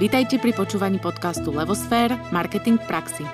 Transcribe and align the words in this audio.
Vítajte 0.00 0.40
pri 0.40 0.56
počúvaní 0.56 0.96
podcastu 0.96 1.52
Levosfér– 1.52 2.16
Marketing 2.32 2.80
v 2.80 2.86
praxi. 2.88 3.24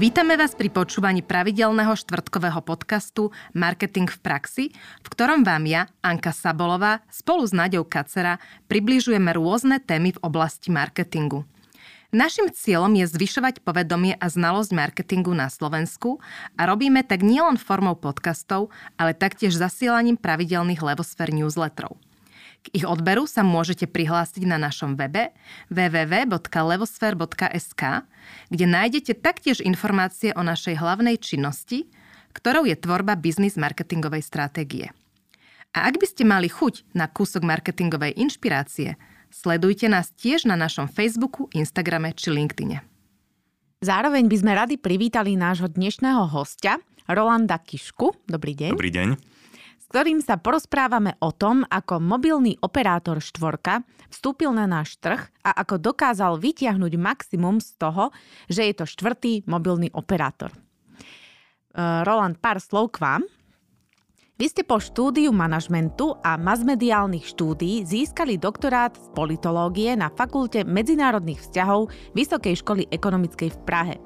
Vítame 0.00 0.40
vás 0.40 0.56
pri 0.56 0.72
počúvaní 0.72 1.20
pravidelného 1.20 1.92
štvrtkového 1.92 2.64
podcastu 2.64 3.36
Marketing 3.52 4.08
v 4.08 4.18
praxi, 4.24 4.64
v 5.04 5.08
ktorom 5.12 5.44
vám 5.44 5.68
ja, 5.68 5.92
Anka 6.00 6.32
Sabolová, 6.32 7.04
spolu 7.12 7.44
s 7.44 7.52
Naďou 7.52 7.84
Kacera 7.84 8.40
približujeme 8.72 9.28
rôzne 9.36 9.76
témy 9.76 10.16
v 10.16 10.22
oblasti 10.24 10.72
marketingu– 10.72 11.44
Našim 12.12 12.52
cieľom 12.52 12.92
je 12.92 13.08
zvyšovať 13.08 13.64
povedomie 13.64 14.20
a 14.20 14.28
znalosť 14.28 14.76
marketingu 14.76 15.32
na 15.32 15.48
Slovensku 15.48 16.20
a 16.60 16.68
robíme 16.68 17.00
tak 17.08 17.24
nielen 17.24 17.56
formou 17.56 17.96
podcastov, 17.96 18.68
ale 19.00 19.16
taktiež 19.16 19.56
zasielaním 19.56 20.20
pravidelných 20.20 20.84
Levosfér 20.84 21.32
newsletterov. 21.32 21.96
K 22.68 22.76
ich 22.76 22.84
odberu 22.84 23.24
sa 23.24 23.40
môžete 23.40 23.88
prihlásiť 23.88 24.44
na 24.44 24.60
našom 24.60 24.92
webe 24.92 25.32
www.levosfér.sk, 25.72 27.82
kde 28.52 28.66
nájdete 28.68 29.16
taktiež 29.16 29.64
informácie 29.64 30.36
o 30.36 30.44
našej 30.44 30.84
hlavnej 30.84 31.16
činnosti, 31.16 31.88
ktorou 32.36 32.68
je 32.68 32.76
tvorba 32.76 33.16
biznis 33.16 33.56
marketingovej 33.56 34.20
stratégie. 34.20 34.92
A 35.72 35.88
ak 35.88 35.96
by 35.96 36.04
ste 36.04 36.28
mali 36.28 36.52
chuť 36.52 36.92
na 36.92 37.08
kúsok 37.08 37.40
marketingovej 37.40 38.20
inšpirácie– 38.20 39.00
Sledujte 39.32 39.88
nás 39.88 40.12
tiež 40.12 40.44
na 40.44 40.60
našom 40.60 40.92
Facebooku, 40.92 41.48
Instagrame 41.56 42.12
či 42.12 42.28
LinkedIne. 42.28 42.84
Zároveň 43.80 44.28
by 44.28 44.36
sme 44.36 44.52
radi 44.52 44.76
privítali 44.76 45.40
nášho 45.40 45.72
dnešného 45.72 46.28
hostia, 46.28 46.76
Rolanda 47.08 47.56
Kišku. 47.56 48.12
Dobrý 48.28 48.52
deň. 48.52 48.76
Dobrý 48.76 48.92
deň. 48.92 49.08
S 49.80 49.84
ktorým 49.88 50.20
sa 50.20 50.36
porozprávame 50.36 51.16
o 51.24 51.32
tom, 51.32 51.64
ako 51.64 51.96
mobilný 51.96 52.60
operátor 52.60 53.24
štvorka 53.24 53.80
vstúpil 54.12 54.52
na 54.52 54.68
náš 54.68 55.00
trh 55.00 55.24
a 55.40 55.50
ako 55.64 55.80
dokázal 55.80 56.36
vytiahnuť 56.36 56.92
maximum 57.00 57.56
z 57.56 57.72
toho, 57.80 58.12
že 58.52 58.68
je 58.68 58.74
to 58.76 58.84
štvrtý 58.84 59.48
mobilný 59.48 59.88
operátor. 59.96 60.52
E, 60.52 60.60
Roland, 62.04 62.36
pár 62.36 62.60
slov 62.60 62.92
k 62.92 63.00
vám. 63.00 63.24
Vy 64.42 64.50
ste 64.50 64.66
po 64.66 64.82
štúdiu 64.82 65.30
manažmentu 65.30 66.18
a 66.18 66.34
masmediálnych 66.34 67.30
štúdií 67.30 67.86
získali 67.86 68.34
doktorát 68.34 68.90
z 68.90 69.06
politológie 69.14 69.94
na 69.94 70.10
Fakulte 70.10 70.66
medzinárodných 70.66 71.38
vzťahov 71.46 71.94
Vysokej 72.10 72.58
školy 72.58 72.90
ekonomickej 72.90 73.54
v 73.54 73.58
Prahe. 73.62 73.96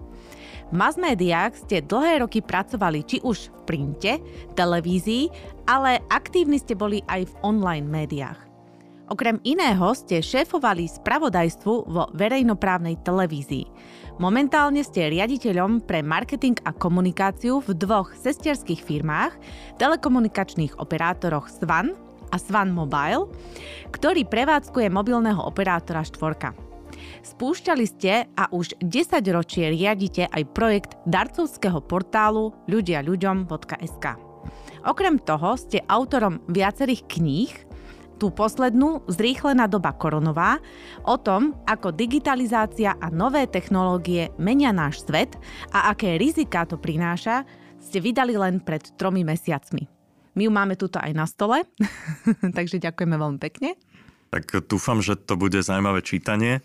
V 0.69 0.77
masmédiách 0.77 1.57
ste 1.57 1.81
dlhé 1.81 2.20
roky 2.20 2.45
pracovali 2.45 3.01
či 3.09 3.17
už 3.25 3.48
v 3.48 3.61
printe, 3.64 4.12
televízii, 4.53 5.33
ale 5.64 6.05
aktívni 6.12 6.61
ste 6.61 6.77
boli 6.77 7.01
aj 7.09 7.33
v 7.33 7.37
online 7.41 7.89
médiách. 7.89 8.37
Okrem 9.09 9.41
iného 9.41 9.89
ste 9.97 10.20
šéfovali 10.20 10.84
spravodajstvu 10.84 11.75
vo 11.89 12.12
verejnoprávnej 12.12 13.01
televízii. 13.01 13.64
Momentálne 14.17 14.81
ste 14.81 15.12
riaditeľom 15.12 15.84
pre 15.84 16.00
marketing 16.00 16.56
a 16.64 16.72
komunikáciu 16.72 17.61
v 17.61 17.77
dvoch 17.77 18.17
sesterských 18.17 18.81
firmách, 18.81 19.36
telekomunikačných 19.77 20.81
operátoroch 20.81 21.53
Svan 21.53 21.92
a 22.33 22.41
Svan 22.41 22.73
Mobile, 22.73 23.28
ktorý 23.92 24.25
prevádzkuje 24.25 24.89
mobilného 24.89 25.45
operátora 25.45 26.00
štvorka. 26.00 26.56
Spúšťali 27.28 27.84
ste 27.84 28.25
a 28.33 28.48
už 28.56 28.81
10 28.81 29.20
ročie 29.36 29.69
riadite 29.69 30.25
aj 30.33 30.48
projekt 30.48 30.97
darcovského 31.05 31.84
portálu 31.84 32.56
ľudiaľuďom.sk. 32.73 34.07
Okrem 34.86 35.20
toho 35.20 35.61
ste 35.61 35.85
autorom 35.92 36.41
viacerých 36.48 37.05
kníh, 37.05 37.52
tú 38.17 38.33
poslednú 38.33 39.05
zrýchlená 39.07 39.69
doba 39.69 39.93
koronová 39.93 40.59
o 41.05 41.21
tom, 41.21 41.55
ako 41.69 41.93
digitalizácia 41.93 42.97
a 42.97 43.13
nové 43.13 43.45
technológie 43.47 44.33
menia 44.41 44.73
náš 44.73 45.05
svet 45.05 45.37
a 45.71 45.93
aké 45.93 46.17
rizika 46.17 46.65
to 46.65 46.81
prináša, 46.81 47.45
ste 47.79 48.01
vydali 48.01 48.35
len 48.35 48.59
pred 48.59 48.83
tromi 48.97 49.23
mesiacmi. 49.23 49.87
My 50.37 50.43
ju 50.45 50.53
máme 50.53 50.77
tuto 50.77 51.01
aj 51.01 51.13
na 51.17 51.25
stole, 51.25 51.65
takže 52.57 52.83
ďakujeme 52.83 53.17
veľmi 53.17 53.39
pekne. 53.41 53.77
Tak 54.33 54.69
dúfam, 54.69 55.01
že 55.01 55.17
to 55.17 55.39
bude 55.39 55.57
zaujímavé 55.57 56.05
čítanie. 56.05 56.61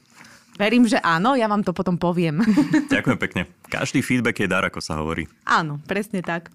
Verím, 0.59 0.83
že 0.83 0.99
áno, 0.99 1.39
ja 1.39 1.47
vám 1.47 1.63
to 1.63 1.71
potom 1.71 1.95
poviem. 1.95 2.43
Ďakujem 2.91 3.19
pekne. 3.21 3.41
Každý 3.71 4.03
feedback 4.03 4.43
je 4.43 4.51
dar, 4.51 4.67
ako 4.67 4.83
sa 4.83 4.99
hovorí. 4.99 5.23
Áno, 5.47 5.79
presne 5.87 6.19
tak. 6.19 6.51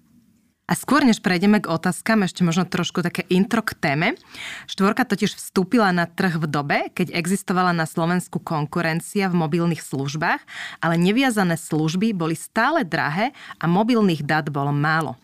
A 0.67 0.75
skôr 0.75 0.99
než 1.07 1.23
prejdeme 1.23 1.63
k 1.63 1.71
otázkam, 1.71 2.27
ešte 2.27 2.43
možno 2.43 2.67
trošku 2.67 2.99
také 2.99 3.23
intro 3.31 3.63
k 3.63 3.71
téme. 3.71 4.19
Štvorka 4.67 5.07
totiž 5.07 5.39
vstúpila 5.39 5.95
na 5.95 6.03
trh 6.11 6.35
v 6.35 6.45
dobe, 6.45 6.77
keď 6.91 7.15
existovala 7.15 7.71
na 7.71 7.87
Slovensku 7.87 8.43
konkurencia 8.43 9.31
v 9.31 9.39
mobilných 9.47 9.79
službách, 9.79 10.43
ale 10.83 10.99
neviazané 10.99 11.55
služby 11.55 12.11
boli 12.11 12.35
stále 12.35 12.83
drahé 12.83 13.31
a 13.63 13.65
mobilných 13.65 14.27
dát 14.27 14.51
bolo 14.51 14.75
málo. 14.75 15.15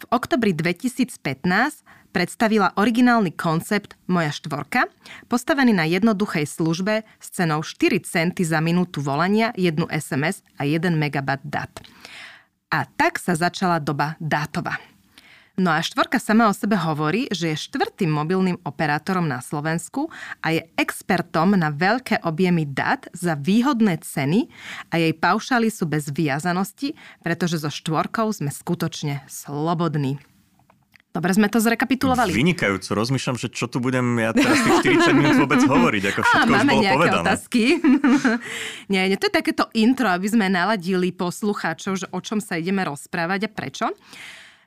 V 0.00 0.08
oktobri 0.08 0.56
2015 0.56 1.20
predstavila 2.16 2.72
originálny 2.80 3.36
koncept 3.36 3.92
Moja 4.08 4.32
štvorka, 4.32 4.88
postavený 5.28 5.76
na 5.76 5.84
jednoduchej 5.84 6.48
službe 6.48 7.04
s 7.20 7.26
cenou 7.28 7.60
4 7.60 8.08
centy 8.08 8.40
za 8.40 8.64
minútu 8.64 9.04
volania, 9.04 9.52
jednu 9.52 9.84
SMS 9.92 10.40
a 10.56 10.64
1 10.64 10.96
megabat 10.96 11.44
dát. 11.44 11.68
A 12.68 12.84
tak 12.84 13.16
sa 13.16 13.32
začala 13.32 13.80
doba 13.80 14.20
dátova. 14.20 14.76
No 15.58 15.74
a 15.74 15.82
štvorka 15.82 16.22
sama 16.22 16.46
o 16.46 16.54
sebe 16.54 16.78
hovorí, 16.78 17.26
že 17.34 17.50
je 17.50 17.64
štvrtým 17.66 18.06
mobilným 18.06 18.62
operátorom 18.62 19.26
na 19.26 19.42
Slovensku 19.42 20.06
a 20.38 20.54
je 20.54 20.62
expertom 20.78 21.58
na 21.58 21.74
veľké 21.74 22.22
objemy 22.22 22.62
dát 22.62 23.10
za 23.10 23.34
výhodné 23.34 23.98
ceny 23.98 24.46
a 24.94 25.02
jej 25.02 25.10
paušály 25.10 25.66
sú 25.66 25.90
bez 25.90 26.14
viazanosti, 26.14 26.94
pretože 27.26 27.58
so 27.58 27.74
štvorkou 27.74 28.30
sme 28.30 28.54
skutočne 28.54 29.26
slobodní. 29.26 30.22
Dobre 31.08 31.32
sme 31.32 31.48
to 31.48 31.56
zrekapitulovali. 31.56 32.30
Vynikajúco. 32.36 32.92
Rozmýšľam, 32.92 33.36
že 33.40 33.48
čo 33.48 33.64
tu 33.64 33.80
budem 33.80 34.04
ja 34.20 34.36
teraz 34.36 34.60
tých 34.60 35.08
40 35.08 35.16
minút 35.16 35.36
vôbec 35.40 35.64
hovoriť, 35.64 36.02
ako 36.14 36.20
všetko 36.20 36.52
Á, 36.52 36.52
máme 36.52 36.60
už 36.60 36.68
bolo 36.68 36.82
nejaké 36.84 36.96
povedané. 37.00 37.24
otázky. 37.24 37.62
nie, 38.92 39.02
nie, 39.08 39.16
to 39.16 39.26
je 39.26 39.34
takéto 39.34 39.64
intro, 39.72 40.06
aby 40.12 40.28
sme 40.28 40.52
naladili 40.52 41.08
poslucháčov, 41.10 41.92
že 42.04 42.06
o 42.12 42.20
čom 42.20 42.44
sa 42.44 42.60
ideme 42.60 42.84
rozprávať 42.84 43.48
a 43.48 43.50
prečo. 43.50 43.88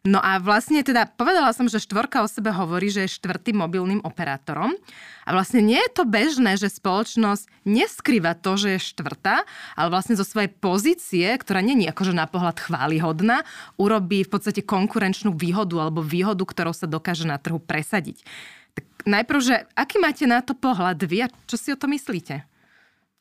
No 0.02 0.18
a 0.18 0.42
vlastne 0.42 0.82
teda 0.82 1.06
povedala 1.14 1.54
som, 1.54 1.70
že 1.70 1.78
štvorka 1.78 2.26
o 2.26 2.28
sebe 2.30 2.50
hovorí, 2.50 2.90
že 2.90 3.06
je 3.06 3.22
štvrtým 3.22 3.62
mobilným 3.62 4.02
operátorom. 4.02 4.74
A 5.22 5.30
vlastne 5.30 5.62
nie 5.62 5.78
je 5.78 5.94
to 5.94 6.10
bežné, 6.10 6.58
že 6.58 6.74
spoločnosť 6.74 7.46
neskrýva 7.70 8.34
to, 8.34 8.58
že 8.58 8.68
je 8.74 8.88
štvrtá, 8.98 9.46
ale 9.78 9.88
vlastne 9.94 10.18
zo 10.18 10.26
svojej 10.26 10.50
pozície, 10.50 11.30
ktorá 11.38 11.62
není 11.62 11.86
akože 11.86 12.18
na 12.18 12.26
pohľad 12.26 12.58
chválihodná, 12.58 13.46
urobí 13.78 14.26
v 14.26 14.34
podstate 14.34 14.66
konkurenčnú 14.66 15.38
výhodu 15.38 15.78
alebo 15.78 16.02
výhodu, 16.02 16.42
ktorou 16.42 16.74
sa 16.74 16.90
dokáže 16.90 17.30
na 17.30 17.38
trhu 17.38 17.62
presadiť. 17.62 18.26
Tak 18.74 19.06
najprv, 19.06 19.40
že 19.46 19.56
aký 19.78 20.02
máte 20.02 20.26
na 20.26 20.42
to 20.42 20.58
pohľad 20.58 20.98
vy 21.06 21.30
a 21.30 21.34
čo 21.46 21.62
si 21.62 21.70
o 21.70 21.78
to 21.78 21.86
myslíte? 21.86 22.42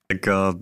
Tak 0.09 0.21
uh, 0.25 0.57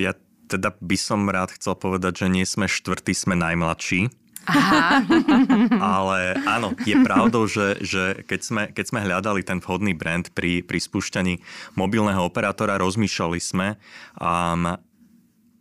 ja 0.00 0.16
teda 0.48 0.72
by 0.80 0.96
som 0.96 1.28
rád 1.28 1.52
chcel 1.52 1.76
povedať, 1.76 2.24
že 2.24 2.32
nie 2.32 2.48
sme 2.48 2.64
štvrtí, 2.64 3.12
sme 3.12 3.36
najmladší 3.36 4.23
Ale 5.96 6.38
áno, 6.44 6.76
je 6.84 6.96
pravdou, 7.00 7.48
že, 7.48 7.80
že 7.80 8.24
keď, 8.28 8.40
sme, 8.40 8.62
keď 8.70 8.84
sme 8.84 9.00
hľadali 9.04 9.40
ten 9.42 9.58
vhodný 9.58 9.96
brand 9.96 10.28
pri, 10.32 10.60
pri 10.60 10.78
spúšťaní 10.78 11.40
mobilného 11.74 12.20
operátora, 12.22 12.80
rozmýšľali 12.80 13.40
sme, 13.40 13.68
um, 14.20 14.76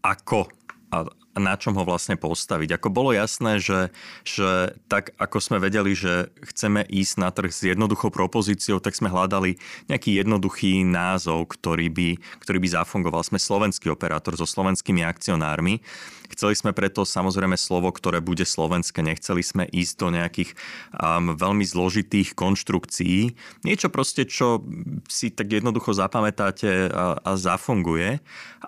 ako 0.03 0.51
a 0.93 1.09
na 1.33 1.57
čom 1.57 1.73
ho 1.73 1.83
vlastne 1.85 2.13
postaviť. 2.13 2.77
Ako 2.77 2.93
bolo 2.93 3.13
jasné, 3.13 3.57
že, 3.57 3.89
že 4.21 4.77
tak 4.85 5.17
ako 5.17 5.37
sme 5.41 5.57
vedeli, 5.57 5.97
že 5.97 6.29
chceme 6.53 6.85
ísť 6.85 7.13
na 7.17 7.29
trh 7.33 7.49
s 7.49 7.65
jednoduchou 7.65 8.13
propozíciou, 8.13 8.77
tak 8.77 8.93
sme 8.93 9.09
hľadali 9.09 9.57
nejaký 9.89 10.21
jednoduchý 10.21 10.85
názov, 10.85 11.49
ktorý 11.57 11.89
by, 11.89 12.09
ktorý 12.41 12.57
by 12.61 12.69
zafungoval. 12.69 13.25
Sme 13.25 13.41
slovenský 13.41 13.89
operátor 13.89 14.37
so 14.37 14.45
slovenskými 14.45 15.01
akcionármi. 15.01 15.81
Chceli 16.33 16.57
sme 16.57 16.73
preto 16.73 17.05
samozrejme 17.05 17.53
slovo, 17.61 17.93
ktoré 17.93 18.17
bude 18.17 18.41
slovenské. 18.41 19.05
Nechceli 19.05 19.45
sme 19.45 19.69
ísť 19.69 19.93
do 20.01 20.07
nejakých 20.09 20.57
um, 20.97 21.37
veľmi 21.37 21.61
zložitých 21.61 22.33
konštrukcií. 22.33 23.37
Niečo 23.61 23.93
proste, 23.93 24.25
čo 24.25 24.65
si 25.05 25.29
tak 25.29 25.53
jednoducho 25.53 25.93
zapamätáte 25.93 26.89
a, 26.89 27.21
a 27.21 27.31
zafunguje. 27.37 28.17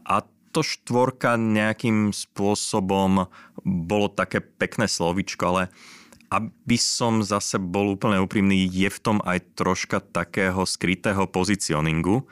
A 0.05 0.21
to 0.55 0.63
štvorka 0.63 1.35
nejakým 1.35 2.15
spôsobom 2.15 3.27
bolo 3.67 4.07
také 4.07 4.39
pekné 4.39 4.87
slovičko, 4.87 5.43
ale 5.51 5.63
aby 6.31 6.79
som 6.79 7.19
zase 7.19 7.59
bol 7.59 7.99
úplne 7.99 8.23
úprimný, 8.23 8.63
je 8.71 8.87
v 8.87 8.99
tom 9.03 9.17
aj 9.27 9.59
troška 9.59 9.99
takého 9.99 10.63
skrytého 10.63 11.27
pozicioningu, 11.27 12.23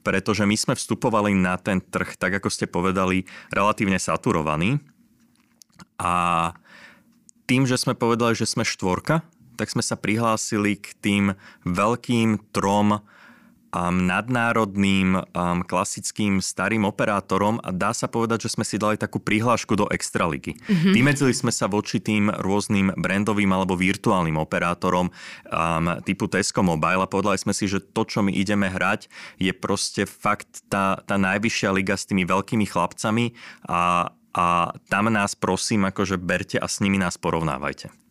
pretože 0.00 0.48
my 0.48 0.56
sme 0.56 0.74
vstupovali 0.74 1.36
na 1.36 1.60
ten 1.60 1.84
trh, 1.84 2.16
tak 2.16 2.40
ako 2.40 2.48
ste 2.48 2.64
povedali, 2.64 3.28
relatívne 3.52 4.00
saturovaný. 4.00 4.80
A 6.00 6.52
tým, 7.44 7.68
že 7.68 7.76
sme 7.76 7.92
povedali, 7.92 8.32
že 8.32 8.48
sme 8.48 8.64
štvorka, 8.64 9.20
tak 9.60 9.68
sme 9.68 9.84
sa 9.84 10.00
prihlásili 10.00 10.80
k 10.80 10.96
tým 11.00 11.24
veľkým 11.64 12.52
trom 12.56 13.04
um, 13.72 14.06
nadnárodným 14.06 15.18
um, 15.18 15.60
klasickým 15.66 16.38
starým 16.38 16.86
operátorom 16.86 17.58
a 17.62 17.70
dá 17.74 17.90
sa 17.90 18.06
povedať, 18.06 18.46
že 18.46 18.54
sme 18.58 18.64
si 18.64 18.76
dali 18.78 18.96
takú 18.98 19.18
prihlášku 19.18 19.74
do 19.74 19.86
Extraligy. 19.90 20.54
Mm-hmm. 20.56 20.92
Vymedzili 20.94 21.32
sme 21.34 21.50
sa 21.50 21.66
voči 21.66 21.98
tým 21.98 22.30
rôznym 22.30 22.94
brandovým 22.94 23.50
alebo 23.50 23.74
virtuálnym 23.74 24.38
operátorom 24.38 25.10
um, 25.10 25.86
typu 26.06 26.30
Tesco 26.30 26.62
Mobile 26.62 27.02
a 27.02 27.10
povedali 27.10 27.38
sme 27.40 27.52
si, 27.52 27.66
že 27.66 27.82
to, 27.82 28.06
čo 28.06 28.22
my 28.22 28.32
ideme 28.32 28.70
hrať, 28.70 29.10
je 29.40 29.52
proste 29.52 30.06
fakt 30.06 30.66
tá, 30.70 31.02
tá 31.04 31.16
najvyššia 31.18 31.70
liga 31.74 31.94
s 31.98 32.06
tými 32.08 32.24
veľkými 32.24 32.66
chlapcami 32.66 33.34
a, 33.68 34.12
a 34.36 34.46
tam 34.88 35.04
nás 35.10 35.34
prosím, 35.34 35.88
akože 35.88 36.16
berte 36.20 36.56
a 36.60 36.66
s 36.66 36.80
nimi 36.82 36.98
nás 36.98 37.18
porovnávajte. 37.18 38.05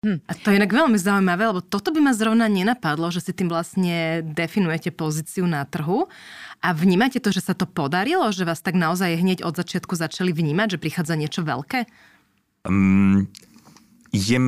Hm. 0.00 0.16
A 0.24 0.32
to 0.32 0.48
je 0.48 0.56
inak 0.56 0.72
veľmi 0.72 0.96
zaujímavé, 0.96 1.52
lebo 1.52 1.60
toto 1.60 1.92
by 1.92 2.00
ma 2.00 2.16
zrovna 2.16 2.48
nenapadlo, 2.48 3.12
že 3.12 3.20
si 3.20 3.36
tým 3.36 3.52
vlastne 3.52 4.24
definujete 4.24 4.88
pozíciu 4.96 5.44
na 5.44 5.68
trhu. 5.68 6.08
A 6.64 6.72
vnímate 6.72 7.20
to, 7.20 7.28
že 7.28 7.44
sa 7.44 7.52
to 7.52 7.68
podarilo? 7.68 8.32
Že 8.32 8.48
vás 8.48 8.64
tak 8.64 8.80
naozaj 8.80 9.20
hneď 9.20 9.44
od 9.44 9.60
začiatku 9.60 9.92
začali 9.92 10.32
vnímať, 10.32 10.76
že 10.76 10.80
prichádza 10.80 11.20
niečo 11.20 11.44
veľké? 11.44 11.84
Um, 12.64 13.28
je 14.08 14.40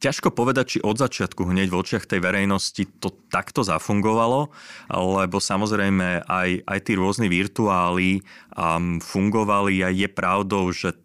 ťažko 0.00 0.32
povedať, 0.32 0.76
či 0.76 0.78
od 0.80 0.96
začiatku 0.96 1.44
hneď 1.52 1.68
v 1.68 1.76
očiach 1.76 2.08
tej 2.08 2.24
verejnosti 2.24 2.88
to 2.96 3.12
takto 3.28 3.60
zafungovalo, 3.60 4.48
lebo 4.92 5.36
samozrejme 5.36 6.24
aj, 6.24 6.64
aj 6.64 6.78
tí 6.80 6.92
rôzni 6.96 7.28
virtuáli 7.28 8.24
um, 8.56 9.04
fungovali 9.04 9.84
a 9.84 9.92
je 9.92 10.08
pravdou, 10.08 10.72
že 10.72 10.96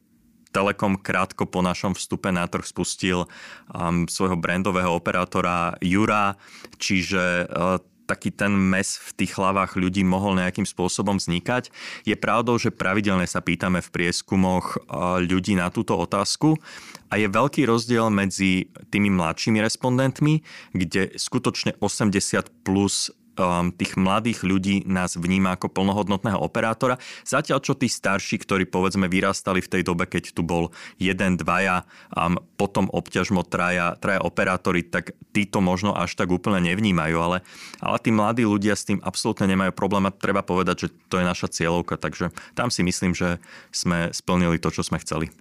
Telekom 0.52 1.00
krátko 1.00 1.48
po 1.48 1.64
našom 1.64 1.96
vstupe 1.96 2.30
na 2.32 2.46
trh 2.46 2.68
spustil 2.68 3.26
um, 3.72 4.06
svojho 4.06 4.36
brandového 4.36 4.92
operátora 4.92 5.80
Jura, 5.80 6.36
čiže 6.76 7.48
uh, 7.48 7.80
taký 8.12 8.36
ten 8.36 8.52
mes 8.52 9.00
v 9.00 9.24
tých 9.24 9.40
hlavách 9.40 9.80
ľudí 9.80 10.04
mohol 10.04 10.36
nejakým 10.36 10.68
spôsobom 10.68 11.16
vznikať. 11.16 11.72
Je 12.04 12.20
pravdou, 12.20 12.60
že 12.60 12.76
pravidelne 12.76 13.24
sa 13.24 13.40
pýtame 13.40 13.80
v 13.80 13.90
prieskumoch 13.96 14.76
uh, 14.76 15.24
ľudí 15.24 15.56
na 15.56 15.72
túto 15.72 15.96
otázku 15.96 16.60
a 17.08 17.16
je 17.16 17.32
veľký 17.32 17.64
rozdiel 17.64 18.12
medzi 18.12 18.68
tými 18.92 19.08
mladšími 19.12 19.64
respondentmi, 19.64 20.44
kde 20.76 21.16
skutočne 21.16 21.80
80 21.80 22.68
plus 22.68 23.12
um, 23.38 23.72
tých 23.72 23.96
mladých 23.96 24.44
ľudí 24.44 24.84
nás 24.88 25.16
vníma 25.16 25.56
ako 25.56 25.72
plnohodnotného 25.72 26.40
operátora. 26.40 27.00
Zatiaľ 27.24 27.64
čo 27.64 27.78
tí 27.78 27.88
starší, 27.88 28.42
ktorí 28.42 28.68
povedzme 28.68 29.08
vyrastali 29.08 29.64
v 29.64 29.72
tej 29.72 29.82
dobe, 29.86 30.08
keď 30.08 30.36
tu 30.36 30.42
bol 30.44 30.72
jeden, 30.98 31.40
dvaja, 31.40 31.88
um, 32.16 32.40
potom 32.60 32.88
obťažmo 32.92 33.44
traja, 33.48 33.96
traja 33.98 34.22
operátori, 34.24 34.84
tak 34.86 35.16
títo 35.32 35.64
možno 35.64 35.96
až 35.96 36.16
tak 36.16 36.32
úplne 36.32 36.60
nevnímajú, 36.72 37.18
ale, 37.20 37.38
ale 37.80 37.98
tí 38.02 38.10
mladí 38.12 38.44
ľudia 38.44 38.76
s 38.76 38.88
tým 38.88 39.00
absolútne 39.02 39.48
nemajú 39.48 39.72
problém 39.76 40.08
a 40.08 40.16
treba 40.16 40.44
povedať, 40.44 40.88
že 40.88 40.94
to 41.08 41.20
je 41.20 41.26
naša 41.26 41.48
cieľovka, 41.52 41.96
takže 42.00 42.34
tam 42.56 42.70
si 42.70 42.84
myslím, 42.84 43.16
že 43.16 43.40
sme 43.72 44.12
splnili 44.12 44.60
to, 44.60 44.72
čo 44.72 44.84
sme 44.84 45.00
chceli. 45.00 45.32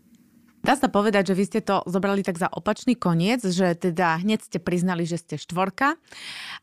Dá 0.61 0.77
sa 0.77 0.93
povedať, 0.93 1.33
že 1.33 1.39
vy 1.41 1.45
ste 1.49 1.61
to 1.65 1.81
zobrali 1.89 2.21
tak 2.21 2.37
za 2.37 2.45
opačný 2.53 2.93
koniec, 2.93 3.41
že 3.41 3.73
teda 3.73 4.21
hneď 4.21 4.45
ste 4.45 4.59
priznali, 4.61 5.09
že 5.09 5.17
ste 5.17 5.41
štvorka 5.41 5.97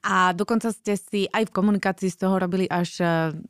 a 0.06 0.38
dokonca 0.38 0.70
ste 0.70 0.94
si 1.02 1.26
aj 1.26 1.50
v 1.50 1.56
komunikácii 1.58 2.14
z 2.14 2.18
toho 2.22 2.38
robili 2.38 2.70
až 2.70 3.02
e, 3.02 3.06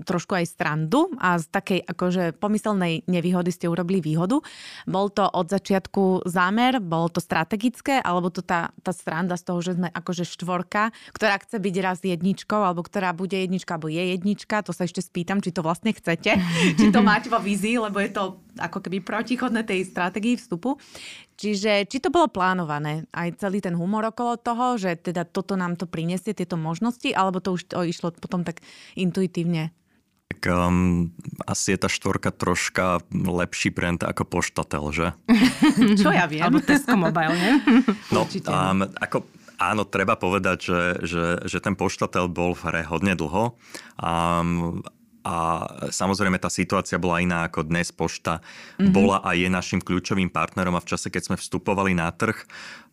trošku 0.08 0.40
aj 0.40 0.48
strandu 0.48 1.12
a 1.20 1.36
z 1.36 1.52
takej 1.52 1.80
akože 1.84 2.24
pomyselnej 2.40 3.04
nevýhody 3.12 3.52
ste 3.52 3.68
urobili 3.68 4.00
výhodu. 4.00 4.40
Bol 4.88 5.12
to 5.12 5.28
od 5.28 5.52
začiatku 5.52 6.24
zámer, 6.24 6.80
bolo 6.80 7.12
to 7.12 7.20
strategické, 7.20 8.00
alebo 8.00 8.32
to 8.32 8.40
tá, 8.40 8.72
tá 8.80 8.96
stranda 8.96 9.36
z 9.36 9.52
toho, 9.52 9.60
že 9.60 9.76
sme 9.76 9.92
akože 9.92 10.24
štvorka, 10.24 10.96
ktorá 11.12 11.44
chce 11.44 11.60
byť 11.60 11.76
raz 11.84 12.00
jedničkou, 12.08 12.64
alebo 12.64 12.88
ktorá 12.88 13.12
bude 13.12 13.36
jednička, 13.36 13.76
alebo 13.76 13.92
je 13.92 14.16
jednička, 14.16 14.64
to 14.64 14.72
sa 14.72 14.88
ešte 14.88 15.04
spýtam, 15.04 15.44
či 15.44 15.52
to 15.52 15.60
vlastne 15.60 15.92
chcete, 15.92 16.40
či 16.80 16.88
to 16.88 17.04
máte 17.04 17.28
vo 17.28 17.44
vízii, 17.44 17.84
lebo 17.84 18.00
je 18.00 18.16
to 18.16 18.47
ako 18.60 18.84
keby 18.84 19.02
protichodné 19.02 19.64
tej 19.64 19.88
stratégii 19.88 20.38
vstupu. 20.38 20.76
Čiže 21.38 21.86
či 21.86 22.02
to 22.02 22.10
bolo 22.10 22.26
plánované, 22.30 23.06
aj 23.14 23.38
celý 23.46 23.62
ten 23.62 23.78
humor 23.78 24.10
okolo 24.10 24.42
toho, 24.42 24.76
že 24.82 24.98
teda 24.98 25.22
toto 25.26 25.54
nám 25.54 25.78
to 25.78 25.86
prinesie, 25.86 26.34
tieto 26.34 26.58
možnosti, 26.58 27.14
alebo 27.14 27.38
to 27.38 27.54
už 27.54 27.70
to 27.70 27.86
išlo 27.86 28.10
potom 28.10 28.42
tak 28.42 28.66
intuitívne? 28.98 29.70
Tak 30.28 30.44
um, 30.52 31.10
asi 31.48 31.74
je 31.74 31.80
tá 31.80 31.88
štvorka 31.88 32.36
troška 32.36 33.00
lepší 33.14 33.72
brand 33.72 34.02
ako 34.04 34.28
Poštatel, 34.28 34.84
že? 34.92 35.08
Čo 36.02 36.12
ja 36.12 36.28
viem. 36.28 36.44
Alebo 36.44 36.60
Tesco 36.60 37.00
Mobile, 37.00 37.34
nie? 37.38 37.54
No, 38.16 38.28
um, 38.28 38.84
ako, 39.00 39.24
áno, 39.56 39.88
treba 39.88 40.20
povedať, 40.20 40.58
že, 40.68 40.82
že, 41.08 41.26
že 41.48 41.58
ten 41.64 41.80
Poštatel 41.80 42.28
bol 42.28 42.58
v 42.58 42.62
hre 42.70 42.84
hodne 42.84 43.16
dlho. 43.16 43.56
Um, 43.98 44.84
a 45.28 45.36
samozrejme 45.92 46.40
tá 46.40 46.48
situácia 46.48 46.96
bola 46.96 47.20
iná 47.20 47.44
ako 47.52 47.68
dnes. 47.68 47.92
Pošta 47.92 48.40
mm-hmm. 48.40 48.96
bola 48.96 49.20
a 49.20 49.36
je 49.36 49.52
našim 49.52 49.84
kľúčovým 49.84 50.32
partnerom 50.32 50.80
a 50.80 50.84
v 50.84 50.88
čase, 50.88 51.12
keď 51.12 51.24
sme 51.28 51.36
vstupovali 51.36 51.92
na 51.92 52.08
trh, 52.16 52.48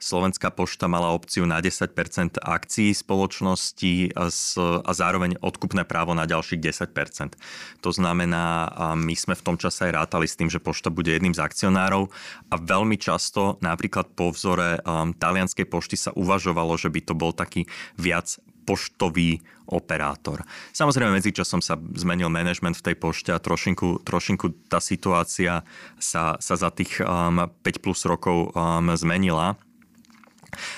Slovenská 0.04 0.52
pošta 0.52 0.84
mala 0.84 1.16
opciu 1.16 1.48
na 1.48 1.64
10% 1.64 2.36
akcií 2.36 2.92
spoločnosti 2.92 4.12
a 4.18 4.92
zároveň 4.92 5.40
odkupné 5.40 5.88
právo 5.88 6.12
na 6.12 6.28
ďalších 6.28 6.60
10%. 6.60 7.40
To 7.80 7.90
znamená, 7.94 8.68
my 9.00 9.14
sme 9.16 9.32
v 9.32 9.44
tom 9.46 9.56
čase 9.56 9.88
aj 9.88 10.04
rátali 10.04 10.28
s 10.28 10.36
tým, 10.36 10.52
že 10.52 10.60
pošta 10.60 10.92
bude 10.92 11.08
jedným 11.08 11.32
z 11.32 11.40
akcionárov 11.40 12.12
a 12.52 12.54
veľmi 12.60 13.00
často 13.00 13.56
napríklad 13.64 14.12
po 14.12 14.28
vzore 14.28 14.84
um, 14.84 15.16
talianskej 15.16 15.64
pošty 15.72 15.96
sa 15.96 16.10
uvažovalo, 16.12 16.76
že 16.76 16.92
by 16.92 17.00
to 17.00 17.14
bol 17.16 17.32
taký 17.32 17.64
viac 17.96 18.36
poštový 18.64 19.44
operátor. 19.64 20.44
Samozrejme, 20.76 21.16
medzičasom 21.16 21.64
sa 21.64 21.80
zmenil 21.96 22.28
management 22.28 22.76
v 22.80 22.92
tej 22.92 22.96
pošte 23.00 23.30
a 23.32 23.40
trošinku, 23.40 24.04
trošinku 24.04 24.68
tá 24.68 24.80
situácia 24.80 25.64
sa, 25.96 26.36
sa 26.40 26.54
za 26.56 26.68
tých 26.68 27.00
um, 27.00 27.48
5 27.48 27.84
plus 27.84 28.04
rokov 28.04 28.52
um, 28.52 28.92
zmenila. 28.92 29.56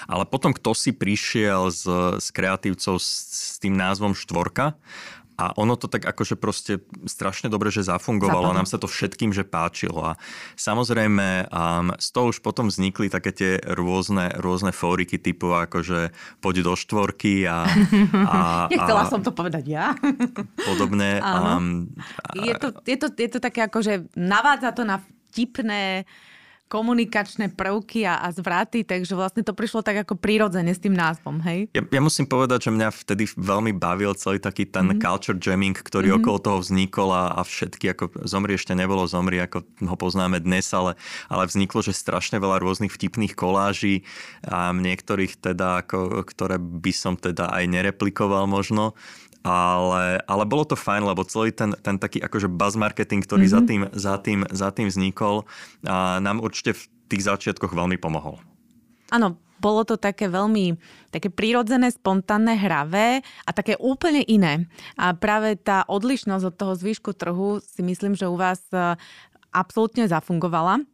Ale 0.08 0.24
potom, 0.24 0.56
kto 0.56 0.72
si 0.72 0.94
prišiel 0.94 1.68
s, 1.68 1.84
s 2.16 2.28
kreatívcov 2.32 2.96
s, 2.96 3.08
s 3.28 3.56
tým 3.60 3.76
názvom 3.76 4.16
Štvorka 4.16 4.76
a 5.36 5.52
ono 5.60 5.76
to 5.76 5.86
tak 5.86 6.08
akože 6.08 6.40
proste 6.40 6.80
strašne 7.04 7.52
dobre, 7.52 7.68
že 7.68 7.84
zafungovalo. 7.84 8.50
a 8.50 8.56
Nám 8.56 8.68
sa 8.68 8.80
to 8.80 8.88
všetkým, 8.88 9.36
že 9.36 9.44
páčilo. 9.44 10.00
A 10.00 10.12
samozrejme, 10.56 11.52
um, 11.52 11.92
z 12.00 12.08
toho 12.12 12.32
už 12.32 12.40
potom 12.40 12.72
vznikli 12.72 13.12
také 13.12 13.36
tie 13.36 13.52
rôzne, 13.60 14.32
rôzne 14.40 14.72
fóriky 14.72 15.20
typu 15.20 15.52
akože 15.52 16.10
poď 16.40 16.56
do 16.64 16.72
štvorky 16.72 17.44
a... 17.44 17.68
a 18.32 18.36
Nechcela 18.72 19.04
a, 19.04 19.10
som 19.12 19.20
to 19.20 19.30
povedať 19.36 19.64
ja. 19.68 19.92
Podobné. 20.72 21.20
Um, 21.20 21.92
a, 22.24 22.32
je, 22.40 22.52
to, 22.56 22.68
je, 22.88 22.96
to, 22.96 23.08
je 23.12 23.28
to 23.36 23.38
také 23.38 23.60
akože 23.68 24.08
navádza 24.16 24.72
to 24.72 24.88
na 24.88 25.04
vtipné 25.36 26.08
komunikačné 26.66 27.54
prvky 27.54 28.02
a, 28.02 28.18
a 28.26 28.28
zvraty, 28.34 28.82
takže 28.82 29.14
vlastne 29.14 29.46
to 29.46 29.54
prišlo 29.54 29.86
tak 29.86 30.02
ako 30.02 30.18
prirodzene 30.18 30.74
s 30.74 30.82
tým 30.82 30.98
názvom, 30.98 31.38
hej? 31.46 31.70
Ja, 31.70 31.86
ja 31.86 32.02
musím 32.02 32.26
povedať, 32.26 32.66
že 32.66 32.74
mňa 32.74 32.88
vtedy 32.90 33.30
veľmi 33.38 33.70
bavil 33.70 34.18
celý 34.18 34.42
taký 34.42 34.66
ten 34.66 34.90
mm-hmm. 34.90 35.02
culture 35.02 35.38
jamming, 35.38 35.78
ktorý 35.78 36.10
mm-hmm. 36.10 36.26
okolo 36.26 36.38
toho 36.42 36.58
vznikol 36.58 37.14
a, 37.14 37.38
a 37.38 37.46
všetky, 37.46 37.94
ako 37.94 38.04
zomri 38.26 38.58
ešte 38.58 38.74
nebolo 38.74 39.06
zomri, 39.06 39.38
ako 39.38 39.62
ho 39.62 39.96
poznáme 39.96 40.42
dnes, 40.42 40.66
ale, 40.74 40.98
ale 41.30 41.46
vzniklo, 41.46 41.86
že 41.86 41.94
strašne 41.94 42.42
veľa 42.42 42.58
rôznych 42.58 42.90
vtipných 42.90 43.38
koláží 43.38 44.02
a 44.42 44.74
niektorých 44.74 45.38
teda, 45.38 45.86
ako, 45.86 46.26
ktoré 46.26 46.58
by 46.58 46.92
som 46.92 47.14
teda 47.14 47.46
aj 47.54 47.64
nereplikoval 47.70 48.50
možno 48.50 48.98
ale, 49.46 50.18
ale 50.26 50.44
bolo 50.44 50.66
to 50.66 50.74
fajn, 50.74 51.06
lebo 51.06 51.22
celý 51.22 51.54
ten, 51.54 51.70
ten 51.78 52.02
taký 52.02 52.18
akože 52.18 52.50
buzz 52.50 52.74
marketing, 52.74 53.22
ktorý 53.22 53.46
mm-hmm. 53.46 53.54
za, 53.54 53.60
tým, 53.62 53.82
za, 53.94 54.14
tým, 54.18 54.40
za 54.50 54.68
tým 54.74 54.88
vznikol, 54.90 55.46
a 55.86 56.18
nám 56.18 56.42
určite 56.42 56.74
v 56.74 56.82
tých 57.06 57.22
začiatkoch 57.30 57.70
veľmi 57.70 57.96
pomohol. 58.02 58.42
Áno, 59.14 59.38
bolo 59.62 59.86
to 59.86 59.96
také 59.96 60.28
veľmi 60.28 60.76
také 61.14 61.32
prírodzené, 61.32 61.88
spontánne, 61.88 62.58
hravé 62.58 63.24
a 63.48 63.50
také 63.56 63.78
úplne 63.80 64.20
iné. 64.26 64.68
A 65.00 65.16
práve 65.16 65.56
tá 65.56 65.86
odlišnosť 65.88 66.44
od 66.44 66.54
toho 66.58 66.72
zvýšku 66.76 67.16
trhu 67.16 67.62
si 67.64 67.80
myslím, 67.80 68.12
že 68.12 68.28
u 68.28 68.36
vás 68.36 68.60
e, 68.74 69.00
absolútne 69.54 70.04
zafungovala. 70.04 70.84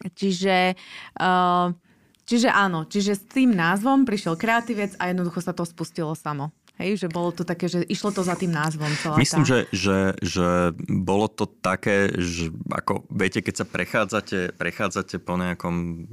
Čiže, 0.00 0.80
uh, 1.20 1.76
čiže 2.24 2.48
áno, 2.48 2.88
čiže 2.88 3.20
s 3.20 3.24
tým 3.28 3.52
názvom 3.52 4.08
prišiel 4.08 4.32
kreatívec 4.32 4.96
a 4.96 5.12
jednoducho 5.12 5.44
sa 5.44 5.52
to 5.52 5.68
spustilo 5.68 6.16
samo. 6.16 6.56
Hej, 6.80 7.04
že 7.04 7.08
bolo 7.12 7.28
to 7.28 7.44
také, 7.44 7.68
že 7.68 7.84
išlo 7.84 8.08
to 8.08 8.24
za 8.24 8.32
tým 8.40 8.56
názvom. 8.56 8.88
Celá 9.04 9.20
Myslím, 9.20 9.44
tá... 9.44 9.48
že, 9.52 9.58
že, 9.68 9.98
že 10.24 10.48
bolo 10.88 11.28
to 11.28 11.44
také, 11.44 12.08
že 12.16 12.48
ako 12.72 13.04
viete, 13.12 13.44
keď 13.44 13.54
sa 13.60 13.66
prechádzate, 13.68 14.56
prechádzate 14.56 15.20
po 15.20 15.36
nejakom 15.36 16.08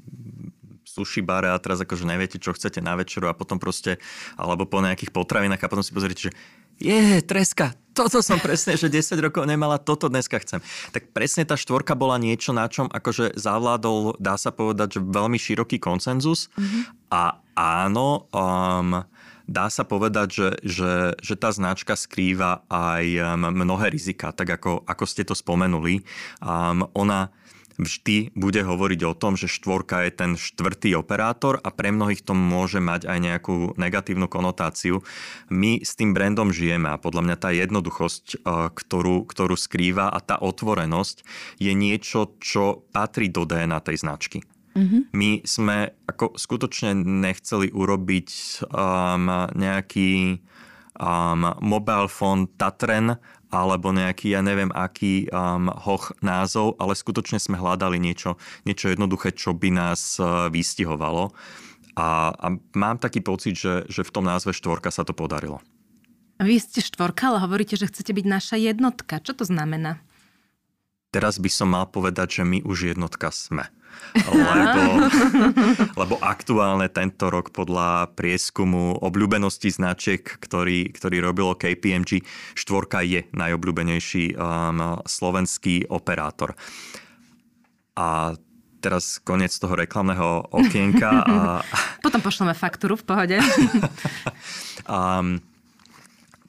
sushi 0.84 1.24
bare 1.24 1.54
a 1.54 1.62
teraz 1.62 1.80
akože 1.80 2.04
neviete, 2.04 2.36
čo 2.36 2.52
chcete 2.52 2.84
na 2.84 3.00
večeru 3.00 3.32
a 3.32 3.38
potom 3.38 3.62
proste, 3.62 3.96
alebo 4.36 4.68
po 4.68 4.84
nejakých 4.84 5.16
potravinách 5.16 5.64
a 5.64 5.72
potom 5.72 5.86
si 5.86 5.96
pozrite, 5.96 6.28
že 6.28 6.32
je, 6.78 7.26
treska, 7.26 7.74
toto 7.98 8.22
som 8.22 8.38
presne, 8.38 8.78
že 8.78 8.86
10 8.86 9.18
rokov 9.18 9.50
nemala, 9.50 9.82
toto 9.82 10.06
dneska 10.06 10.38
chcem. 10.38 10.62
Tak 10.94 11.10
presne 11.10 11.42
tá 11.42 11.58
štvorka 11.58 11.98
bola 11.98 12.22
niečo, 12.22 12.54
na 12.54 12.70
čom 12.70 12.86
akože 12.86 13.34
zavládol, 13.34 14.22
dá 14.22 14.38
sa 14.38 14.54
povedať, 14.54 14.98
že 14.98 15.02
veľmi 15.02 15.42
široký 15.42 15.82
koncenzus. 15.82 16.54
Mm-hmm. 16.54 16.82
A 17.10 17.42
áno, 17.58 18.30
um, 18.30 19.02
dá 19.48 19.72
sa 19.72 19.88
povedať, 19.88 20.28
že, 20.30 20.50
že, 20.62 20.94
že 21.18 21.36
tá 21.40 21.50
značka 21.56 21.96
skrýva 21.96 22.68
aj 22.68 23.04
um, 23.18 23.50
mnohé 23.56 23.90
rizika, 23.90 24.36
tak 24.36 24.60
ako, 24.60 24.84
ako 24.84 25.04
ste 25.08 25.24
to 25.24 25.34
spomenuli. 25.34 26.04
Um, 26.44 26.86
ona 26.94 27.32
vždy 27.78 28.34
bude 28.34 28.62
hovoriť 28.66 29.02
o 29.06 29.14
tom, 29.14 29.38
že 29.38 29.48
štvorka 29.48 30.04
je 30.10 30.12
ten 30.12 30.32
štvrtý 30.34 30.98
operátor 30.98 31.62
a 31.62 31.70
pre 31.70 31.94
mnohých 31.94 32.26
to 32.26 32.34
môže 32.34 32.82
mať 32.82 33.06
aj 33.06 33.18
nejakú 33.22 33.56
negatívnu 33.78 34.26
konotáciu. 34.26 35.06
My 35.54 35.80
s 35.80 35.94
tým 35.94 36.12
brandom 36.12 36.50
žijeme 36.50 36.90
a 36.90 37.02
podľa 37.02 37.22
mňa 37.24 37.38
tá 37.38 37.50
jednoduchosť, 37.54 38.26
e, 38.34 38.38
ktorú, 38.74 39.30
ktorú 39.30 39.56
skrýva 39.56 40.10
a 40.10 40.20
tá 40.20 40.42
otvorenosť 40.42 41.24
je 41.62 41.72
niečo, 41.78 42.36
čo 42.42 42.82
patrí 42.90 43.30
do 43.30 43.46
DNA 43.46 43.78
tej 43.86 44.02
značky. 44.02 44.42
Mm-hmm. 44.78 45.02
My 45.18 45.42
sme 45.42 45.78
ako 46.06 46.38
skutočne 46.38 46.94
nechceli 47.02 47.74
urobiť 47.74 48.30
um, 48.70 49.50
nejaký 49.58 50.38
um, 51.02 51.42
mobile 51.66 52.06
phone 52.06 52.46
Tatren 52.62 53.18
alebo 53.50 53.90
nejaký, 53.96 54.38
ja 54.38 54.46
neviem, 54.46 54.70
aký 54.76 55.26
um, 55.32 55.72
hoch 55.72 56.14
názov, 56.22 56.78
ale 56.78 56.94
skutočne 56.94 57.42
sme 57.42 57.58
hľadali 57.58 57.98
niečo, 57.98 58.38
niečo 58.68 58.92
jednoduché, 58.92 59.34
čo 59.34 59.58
by 59.58 59.70
nás 59.74 60.22
uh, 60.22 60.52
vystihovalo. 60.52 61.34
A, 61.98 62.30
a 62.38 62.48
mám 62.78 63.02
taký 63.02 63.26
pocit, 63.26 63.58
že, 63.58 63.90
že 63.90 64.06
v 64.06 64.14
tom 64.14 64.30
názve 64.30 64.54
štvorka 64.54 64.94
sa 64.94 65.02
to 65.02 65.18
podarilo. 65.18 65.64
Vy 66.38 66.62
ste 66.62 66.86
štvorka, 66.86 67.34
ale 67.34 67.42
hovoríte, 67.42 67.74
že 67.74 67.90
chcete 67.90 68.14
byť 68.14 68.26
naša 68.30 68.56
jednotka. 68.62 69.18
Čo 69.18 69.42
to 69.42 69.44
znamená? 69.50 69.98
Teraz 71.10 71.42
by 71.42 71.50
som 71.50 71.74
mal 71.74 71.90
povedať, 71.90 72.38
že 72.38 72.44
my 72.46 72.62
už 72.62 72.94
jednotka 72.94 73.34
sme 73.34 73.66
lebo, 74.28 74.84
lebo 76.02 76.16
aktuálne 76.24 76.88
tento 76.90 77.30
rok 77.30 77.54
podľa 77.54 78.14
prieskumu 78.18 78.98
obľúbenosti 79.02 79.70
značiek, 79.70 80.22
ktorý, 80.22 80.92
ktorý 80.94 81.18
robilo 81.22 81.54
KPMG, 81.54 82.26
štvorka 82.58 83.06
je 83.06 83.26
najobľúbenejší 83.32 84.36
um, 84.38 85.00
slovenský 85.06 85.90
operátor. 85.90 86.58
A 87.98 88.38
teraz 88.80 89.18
koniec 89.22 89.52
toho 89.58 89.74
reklamného 89.74 90.54
okienka. 90.54 91.10
A... 91.26 91.36
Potom 92.06 92.22
pošleme 92.22 92.54
faktúru 92.54 92.96
v 92.96 93.04
pohode. 93.04 93.38
um, 94.88 95.42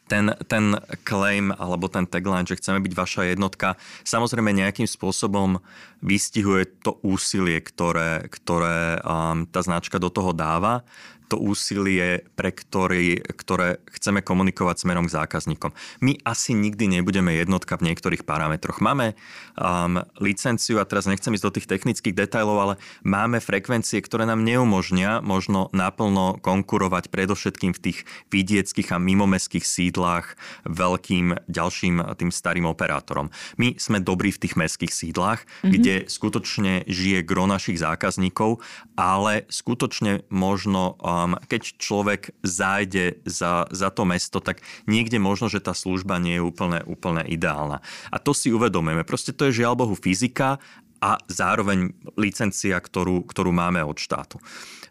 ten, 0.08 0.32
ten 0.48 0.80
claim 1.04 1.52
alebo 1.52 1.86
ten 1.92 2.08
tagline, 2.08 2.48
že 2.48 2.56
chceme 2.56 2.80
byť 2.80 2.92
vaša 2.96 3.22
jednotka, 3.28 3.76
samozrejme 4.02 4.50
nejakým 4.56 4.88
spôsobom 4.88 5.60
vystihuje 6.00 6.80
to 6.80 6.96
úsilie, 7.04 7.60
ktoré, 7.60 8.26
ktoré 8.32 8.98
um, 9.04 9.44
tá 9.44 9.60
značka 9.60 10.00
do 10.00 10.08
toho 10.08 10.32
dáva 10.32 10.82
to 11.28 11.36
úsilie, 11.36 12.24
pre 12.32 12.48
ktorý, 12.48 13.20
ktoré 13.20 13.84
chceme 13.92 14.24
komunikovať 14.24 14.88
smerom 14.88 15.04
k 15.04 15.14
zákazníkom. 15.20 15.76
My 16.00 16.16
asi 16.24 16.56
nikdy 16.56 16.98
nebudeme 16.98 17.36
jednotka 17.36 17.76
v 17.76 17.92
niektorých 17.92 18.24
parametroch. 18.24 18.80
Máme 18.80 19.12
um, 19.60 20.00
licenciu, 20.24 20.80
a 20.80 20.88
teraz 20.88 21.04
nechcem 21.04 21.36
ísť 21.36 21.44
do 21.44 21.54
tých 21.60 21.68
technických 21.68 22.16
detajlov, 22.16 22.56
ale 22.56 22.74
máme 23.04 23.44
frekvencie, 23.44 24.00
ktoré 24.00 24.24
nám 24.24 24.40
neumožnia 24.40 25.20
možno 25.20 25.68
naplno 25.76 26.40
konkurovať 26.40 27.12
predovšetkým 27.12 27.76
v 27.76 27.82
tých 27.92 27.98
vidieckých 28.32 28.96
a 28.96 28.98
mimomeských 28.98 29.68
sídlách 29.68 30.32
veľkým 30.64 31.44
ďalším 31.44 32.00
tým 32.16 32.32
starým 32.32 32.64
operátorom. 32.64 33.28
My 33.60 33.76
sme 33.76 34.00
dobrí 34.00 34.32
v 34.32 34.48
tých 34.48 34.56
meských 34.56 34.92
sídlách, 34.96 35.44
mm-hmm. 35.44 35.72
kde 35.76 35.94
skutočne 36.08 36.88
žije 36.88 37.20
gro 37.20 37.44
našich 37.44 37.76
zákazníkov, 37.76 38.64
ale 38.96 39.44
skutočne 39.52 40.24
možno 40.32 40.96
um, 40.96 41.17
um, 41.17 41.17
keď 41.48 41.62
človek 41.80 42.22
zájde 42.44 43.18
za, 43.26 43.66
za 43.72 43.88
to 43.90 44.02
mesto, 44.06 44.38
tak 44.38 44.62
niekde 44.86 45.18
možno, 45.18 45.50
že 45.50 45.62
tá 45.62 45.72
služba 45.72 46.20
nie 46.22 46.38
je 46.38 46.44
úplne, 46.44 46.80
úplne 46.84 47.22
ideálna. 47.26 47.82
A 48.12 48.16
to 48.22 48.36
si 48.36 48.54
uvedomujeme. 48.54 49.02
Proste 49.02 49.34
to 49.34 49.48
je 49.48 49.64
žiaľ 49.64 49.74
Bohu 49.74 49.94
fyzika 49.98 50.62
a 50.98 51.18
zároveň 51.30 51.94
licencia, 52.18 52.78
ktorú, 52.78 53.22
ktorú 53.26 53.54
máme 53.54 53.82
od 53.86 53.98
štátu. 53.98 54.42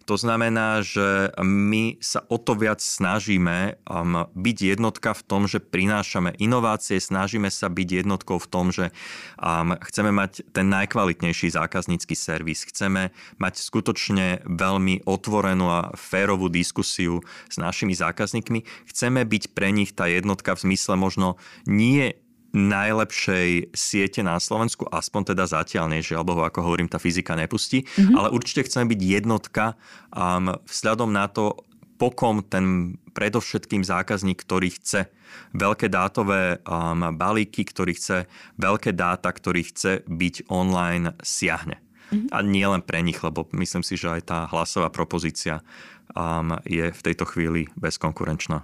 To 0.07 0.15
znamená, 0.15 0.79
že 0.87 1.35
my 1.43 1.99
sa 1.99 2.23
o 2.31 2.39
to 2.39 2.55
viac 2.55 2.79
snažíme 2.79 3.75
um, 3.83 4.23
byť 4.31 4.57
jednotka 4.79 5.11
v 5.11 5.21
tom, 5.27 5.51
že 5.51 5.59
prinášame 5.59 6.31
inovácie, 6.39 6.95
snažíme 6.95 7.51
sa 7.51 7.67
byť 7.67 8.07
jednotkou 8.07 8.39
v 8.39 8.47
tom, 8.47 8.71
že 8.71 8.95
um, 9.35 9.75
chceme 9.75 10.15
mať 10.15 10.47
ten 10.55 10.71
najkvalitnejší 10.71 11.51
zákaznícky 11.51 12.15
servis, 12.15 12.63
chceme 12.63 13.11
mať 13.35 13.53
skutočne 13.59 14.47
veľmi 14.47 15.03
otvorenú 15.03 15.67
a 15.67 15.91
férovú 15.99 16.47
diskusiu 16.47 17.19
s 17.51 17.59
našimi 17.59 17.91
zákazníkmi, 17.91 18.63
chceme 18.87 19.27
byť 19.27 19.43
pre 19.51 19.75
nich 19.75 19.91
tá 19.91 20.07
jednotka 20.07 20.55
v 20.55 20.71
zmysle 20.71 20.95
možno 20.95 21.35
nie 21.67 22.15
najlepšej 22.57 23.77
siete 23.77 24.25
na 24.25 24.41
Slovensku, 24.41 24.89
aspoň 24.89 25.37
teda 25.37 25.45
zatiaľ 25.45 25.93
nie, 25.93 26.01
že 26.01 26.17
alebo 26.17 26.41
ako 26.41 26.65
hovorím, 26.65 26.89
tá 26.89 26.97
fyzika 26.97 27.37
nepustí, 27.37 27.85
mm-hmm. 27.85 28.17
ale 28.17 28.33
určite 28.33 28.65
chceme 28.65 28.89
byť 28.89 28.99
jednotka 28.99 29.77
um, 30.09 30.57
vzhľadom 30.65 31.13
na 31.13 31.29
to, 31.29 31.53
pokom 31.97 32.45
ten 32.45 32.97
predovšetkým 33.17 33.81
zákazník, 33.81 34.45
ktorý 34.45 34.69
chce 34.77 35.09
veľké 35.57 35.89
dátové 35.89 36.61
um, 36.61 37.09
balíky, 37.17 37.65
ktorý 37.65 37.97
chce 37.97 38.29
veľké 38.61 38.93
dáta, 38.93 39.33
ktorý 39.33 39.65
chce 39.65 40.05
byť 40.05 40.47
online, 40.53 41.17
siahne. 41.25 41.81
Mm-hmm. 42.13 42.29
A 42.31 42.37
nie 42.45 42.63
len 42.63 42.85
pre 42.85 43.03
nich, 43.03 43.19
lebo 43.19 43.49
myslím 43.57 43.83
si, 43.83 43.97
že 43.99 44.13
aj 44.13 44.21
tá 44.29 44.39
hlasová 44.47 44.93
propozícia 44.93 45.65
um, 46.13 46.55
je 46.63 46.93
v 46.93 47.01
tejto 47.03 47.27
chvíli 47.27 47.67
bezkonkurenčná. 47.75 48.63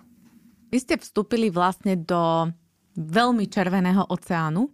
Vy 0.71 0.77
ste 0.79 0.95
vstúpili 0.97 1.49
vlastne 1.53 1.97
do 1.99 2.53
veľmi 2.97 3.49
červeného 3.49 4.05
oceánu, 4.09 4.69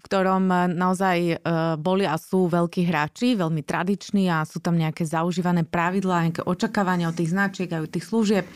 v 0.00 0.02
ktorom 0.04 0.44
eh, 0.48 0.58
naozaj 0.72 1.18
eh, 1.20 1.36
boli 1.76 2.08
a 2.08 2.16
sú 2.16 2.48
veľkí 2.48 2.88
hráči, 2.88 3.36
veľmi 3.36 3.62
tradiční 3.62 4.32
a 4.32 4.48
sú 4.48 4.58
tam 4.64 4.80
nejaké 4.80 5.04
zaužívané 5.04 5.68
pravidlá, 5.68 6.26
nejaké 6.28 6.42
očakávania 6.44 7.12
od 7.12 7.16
tých 7.16 7.32
značiek 7.32 7.68
a 7.72 7.84
od 7.84 7.90
tých 7.92 8.08
služieb. 8.08 8.48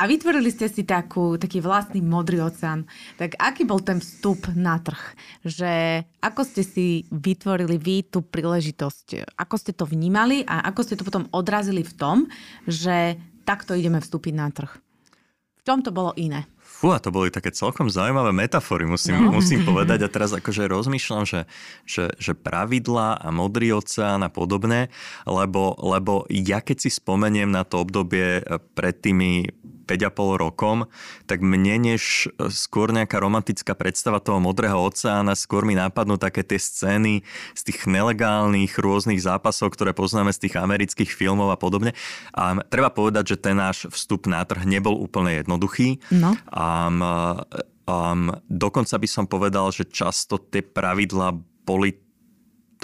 A 0.00 0.08
vytvorili 0.08 0.48
ste 0.48 0.64
si 0.72 0.88
takú, 0.88 1.36
taký 1.36 1.60
vlastný 1.60 2.00
modrý 2.00 2.40
oceán. 2.40 2.88
Tak 3.20 3.36
aký 3.36 3.68
bol 3.68 3.84
ten 3.84 4.00
vstup 4.00 4.48
na 4.56 4.80
trh? 4.80 5.12
Že 5.44 5.72
ako 6.24 6.40
ste 6.48 6.64
si 6.64 7.04
vytvorili 7.12 7.76
vy 7.76 8.08
tú 8.08 8.24
príležitosť? 8.24 9.36
Ako 9.36 9.60
ste 9.60 9.76
to 9.76 9.84
vnímali 9.84 10.40
a 10.48 10.64
ako 10.72 10.80
ste 10.88 10.96
to 10.96 11.04
potom 11.04 11.28
odrazili 11.36 11.84
v 11.84 11.92
tom, 12.00 12.16
že 12.64 13.20
takto 13.44 13.76
ideme 13.76 14.00
vstúpiť 14.00 14.32
na 14.32 14.48
trh? 14.48 14.72
V 15.60 15.62
čom 15.68 15.84
to 15.84 15.92
bolo 15.92 16.16
iné? 16.16 16.48
Fú, 16.80 16.96
a 16.96 17.02
to 17.02 17.12
boli 17.12 17.28
také 17.28 17.52
celkom 17.52 17.92
zaujímavé 17.92 18.32
metafory, 18.32 18.88
musím, 18.88 19.20
no. 19.20 19.36
musím 19.36 19.68
povedať. 19.68 20.00
A 20.00 20.08
teraz 20.08 20.32
akože 20.32 20.64
rozmýšľam, 20.64 21.28
že, 21.28 21.44
že, 21.84 22.08
že 22.16 22.32
pravidlá 22.32 23.20
a 23.20 23.28
modrý 23.28 23.76
oceán 23.76 24.24
a 24.24 24.32
podobné, 24.32 24.88
lebo, 25.28 25.76
lebo 25.76 26.24
ja 26.32 26.64
keď 26.64 26.88
si 26.88 26.90
spomeniem 26.96 27.52
na 27.52 27.68
to 27.68 27.84
obdobie 27.84 28.40
pred 28.72 28.96
tými 28.96 29.52
5,5 29.90 30.38
rokom, 30.38 30.86
tak 31.26 31.42
mne 31.42 31.82
než 31.82 32.30
skôr 32.54 32.94
nejaká 32.94 33.18
romantická 33.18 33.74
predstava 33.74 34.22
toho 34.22 34.38
modrého 34.38 34.78
oceána, 34.78 35.34
skôr 35.34 35.66
mi 35.66 35.74
napadnú 35.74 36.14
také 36.14 36.46
tie 36.46 36.62
scény 36.62 37.26
z 37.58 37.60
tých 37.66 37.90
nelegálnych 37.90 38.78
rôznych 38.78 39.18
zápasov, 39.18 39.74
ktoré 39.74 39.90
poznáme 39.90 40.30
z 40.30 40.46
tých 40.46 40.54
amerických 40.54 41.10
filmov 41.10 41.50
a 41.50 41.58
podobne. 41.58 41.98
A 42.30 42.62
treba 42.70 42.94
povedať, 42.94 43.34
že 43.34 43.42
ten 43.42 43.58
náš 43.58 43.90
vstup 43.90 44.30
na 44.30 44.46
trh 44.46 44.62
nebol 44.62 44.94
úplne 44.94 45.42
jednoduchý. 45.42 45.98
No. 46.14 46.38
A, 46.46 46.69
um, 47.86 48.20
dokonca 48.46 48.94
by 48.98 49.08
som 49.08 49.24
povedal, 49.26 49.70
že 49.74 49.88
často 49.88 50.38
tie 50.38 50.62
pravidla 50.62 51.34
boli 51.66 51.98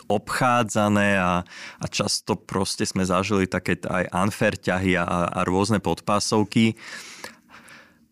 obchádzané 0.07 1.16
a, 1.16 1.40
a 1.81 1.85
často 1.88 2.37
proste 2.37 2.85
sme 2.85 3.02
zažili 3.02 3.49
také 3.49 3.81
aj 3.81 4.12
unfair 4.12 4.55
ťahy 4.61 4.93
a, 5.00 5.05
a 5.33 5.40
rôzne 5.49 5.81
podpásovky. 5.81 6.76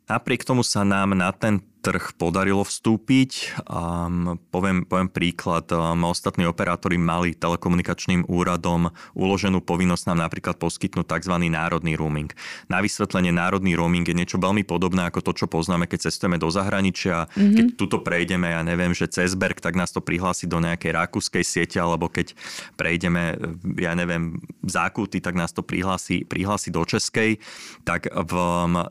Napriek 0.09 0.49
tomu 0.49 0.65
sa 0.65 0.85
nám 0.85 1.13
na 1.13 1.29
ten 1.33 1.61
trh 1.85 2.17
podarilo 2.17 2.65
vstúpiť. 2.65 3.61
Um, 3.69 4.41
poviem, 4.49 4.89
poviem 4.89 5.13
príklad. 5.13 5.69
Um, 5.69 6.09
ostatní 6.09 6.49
operátori 6.49 6.97
mali 6.97 7.37
telekomunikačným 7.37 8.25
úradom 8.25 8.89
uloženú 9.13 9.61
povinnosť 9.61 10.09
nám 10.09 10.25
napríklad 10.25 10.57
poskytnúť 10.57 11.05
tzv. 11.05 11.37
národný 11.53 11.93
roaming. 12.01 12.33
Na 12.73 12.81
vysvetlenie 12.81 13.37
národný 13.37 13.77
roaming 13.77 14.09
je 14.09 14.17
niečo 14.17 14.41
veľmi 14.41 14.65
podobné 14.65 15.05
ako 15.05 15.21
to, 15.21 15.45
čo 15.45 15.47
poznáme, 15.47 15.85
keď 15.85 16.09
cestujeme 16.09 16.41
do 16.41 16.49
zahraničia. 16.49 17.29
Mm-hmm. 17.37 17.53
Keď 17.53 17.67
tuto 17.77 18.01
prejdeme, 18.01 18.49
ja 18.49 18.65
neviem, 18.65 18.97
že 18.97 19.05
cez 19.13 19.37
Berg, 19.37 19.61
tak 19.61 19.77
nás 19.77 19.93
to 19.93 20.01
prihlási 20.01 20.49
do 20.49 20.65
nejakej 20.65 20.97
rakúskej 20.97 21.45
siete, 21.45 21.77
alebo 21.77 22.09
keď 22.09 22.33
prejdeme, 22.81 23.37
ja 23.77 23.93
neviem, 23.93 24.41
zákuty, 24.65 25.21
tak 25.21 25.37
nás 25.37 25.53
to 25.53 25.61
prihlási, 25.61 26.25
prihlási 26.25 26.73
do 26.73 26.81
Českej. 26.81 27.37
Tak 27.85 28.09
v, 28.09 28.35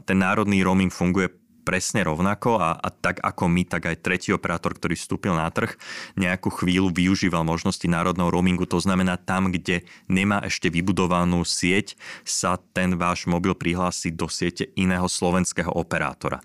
ten 0.05 0.21
národný 0.21 0.61
roaming 0.61 0.93
funguje 0.93 1.33
presne 1.63 2.03
rovnako 2.03 2.59
a, 2.59 2.75
a 2.75 2.91
tak 2.91 3.23
ako 3.23 3.47
my, 3.47 3.63
tak 3.63 3.87
aj 3.89 4.03
tretí 4.03 4.29
operátor, 4.35 4.75
ktorý 4.75 4.99
vstúpil 4.99 5.33
na 5.33 5.47
trh, 5.47 5.73
nejakú 6.19 6.51
chvíľu 6.51 6.91
využíval 6.91 7.47
možnosti 7.47 7.87
národného 7.87 8.29
roamingu. 8.29 8.67
To 8.67 8.83
znamená, 8.83 9.15
tam, 9.15 9.49
kde 9.49 9.87
nemá 10.11 10.43
ešte 10.43 10.67
vybudovanú 10.67 11.41
sieť, 11.47 11.95
sa 12.27 12.59
ten 12.75 12.99
váš 12.99 13.25
mobil 13.25 13.55
prihlási 13.55 14.11
do 14.11 14.27
siete 14.27 14.69
iného 14.75 15.07
slovenského 15.07 15.71
operátora. 15.71 16.43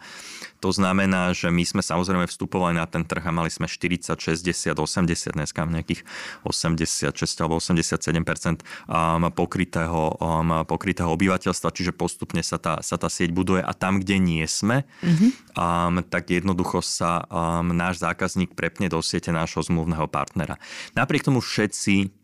To 0.58 0.74
znamená, 0.74 1.30
že 1.30 1.54
my 1.54 1.62
sme 1.62 1.82
samozrejme 1.86 2.26
vstupovali 2.26 2.74
na 2.74 2.86
ten 2.90 3.06
trh 3.06 3.22
a 3.22 3.30
mali 3.30 3.46
sme 3.46 3.70
40, 3.70 4.18
60, 4.18 4.74
80, 4.74 5.38
dneska 5.38 5.62
nejakých 5.62 6.02
86 6.42 7.14
alebo 7.38 7.62
87 7.62 7.94
um, 7.94 9.30
pokrytého, 9.30 10.18
um, 10.18 10.66
pokrytého 10.66 11.10
obyvateľstva, 11.14 11.70
čiže 11.70 11.94
postupne 11.94 12.42
sa 12.42 12.58
tá, 12.58 12.82
sa 12.82 12.98
tá 12.98 13.06
sieť 13.06 13.30
buduje 13.30 13.62
a 13.62 13.70
tam, 13.70 14.02
kde 14.02 14.18
nie 14.18 14.42
sme, 14.50 14.82
mm-hmm. 14.98 15.30
um, 15.54 15.94
tak 16.02 16.34
jednoducho 16.34 16.82
sa 16.82 17.22
um, 17.30 17.70
náš 17.70 18.02
zákazník 18.02 18.58
prepne 18.58 18.90
do 18.90 18.98
siete 18.98 19.30
nášho 19.30 19.62
zmluvného 19.62 20.10
partnera. 20.10 20.58
Napriek 20.98 21.22
tomu 21.22 21.38
všetci 21.38 22.18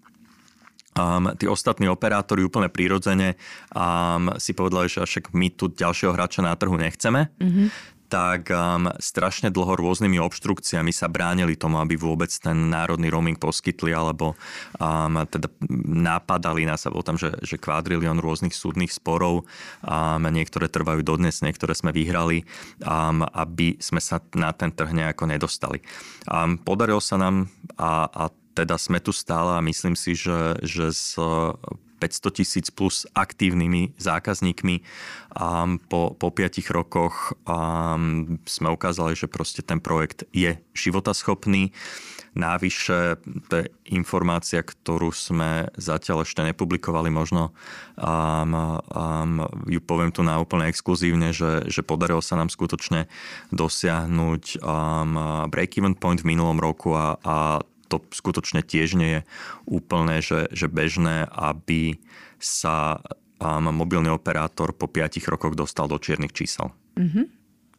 Um, 0.94 1.34
tí 1.34 1.50
ostatní 1.50 1.90
operátori 1.90 2.46
úplne 2.46 2.70
prirodzene 2.70 3.34
um, 3.74 4.30
si 4.38 4.54
povedali, 4.54 4.86
že 4.86 5.02
však 5.02 5.34
my 5.34 5.50
tu 5.50 5.66
ďalšieho 5.66 6.14
hráča 6.14 6.38
na 6.38 6.54
trhu 6.54 6.78
nechceme. 6.78 7.34
Mm-hmm 7.34 7.93
tak 8.08 8.52
um, 8.52 8.88
strašne 9.00 9.48
dlho 9.48 9.80
rôznymi 9.80 10.20
obštrukciami 10.20 10.92
sa 10.94 11.10
bránili 11.10 11.56
tomu, 11.58 11.80
aby 11.80 11.96
vôbec 11.98 12.30
ten 12.30 12.70
národný 12.70 13.08
roaming 13.10 13.40
poskytli, 13.40 13.90
alebo 13.90 14.38
um, 14.78 15.24
teda 15.26 15.48
napadali 15.88 16.68
nás, 16.68 16.86
bol 16.88 17.02
tam, 17.02 17.16
že, 17.16 17.34
že 17.40 17.60
kvádrilión 17.60 18.20
rôznych 18.20 18.52
súdnych 18.52 18.92
sporov, 18.92 19.48
um, 19.84 20.24
niektoré 20.28 20.68
trvajú 20.68 21.02
dodnes, 21.02 21.42
niektoré 21.42 21.72
sme 21.72 21.90
vyhrali, 21.90 22.44
um, 22.84 23.24
aby 23.34 23.80
sme 23.80 23.98
sa 23.98 24.20
na 24.36 24.52
ten 24.52 24.70
trh 24.70 24.92
nejako 24.92 25.24
nedostali. 25.28 25.82
Um, 26.28 26.60
podarilo 26.60 27.02
sa 27.02 27.16
nám 27.18 27.48
a, 27.76 28.06
a 28.08 28.24
teda 28.54 28.78
sme 28.78 29.02
tu 29.02 29.10
stále 29.10 29.58
a 29.58 29.64
myslím 29.66 29.98
si, 29.98 30.14
že, 30.14 30.54
že 30.62 30.94
z 30.94 31.18
500 31.98 32.38
tisíc 32.38 32.66
plus 32.70 33.06
aktívnymi 33.14 33.96
zákazníkmi. 33.96 34.80
A 35.34 35.66
po, 35.90 36.14
po 36.14 36.28
5 36.30 36.62
rokoch 36.70 37.34
um, 37.46 38.38
sme 38.46 38.68
ukázali, 38.70 39.18
že 39.18 39.26
proste 39.26 39.62
ten 39.62 39.82
projekt 39.82 40.26
je 40.30 40.58
životaschopný. 40.74 41.74
Návyše, 42.34 43.22
to 43.46 43.62
je 43.62 43.70
informácia, 43.94 44.58
ktorú 44.58 45.14
sme 45.14 45.70
zatiaľ 45.78 46.26
ešte 46.26 46.42
nepublikovali, 46.42 47.06
možno 47.06 47.54
um, 47.94 48.82
um, 48.90 49.46
ju 49.70 49.78
poviem 49.78 50.10
tu 50.10 50.26
na 50.26 50.42
úplne 50.42 50.66
exkluzívne, 50.66 51.30
že, 51.30 51.70
že 51.70 51.86
podarilo 51.86 52.18
sa 52.18 52.34
nám 52.34 52.50
skutočne 52.50 53.06
dosiahnuť 53.54 54.66
um, 54.66 55.46
break-even 55.46 55.94
point 55.94 56.26
v 56.26 56.34
minulom 56.34 56.58
roku 56.58 56.98
a, 56.98 57.22
a 57.22 57.62
to 57.94 58.02
skutočne 58.10 58.66
tiež 58.66 58.98
nie 58.98 59.10
je 59.10 59.20
úplne, 59.70 60.18
že, 60.18 60.50
že 60.50 60.66
bežné, 60.66 61.30
aby 61.30 62.02
sa 62.42 62.98
um, 63.38 63.70
mobilný 63.70 64.10
operátor 64.10 64.74
po 64.74 64.90
5 64.90 65.22
rokoch 65.30 65.54
dostal 65.54 65.86
do 65.86 65.96
čiernych 66.02 66.34
čísel. 66.34 66.74
Mm-hmm. 66.98 67.26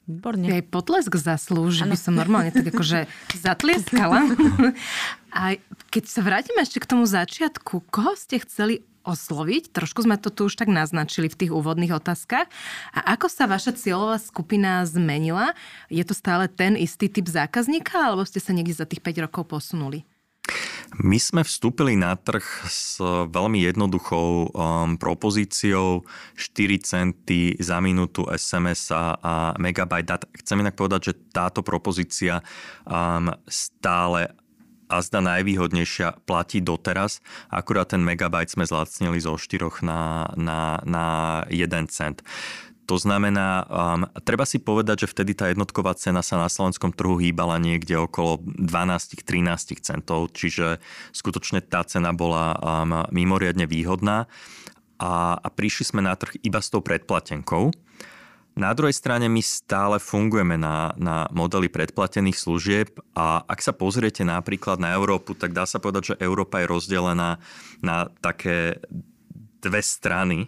Výborne. 0.05 0.45
Aj 0.53 0.62
potlesk 0.62 1.17
zaslúži, 1.17 1.81
by 1.81 1.98
som 1.98 2.13
normálne 2.13 2.53
tak 2.53 2.69
akože 2.69 3.10
zatlieskala. 3.45 4.29
A 5.36 5.60
keď 5.89 6.03
sa 6.05 6.22
vrátime 6.22 6.62
ešte 6.62 6.79
k 6.79 6.88
tomu 6.88 7.03
začiatku, 7.10 7.89
koho 7.89 8.13
ste 8.15 8.39
chceli 8.39 8.86
osloviť. 9.06 9.72
Trošku 9.72 10.04
sme 10.04 10.18
to 10.18 10.34
tu 10.34 10.50
už 10.50 10.58
tak 10.58 10.68
naznačili 10.68 11.30
v 11.30 11.46
tých 11.46 11.52
úvodných 11.54 11.94
otázkach. 11.94 12.50
A 12.92 13.00
ako 13.16 13.30
sa 13.30 13.46
vaša 13.46 13.78
cieľová 13.78 14.18
skupina 14.18 14.82
zmenila? 14.84 15.54
Je 15.88 16.02
to 16.02 16.18
stále 16.18 16.50
ten 16.50 16.74
istý 16.76 17.08
typ 17.08 17.30
zákazníka, 17.30 17.96
alebo 17.96 18.26
ste 18.26 18.42
sa 18.42 18.52
niekde 18.52 18.76
za 18.76 18.90
tých 18.90 19.00
5 19.00 19.26
rokov 19.30 19.46
posunuli? 19.46 20.04
My 20.96 21.20
sme 21.20 21.41
vstúpili 21.44 21.98
na 21.98 22.15
trh 22.15 22.46
s 22.70 23.02
veľmi 23.04 23.68
jednoduchou 23.68 24.30
um, 24.48 24.96
propozíciou 24.96 26.06
4 26.38 26.80
centy 26.86 27.58
za 27.60 27.82
minútu 27.84 28.24
SMS 28.32 28.94
a 28.96 29.58
megabajt 29.60 30.06
dát. 30.06 30.24
Chcem 30.39 30.62
inak 30.62 30.78
povedať, 30.78 31.12
že 31.12 31.20
táto 31.34 31.65
propozícia 31.65 32.39
um, 32.86 33.34
stále 33.50 34.32
a 34.89 35.02
zda 35.02 35.21
najvýhodnejšia 35.21 36.26
platí 36.30 36.62
doteraz. 36.62 37.21
Akurát 37.50 37.89
ten 37.89 38.06
megabajt 38.06 38.54
sme 38.54 38.65
zlacnili 38.69 39.17
zo 39.21 39.38
4 39.38 39.82
na, 39.82 40.30
na, 40.38 40.80
na 40.86 41.06
1 41.50 41.89
cent. 41.89 42.21
To 42.86 43.02
znamená, 43.02 43.65
um, 43.65 44.06
treba 44.21 44.45
si 44.45 44.62
povedať, 44.62 45.06
že 45.06 45.12
vtedy 45.12 45.34
tá 45.34 45.50
jednotková 45.50 45.98
cena 45.98 46.21
sa 46.21 46.38
na 46.38 46.45
slovenskom 46.45 46.93
trhu 46.93 47.17
hýbala 47.17 47.58
niekde 47.58 47.98
okolo 47.98 48.45
12-13 48.45 49.82
centov, 49.82 50.30
čiže 50.38 50.78
skutočne 51.10 51.65
tá 51.65 51.82
cena 51.82 52.13
bola 52.13 52.54
um, 52.54 53.02
mimoriadne 53.10 53.65
výhodná 53.65 54.30
a, 55.02 55.34
a 55.34 55.48
prišli 55.50 55.84
sme 55.89 56.02
na 56.06 56.13
trh 56.13 56.38
iba 56.45 56.62
s 56.62 56.69
tou 56.69 56.86
predplatenkou. 56.86 57.74
Na 58.56 58.72
druhej 58.72 58.96
strane 58.96 59.28
my 59.28 59.44
stále 59.44 60.00
fungujeme 60.00 60.56
na, 60.56 60.96
na 60.96 61.28
modeli 61.36 61.68
predplatených 61.68 62.39
služieb 62.39 62.88
a 63.12 63.44
ak 63.44 63.60
sa 63.60 63.76
pozriete 63.76 64.24
napríklad 64.24 64.80
na 64.80 64.96
Európu, 64.96 65.36
tak 65.36 65.52
dá 65.52 65.68
sa 65.68 65.84
povedať, 65.84 66.15
že 66.15 66.24
Európa 66.24 66.63
je 66.63 66.72
rozdelená 66.72 67.44
na 67.84 68.08
také 68.24 68.80
dve 69.60 69.82
strany 69.84 70.48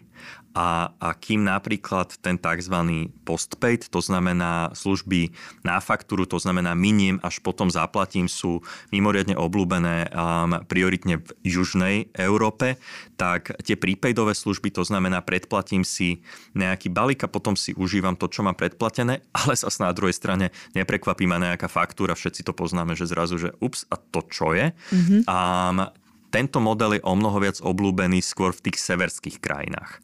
a, 0.57 0.89
a 0.97 1.13
kým 1.13 1.45
napríklad 1.45 2.17
ten 2.17 2.41
tzv. 2.41 2.73
postpaid, 3.21 3.85
to 3.93 4.01
znamená 4.01 4.73
služby 4.73 5.29
na 5.61 5.77
faktúru, 5.77 6.25
to 6.25 6.41
znamená 6.41 6.73
miniem 6.73 7.21
až 7.21 7.37
potom 7.45 7.69
zaplatím, 7.69 8.25
sú 8.25 8.65
mimoriadne 8.89 9.37
obľúbené 9.37 10.09
um, 10.09 10.57
prioritne 10.65 11.21
v 11.21 11.29
južnej 11.45 11.95
Európe, 12.17 12.81
tak 13.21 13.53
tie 13.61 13.77
prepaidové 13.77 14.33
služby, 14.33 14.73
to 14.73 14.81
znamená 14.81 15.21
predplatím 15.21 15.85
si 15.85 16.25
nejaký 16.57 16.89
balík 16.89 17.21
a 17.21 17.29
potom 17.29 17.53
si 17.53 17.77
užívam 17.77 18.17
to, 18.17 18.25
čo 18.25 18.41
mám 18.41 18.57
predplatené, 18.57 19.21
ale 19.37 19.53
sa 19.53 19.69
na 19.77 19.93
druhej 19.93 20.17
strane 20.17 20.49
neprekvapí 20.73 21.29
ma 21.29 21.37
nejaká 21.37 21.69
faktúra, 21.69 22.17
všetci 22.17 22.41
to 22.41 22.57
poznáme, 22.57 22.97
že 22.97 23.05
zrazu, 23.05 23.37
že 23.37 23.53
ups, 23.61 23.85
a 23.93 24.01
to 24.01 24.25
čo 24.25 24.57
je? 24.57 24.73
Mm-hmm. 24.73 25.21
Um, 25.29 25.85
tento 26.27 26.59
model 26.59 26.99
je 26.99 27.05
o 27.07 27.13
mnoho 27.15 27.39
viac 27.39 27.57
obľúbený 27.63 28.19
skôr 28.19 28.51
v 28.51 28.69
tých 28.69 28.77
severských 28.83 29.39
krajinách. 29.39 30.03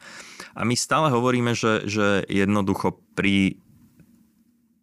A 0.54 0.62
my 0.64 0.78
stále 0.78 1.10
hovoríme, 1.10 1.58
že, 1.58 1.86
že 1.90 2.24
jednoducho 2.30 3.02
pri 3.18 3.58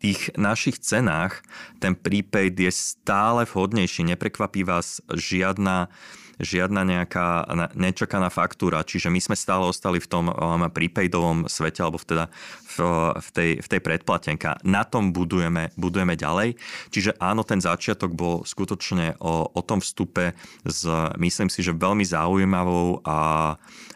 tých 0.01 0.33
našich 0.35 0.81
cenách 0.81 1.45
ten 1.79 1.93
prepaid 1.93 2.57
je 2.57 2.73
stále 2.73 3.45
vhodnejší. 3.45 4.09
Neprekvapí 4.09 4.65
vás 4.65 5.05
žiadna 5.13 5.93
žiadna 6.41 6.83
nejaká 6.83 7.47
nečakaná 7.77 8.33
faktúra, 8.33 8.83
čiže 8.83 9.13
my 9.13 9.21
sme 9.21 9.37
stále 9.37 9.69
ostali 9.69 10.01
v 10.01 10.09
tom 10.09 10.33
um, 10.33 10.67
prepaidovom 10.73 11.47
svete, 11.47 11.85
alebo 11.85 12.01
teda 12.01 12.33
v, 12.77 12.77
v, 13.15 13.29
tej, 13.31 13.51
v 13.61 13.67
tej 13.69 13.81
predplatenka. 13.85 14.59
Na 14.65 14.83
tom 14.89 15.13
budujeme, 15.13 15.71
budujeme 15.77 16.17
ďalej. 16.17 16.57
Čiže 16.91 17.21
áno, 17.21 17.45
ten 17.45 17.61
začiatok 17.61 18.17
bol 18.17 18.43
skutočne 18.43 19.21
o, 19.21 19.47
o 19.53 19.61
tom 19.61 19.85
vstupe 19.85 20.33
s, 20.65 20.83
myslím 21.21 21.53
si, 21.53 21.61
že 21.61 21.77
veľmi 21.77 22.03
zaujímavou 22.03 23.05
a 23.05 23.17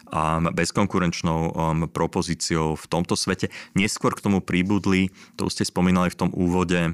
a 0.05 0.37
bezkonkurenčnou 0.37 1.39
um, 1.49 1.89
propozíciou 1.89 2.77
v 2.77 2.85
tomto 2.85 3.17
svete. 3.17 3.49
Neskôr 3.73 4.13
k 4.13 4.21
tomu 4.21 4.37
príbudli, 4.37 5.09
to 5.33 5.49
už 5.49 5.59
ste 5.59 5.65
spomínali 5.65 6.13
v 6.13 6.19
tom 6.21 6.29
úvode, 6.29 6.93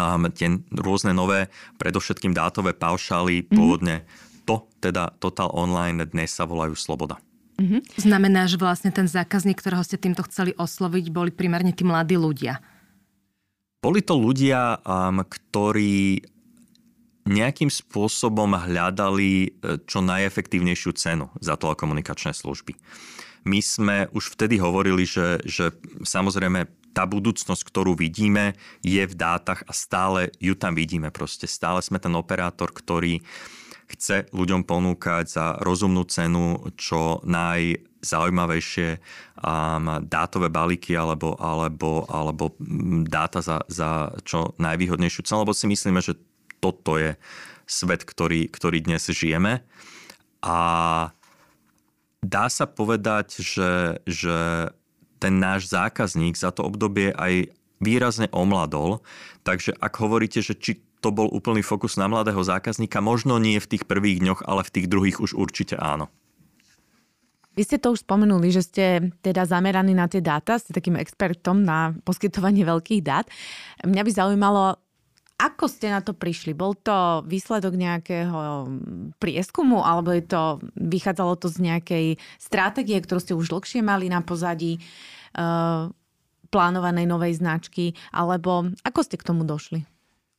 um, 0.00 0.24
tie 0.32 0.56
rôzne 0.72 1.12
nové, 1.12 1.52
predovšetkým 1.76 2.32
dátové 2.32 2.72
paušály, 2.72 3.44
mm-hmm. 3.44 3.52
pôvodne 3.52 4.08
to, 4.48 4.64
teda 4.80 5.12
Total 5.20 5.52
Online, 5.52 6.08
dnes 6.08 6.32
sa 6.32 6.48
volajú 6.48 6.72
Sloboda. 6.72 7.20
Mm-hmm. 7.60 8.00
Znamená, 8.00 8.48
že 8.48 8.56
vlastne 8.56 8.88
ten 8.88 9.04
zákazník, 9.04 9.60
ktorého 9.60 9.84
ste 9.84 10.00
týmto 10.00 10.24
chceli 10.24 10.56
osloviť, 10.56 11.12
boli 11.12 11.28
primárne 11.28 11.76
tí 11.76 11.84
mladí 11.84 12.16
ľudia. 12.16 12.64
Boli 13.84 14.00
to 14.00 14.16
ľudia, 14.16 14.80
um, 14.80 15.20
ktorí 15.20 16.24
nejakým 17.28 17.68
spôsobom 17.68 18.56
hľadali 18.56 19.30
e, 19.44 19.48
čo 19.84 20.00
najefektívnejšiu 20.00 20.96
cenu 20.96 21.28
za 21.44 21.60
telekomunikačné 21.60 22.32
služby. 22.32 22.72
My 23.44 23.60
sme 23.60 24.08
už 24.16 24.32
vtedy 24.32 24.56
hovorili, 24.56 25.04
že, 25.04 25.44
že 25.44 25.76
samozrejme 26.08 26.64
tá 26.96 27.04
budúcnosť, 27.04 27.62
ktorú 27.68 27.94
vidíme, 27.94 28.56
je 28.80 29.04
v 29.04 29.14
dátach 29.14 29.62
a 29.68 29.76
stále 29.76 30.32
ju 30.40 30.56
tam 30.56 30.72
vidíme. 30.72 31.12
Proste 31.12 31.44
stále 31.44 31.84
sme 31.84 32.00
ten 32.00 32.16
operátor, 32.16 32.72
ktorý 32.72 33.20
chce 33.88 34.28
ľuďom 34.36 34.68
ponúkať 34.68 35.24
za 35.26 35.46
rozumnú 35.64 36.04
cenu 36.04 36.60
čo 36.76 37.24
najzaujímavejšie 37.24 38.88
um, 39.40 40.04
dátové 40.04 40.52
balíky 40.52 40.92
alebo, 40.92 41.34
alebo, 41.40 42.04
alebo 42.06 42.52
dáta 43.08 43.40
za, 43.40 43.64
za 43.66 44.12
čo 44.28 44.52
najvýhodnejšiu 44.60 45.24
cenu, 45.24 45.42
lebo 45.42 45.56
si 45.56 45.64
myslíme, 45.66 46.04
že 46.04 46.20
toto 46.60 47.00
je 47.00 47.16
svet, 47.64 48.04
ktorý, 48.04 48.48
ktorý 48.52 48.84
dnes 48.84 49.08
žijeme. 49.08 49.64
A 50.44 50.58
dá 52.22 52.46
sa 52.52 52.66
povedať, 52.68 53.40
že, 53.40 54.02
že 54.04 54.70
ten 55.18 55.34
náš 55.38 55.70
zákazník 55.70 56.38
za 56.38 56.54
to 56.54 56.66
obdobie 56.66 57.10
aj 57.14 57.50
výrazne 57.78 58.26
omladol. 58.34 59.02
Takže 59.46 59.74
ak 59.78 59.94
hovoríte, 60.02 60.42
že 60.42 60.54
či 60.58 60.82
to 60.98 61.14
bol 61.14 61.30
úplný 61.30 61.62
fokus 61.62 61.94
na 61.94 62.10
mladého 62.10 62.40
zákazníka, 62.42 62.98
možno 62.98 63.38
nie 63.38 63.62
v 63.62 63.70
tých 63.76 63.84
prvých 63.86 64.22
dňoch, 64.22 64.40
ale 64.46 64.66
v 64.66 64.72
tých 64.74 64.86
druhých 64.90 65.18
už 65.22 65.38
určite 65.38 65.78
áno. 65.78 66.10
Vy 67.58 67.66
ste 67.66 67.82
to 67.82 67.90
už 67.90 68.06
spomenuli, 68.06 68.54
že 68.54 68.62
ste 68.62 68.84
teda 69.18 69.42
zameraní 69.42 69.90
na 69.90 70.06
tie 70.06 70.22
dáta, 70.22 70.62
ste 70.62 70.70
takým 70.70 70.94
expertom 70.94 71.66
na 71.66 71.90
poskytovanie 72.06 72.62
veľkých 72.62 73.02
dát. 73.02 73.26
Mňa 73.82 74.02
by 74.06 74.10
zaujímalo, 74.14 74.78
ako 75.38 75.66
ste 75.66 75.90
na 75.90 75.98
to 75.98 76.14
prišli? 76.14 76.54
Bol 76.54 76.78
to 76.78 77.26
výsledok 77.26 77.74
nejakého 77.74 78.70
prieskumu, 79.18 79.82
alebo 79.82 80.14
je 80.14 80.22
to, 80.26 80.62
vychádzalo 80.78 81.34
to 81.38 81.50
z 81.50 81.58
nejakej 81.62 82.06
stratégie, 82.38 82.98
ktorú 82.98 83.18
ste 83.18 83.34
už 83.34 83.50
dlhšie 83.50 83.82
mali 83.82 84.06
na 84.06 84.22
pozadí 84.22 84.78
uh, 84.78 85.90
plánovanej 86.54 87.06
novej 87.10 87.42
značky, 87.42 87.94
alebo 88.14 88.70
ako 88.82 89.00
ste 89.02 89.18
k 89.18 89.26
tomu 89.34 89.42
došli? 89.42 89.82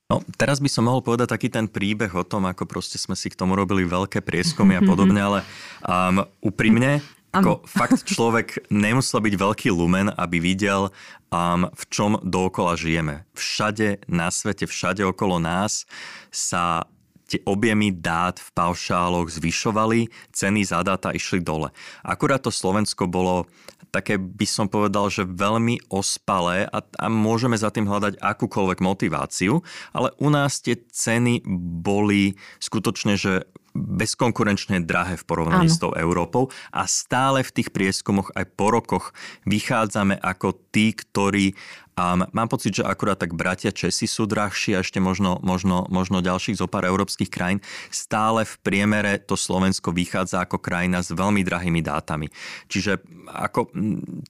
No, 0.09 0.25
teraz 0.41 0.57
by 0.57 0.65
som 0.65 0.89
mohol 0.89 1.05
povedať 1.05 1.29
taký 1.29 1.53
ten 1.53 1.69
príbeh 1.69 2.09
o 2.17 2.25
tom, 2.25 2.49
ako 2.49 2.65
proste 2.65 2.97
sme 2.97 3.13
si 3.13 3.29
k 3.29 3.37
tomu 3.37 3.53
robili 3.53 3.85
veľké 3.85 4.25
prieskumy 4.25 4.73
a 4.73 4.81
podobne, 4.81 5.21
ale 5.21 5.39
um, 5.85 6.25
úprimne, 6.41 7.05
ako 7.29 7.61
fakt 7.69 8.09
človek 8.09 8.57
nemusel 8.73 9.21
byť 9.21 9.35
veľký 9.37 9.69
lumen, 9.69 10.09
aby 10.17 10.41
videl, 10.41 10.89
um, 11.29 11.69
v 11.69 11.83
čom 11.93 12.17
dookola 12.25 12.73
žijeme. 12.73 13.29
Všade 13.37 14.09
na 14.09 14.33
svete, 14.33 14.65
všade 14.65 15.05
okolo 15.05 15.37
nás 15.37 15.85
sa 16.33 16.89
tie 17.29 17.39
objemy 17.45 17.93
dát 17.93 18.41
v 18.41 18.49
paušáloch 18.57 19.29
zvyšovali, 19.29 20.09
ceny 20.33 20.65
za 20.65 20.81
dáta 20.81 21.13
išli 21.13 21.45
dole. 21.45 21.69
Akurát 22.01 22.41
to 22.41 22.49
Slovensko 22.49 23.05
bolo 23.05 23.45
také 23.89 24.21
by 24.21 24.45
som 24.45 24.69
povedal, 24.69 25.09
že 25.09 25.25
veľmi 25.25 25.89
ospalé 25.89 26.69
a, 26.69 26.79
a 26.81 27.05
môžeme 27.09 27.57
za 27.57 27.73
tým 27.73 27.89
hľadať 27.89 28.21
akúkoľvek 28.21 28.79
motiváciu, 28.85 29.65
ale 29.91 30.13
u 30.21 30.29
nás 30.29 30.61
tie 30.61 30.77
ceny 30.77 31.41
boli 31.81 32.37
skutočne, 32.61 33.17
že 33.17 33.49
bezkonkurenčne 33.73 34.81
drahé 34.81 35.15
v 35.17 35.27
porovnaní 35.29 35.69
ano. 35.69 35.75
s 35.75 35.81
tou 35.81 35.93
Európou 35.93 36.49
a 36.73 36.89
stále 36.89 37.45
v 37.45 37.53
tých 37.53 37.69
prieskumoch 37.69 38.33
aj 38.33 38.45
po 38.57 38.73
rokoch 38.73 39.13
vychádzame 39.45 40.17
ako 40.17 40.57
tí, 40.73 40.91
ktorí 40.93 41.53
a 41.99 42.15
mám 42.15 42.47
pocit, 42.47 42.79
že 42.79 42.87
akurát 42.87 43.19
tak 43.19 43.35
bratia 43.35 43.75
Česi 43.75 44.07
sú 44.07 44.23
drahší 44.23 44.79
a 44.79 44.79
ešte 44.79 45.03
možno, 45.03 45.43
možno, 45.43 45.83
možno 45.91 46.23
ďalších 46.23 46.55
zo 46.55 46.71
pár 46.71 46.87
európskych 46.87 47.27
krajín. 47.27 47.59
Stále 47.91 48.47
v 48.47 48.55
priemere 48.63 49.19
to 49.19 49.35
Slovensko 49.35 49.91
vychádza 49.91 50.47
ako 50.47 50.63
krajina 50.63 51.03
s 51.03 51.11
veľmi 51.11 51.43
drahými 51.43 51.83
dátami. 51.83 52.31
Čiže 52.71 53.03
ako, 53.27 53.75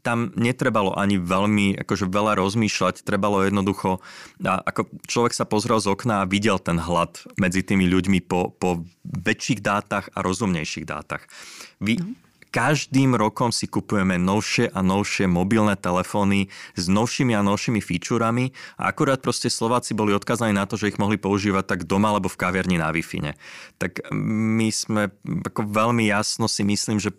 tam 0.01 0.33
netrebalo 0.33 0.97
ani 0.97 1.21
veľmi 1.21 1.77
akože 1.85 2.09
veľa 2.09 2.41
rozmýšľať, 2.41 3.05
trebalo 3.05 3.45
jednoducho, 3.45 4.01
a 4.41 4.65
ako 4.65 4.89
človek 5.05 5.37
sa 5.37 5.45
pozrel 5.45 5.77
z 5.77 5.93
okna 5.93 6.25
a 6.25 6.29
videl 6.29 6.57
ten 6.57 6.81
hlad 6.81 7.21
medzi 7.37 7.61
tými 7.61 7.85
ľuďmi 7.85 8.25
po, 8.25 8.49
po 8.49 8.81
väčších 9.05 9.61
dátach 9.61 10.09
a 10.17 10.25
rozumnejších 10.25 10.89
dátach. 10.89 11.29
Vy, 11.77 12.01
mm 12.01 12.28
Každým 12.49 13.13
rokom 13.13 13.53
si 13.53 13.69
kupujeme 13.69 14.17
novšie 14.17 14.73
a 14.73 14.81
novšie 14.81 15.29
mobilné 15.29 15.77
telefóny 15.77 16.49
s 16.73 16.89
novšími 16.89 17.37
a 17.37 17.45
novšími 17.45 17.77
featurami 17.77 18.49
a 18.81 18.89
akurát 18.89 19.21
proste 19.21 19.53
Slováci 19.53 19.93
boli 19.93 20.17
odkazaní 20.17 20.57
na 20.57 20.65
to, 20.65 20.73
že 20.73 20.89
ich 20.89 20.97
mohli 20.97 21.21
používať 21.21 21.77
tak 21.77 21.81
doma 21.85 22.09
alebo 22.09 22.25
v 22.25 22.39
kaviarni 22.41 22.81
na 22.81 22.89
wi 22.89 23.05
Tak 23.77 24.09
my 24.13 24.67
sme 24.73 25.13
ako 25.45 25.61
veľmi 25.69 26.09
jasno 26.09 26.49
si 26.49 26.65
myslím, 26.65 26.97
že 26.97 27.13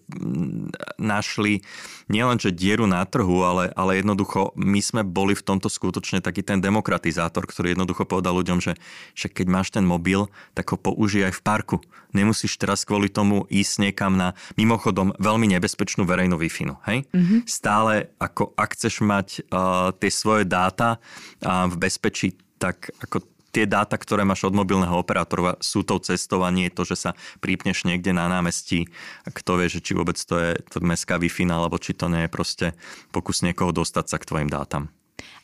našli 0.98 1.62
nielenže 2.10 2.50
dieru 2.50 2.90
na 2.90 3.06
trhu, 3.06 3.46
ale, 3.46 3.70
ale 3.78 4.02
jednoducho 4.02 4.50
my 4.58 4.82
sme 4.82 5.02
boli 5.06 5.38
v 5.38 5.46
tomto 5.46 5.70
skutočne 5.70 6.18
taký 6.18 6.42
ten 6.42 6.58
demokratizátor, 6.58 7.46
ktorý 7.46 7.78
jednoducho 7.78 8.02
povedal 8.02 8.34
ľuďom, 8.34 8.58
že, 8.58 8.74
že 9.14 9.30
keď 9.30 9.46
máš 9.46 9.70
ten 9.70 9.86
mobil, 9.86 10.26
tak 10.58 10.74
ho 10.74 10.76
použij 10.76 11.30
aj 11.30 11.38
v 11.38 11.44
parku. 11.46 11.76
Nemusíš 12.10 12.58
teraz 12.58 12.82
kvôli 12.82 13.06
tomu 13.06 13.46
ísť 13.46 13.86
niekam 13.86 14.18
na 14.18 14.34
mimochodom 14.58 15.14
veľmi 15.22 15.46
nebezpečnú 15.54 16.02
verejnú 16.02 16.34
wi 16.34 16.50
hej? 16.90 17.06
Mm-hmm. 17.14 17.46
Stále, 17.46 18.10
ako 18.18 18.50
ak 18.58 18.74
chceš 18.74 19.06
mať 19.06 19.46
uh, 19.46 19.94
tie 19.94 20.10
svoje 20.10 20.42
dáta 20.42 20.98
uh, 20.98 21.70
v 21.70 21.78
bezpečí, 21.78 22.34
tak 22.58 22.90
ako 22.98 23.22
tie 23.50 23.66
dáta, 23.66 23.98
ktoré 23.98 24.22
máš 24.22 24.46
od 24.46 24.54
mobilného 24.54 24.94
operátora, 24.94 25.58
sú 25.58 25.82
tou 25.82 25.98
cestou 25.98 26.46
a 26.46 26.50
nie 26.54 26.70
je 26.70 26.76
to, 26.76 26.82
že 26.86 26.96
sa 26.96 27.10
prípneš 27.42 27.86
niekde 27.86 28.14
na 28.14 28.30
námestí. 28.30 28.86
Kto 29.26 29.58
vie, 29.58 29.66
že 29.66 29.82
či 29.82 29.94
vôbec 29.94 30.16
to 30.18 30.38
je 30.38 30.50
to 30.70 30.78
mestská 30.82 31.18
wi 31.18 31.30
alebo 31.50 31.78
či 31.78 31.94
to 31.94 32.06
nie 32.06 32.26
je 32.26 32.30
proste 32.30 32.66
pokus 33.10 33.42
niekoho 33.42 33.74
dostať 33.74 34.04
sa 34.06 34.16
k 34.18 34.28
tvojim 34.28 34.50
dátam. 34.50 34.92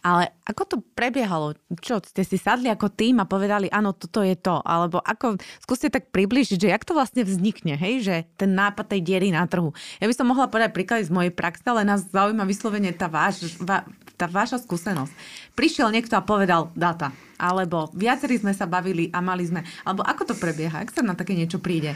Ale 0.01 0.31
ako 0.47 0.63
to 0.65 0.77
prebiehalo? 0.95 1.59
Čo, 1.83 1.99
ste 2.05 2.23
si 2.23 2.39
sadli 2.39 2.71
ako 2.71 2.93
tým 2.93 3.19
a 3.19 3.29
povedali, 3.29 3.67
áno, 3.73 3.97
toto 3.97 4.23
je 4.23 4.39
to? 4.39 4.63
Alebo 4.63 5.03
ako, 5.03 5.41
skúste 5.63 5.91
tak 5.91 6.15
približiť, 6.15 6.59
že 6.63 6.73
jak 6.73 6.87
to 6.87 6.95
vlastne 6.95 7.27
vznikne, 7.27 7.75
hej, 7.75 7.95
že 8.05 8.15
ten 8.39 8.55
nápad 8.55 8.97
tej 8.97 9.01
diery 9.03 9.35
na 9.35 9.45
trhu. 9.51 9.75
Ja 9.99 10.07
by 10.07 10.15
som 10.15 10.31
mohla 10.31 10.47
povedať 10.47 10.73
príklady 10.77 11.09
z 11.09 11.15
mojej 11.15 11.33
praxe, 11.35 11.67
ale 11.67 11.83
nás 11.83 12.07
zaujíma 12.09 12.47
vyslovene 12.47 12.95
tá, 12.95 13.11
váš, 13.11 13.59
va, 13.59 13.83
tá 14.15 14.31
vaša 14.31 14.63
skúsenosť. 14.63 15.13
Prišiel 15.59 15.91
niekto 15.91 16.15
a 16.15 16.25
povedal 16.25 16.71
data. 16.73 17.11
Alebo 17.37 17.93
viacerí 17.93 18.41
sme 18.41 18.57
sa 18.57 18.65
bavili 18.65 19.13
a 19.13 19.21
mali 19.21 19.45
sme. 19.45 19.61
Alebo 19.85 20.01
ako 20.01 20.33
to 20.33 20.35
prebieha? 20.41 20.81
Ak 20.81 20.93
sa 20.93 21.05
na 21.05 21.13
také 21.13 21.37
niečo 21.37 21.61
príde? 21.61 21.93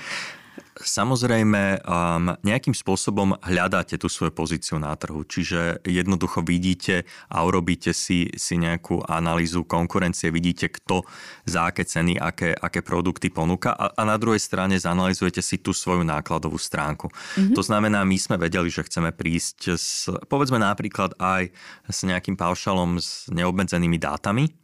Samozrejme, 0.81 1.85
um, 1.85 2.33
nejakým 2.41 2.73
spôsobom 2.73 3.37
hľadáte 3.45 4.01
tú 4.01 4.09
svoju 4.09 4.33
pozíciu 4.33 4.77
na 4.81 4.97
trhu, 4.97 5.25
čiže 5.29 5.85
jednoducho 5.85 6.41
vidíte 6.41 7.05
a 7.29 7.45
urobíte 7.45 7.93
si, 7.93 8.33
si 8.33 8.55
nejakú 8.57 9.05
analýzu 9.05 9.69
konkurencie, 9.69 10.33
vidíte, 10.33 10.73
kto 10.73 11.05
za 11.45 11.69
aké 11.69 11.85
ceny, 11.85 12.17
aké, 12.17 12.57
aké 12.57 12.81
produkty 12.81 13.29
ponúka 13.29 13.77
a, 13.77 13.93
a 13.93 14.03
na 14.09 14.17
druhej 14.17 14.41
strane 14.41 14.81
zanalizujete 14.81 15.45
si 15.45 15.61
tú 15.61 15.77
svoju 15.77 16.01
nákladovú 16.07 16.57
stránku. 16.57 17.13
Mm-hmm. 17.13 17.55
To 17.57 17.63
znamená, 17.65 18.01
my 18.07 18.17
sme 18.17 18.41
vedeli, 18.41 18.73
že 18.73 18.87
chceme 18.87 19.13
prísť 19.13 19.77
s, 19.77 20.09
povedzme 20.29 20.57
napríklad 20.57 21.13
aj 21.21 21.53
s 21.89 21.99
nejakým 22.09 22.41
paušalom 22.41 22.97
s 22.97 23.29
neobmedzenými 23.29 24.01
dátami, 24.01 24.60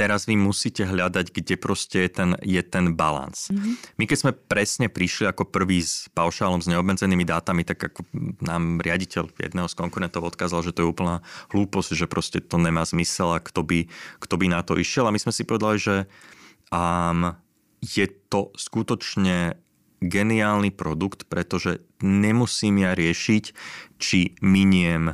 teraz 0.00 0.24
vy 0.24 0.40
musíte 0.40 0.88
hľadať, 0.88 1.28
kde 1.28 1.60
proste 1.60 2.08
je 2.08 2.10
ten, 2.10 2.30
je 2.40 2.62
ten 2.64 2.96
balans. 2.96 3.52
Mm-hmm. 3.52 4.00
My 4.00 4.04
keď 4.08 4.16
sme 4.16 4.32
presne 4.32 4.88
prišli 4.88 5.28
ako 5.28 5.52
prvý 5.52 5.84
s 5.84 6.08
paušálom 6.16 6.64
s 6.64 6.70
neobmedzenými 6.72 7.28
dátami, 7.28 7.68
tak 7.68 7.92
ako 7.92 8.08
nám 8.40 8.80
riaditeľ 8.80 9.28
jedného 9.36 9.68
z 9.68 9.76
konkurentov 9.76 10.24
odkázal, 10.24 10.64
že 10.64 10.72
to 10.72 10.88
je 10.88 10.90
úplná 10.96 11.20
hlúposť, 11.52 11.92
že 11.92 12.08
proste 12.08 12.40
to 12.40 12.56
nemá 12.56 12.88
zmysel 12.88 13.36
a 13.36 13.44
kto 13.44 13.60
by, 13.60 13.92
kto 14.24 14.34
by 14.40 14.46
na 14.48 14.64
to 14.64 14.80
išiel. 14.80 15.04
A 15.04 15.12
my 15.12 15.20
sme 15.20 15.36
si 15.36 15.44
povedali, 15.44 15.76
že 15.76 16.08
um, 16.72 17.36
je 17.84 18.08
to 18.32 18.56
skutočne 18.56 19.60
geniálny 20.00 20.72
produkt, 20.72 21.28
pretože 21.28 21.84
nemusím 22.00 22.88
ja 22.88 22.96
riešiť, 22.96 23.44
či 24.00 24.32
miniem 24.40 25.12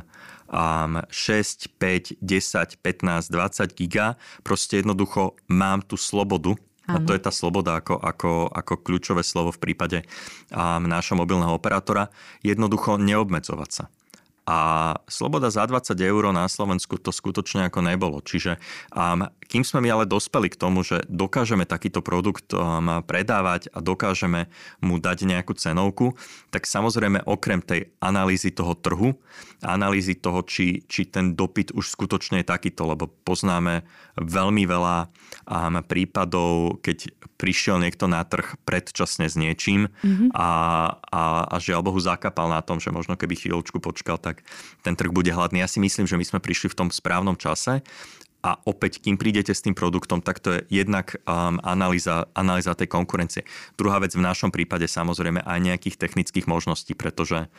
um, 0.49 1.03
6, 1.07 1.77
5, 1.79 2.19
10, 2.19 2.79
15, 2.79 3.31
20 3.31 3.77
giga. 3.77 4.15
Proste 4.41 4.81
jednoducho 4.81 5.37
mám 5.47 5.83
tú 5.83 5.95
slobodu 5.95 6.55
a 6.87 7.03
to 7.03 7.11
je 7.11 7.19
tá 7.19 7.35
sloboda 7.35 7.83
ako, 7.83 7.99
ako, 7.99 8.31
ako 8.47 8.73
kľúčové 8.79 9.19
slovo 9.19 9.51
v 9.51 9.59
prípade 9.59 10.07
um, 10.55 10.87
nášho 10.87 11.19
mobilného 11.19 11.51
operátora. 11.51 12.07
Jednoducho 12.47 12.95
neobmedzovať 12.95 13.69
sa. 13.71 13.85
A 14.47 14.57
sloboda 15.11 15.51
za 15.51 15.67
20 15.67 15.99
eur 15.99 16.31
na 16.31 16.47
Slovensku 16.47 16.95
to 16.95 17.11
skutočne 17.11 17.67
ako 17.67 17.83
nebolo. 17.83 18.23
Čiže 18.23 18.55
um, 18.95 19.27
kým 19.51 19.67
sme 19.67 19.83
my 19.83 19.89
ale 19.99 20.05
dospeli 20.07 20.47
k 20.47 20.55
tomu, 20.55 20.87
že 20.87 21.03
dokážeme 21.11 21.67
takýto 21.67 21.99
produkt 21.99 22.55
um, 22.55 23.03
predávať 23.03 23.67
a 23.75 23.83
dokážeme 23.83 24.47
mu 24.79 25.03
dať 25.03 25.27
nejakú 25.27 25.51
cenovku, 25.59 26.15
tak 26.47 26.63
samozrejme 26.63 27.27
okrem 27.27 27.59
tej 27.59 27.91
analýzy 27.99 28.55
toho 28.55 28.71
trhu, 28.79 29.19
analýzy 29.59 30.15
toho, 30.15 30.47
či, 30.47 30.87
či 30.87 31.03
ten 31.03 31.35
dopyt 31.35 31.75
už 31.75 31.91
skutočne 31.91 32.39
je 32.39 32.47
takýto, 32.47 32.87
lebo 32.87 33.11
poznáme 33.27 33.83
veľmi 34.15 34.63
veľa 34.63 35.11
um, 35.51 35.75
prípadov, 35.83 36.79
keď 36.79 37.11
prišiel 37.35 37.83
niekto 37.83 38.07
na 38.07 38.23
trh 38.23 38.55
predčasne 38.63 39.27
s 39.27 39.35
niečím 39.35 39.91
mm-hmm. 39.91 40.33
a, 40.33 40.49
a, 40.95 41.21
a 41.51 41.55
žiaľ 41.59 41.83
Bohu 41.83 41.99
zakapal 41.99 42.47
na 42.47 42.63
tom, 42.63 42.79
že 42.79 42.95
možno 42.95 43.19
keby 43.19 43.37
chvíľočku 43.37 43.77
počkal, 43.83 44.17
tak 44.17 44.37
tak 44.37 44.45
ten 44.85 44.93
trh 44.93 45.09
bude 45.09 45.33
hladný. 45.33 45.65
Ja 45.65 45.69
si 45.69 45.81
myslím, 45.81 46.05
že 46.05 46.17
my 46.17 46.25
sme 46.25 46.39
prišli 46.39 46.69
v 46.69 46.77
tom 46.77 46.89
správnom 46.93 47.33
čase 47.33 47.81
a 48.47 48.55
opäť, 48.63 49.03
kým 49.03 49.19
prídete 49.19 49.51
s 49.51 49.59
tým 49.59 49.75
produktom, 49.75 50.23
tak 50.23 50.39
to 50.39 50.55
je 50.55 50.79
jednak 50.79 51.19
um, 51.27 51.59
analýza, 51.67 52.31
analýza 52.31 52.71
tej 52.79 52.87
konkurencie. 52.87 53.43
Druhá 53.75 53.99
vec 53.99 54.15
v 54.15 54.23
našom 54.23 54.55
prípade 54.55 54.87
samozrejme 54.87 55.43
aj 55.43 55.59
nejakých 55.59 55.99
technických 55.99 56.47
možností, 56.47 56.95
pretože 56.95 57.51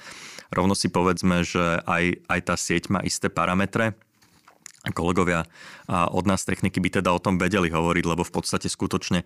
rovno 0.48 0.72
si 0.72 0.88
povedzme, 0.88 1.44
že 1.44 1.84
aj, 1.84 2.24
aj 2.24 2.40
tá 2.40 2.56
sieť 2.56 2.88
má 2.88 3.04
isté 3.04 3.28
parametre, 3.28 4.00
kolegovia 4.92 5.48
od 5.88 6.24
nás 6.28 6.44
techniky 6.44 6.80
by 6.84 7.00
teda 7.00 7.10
o 7.12 7.20
tom 7.22 7.40
vedeli 7.40 7.72
hovoriť, 7.72 8.04
lebo 8.04 8.22
v 8.24 8.32
podstate 8.32 8.68
skutočne 8.68 9.24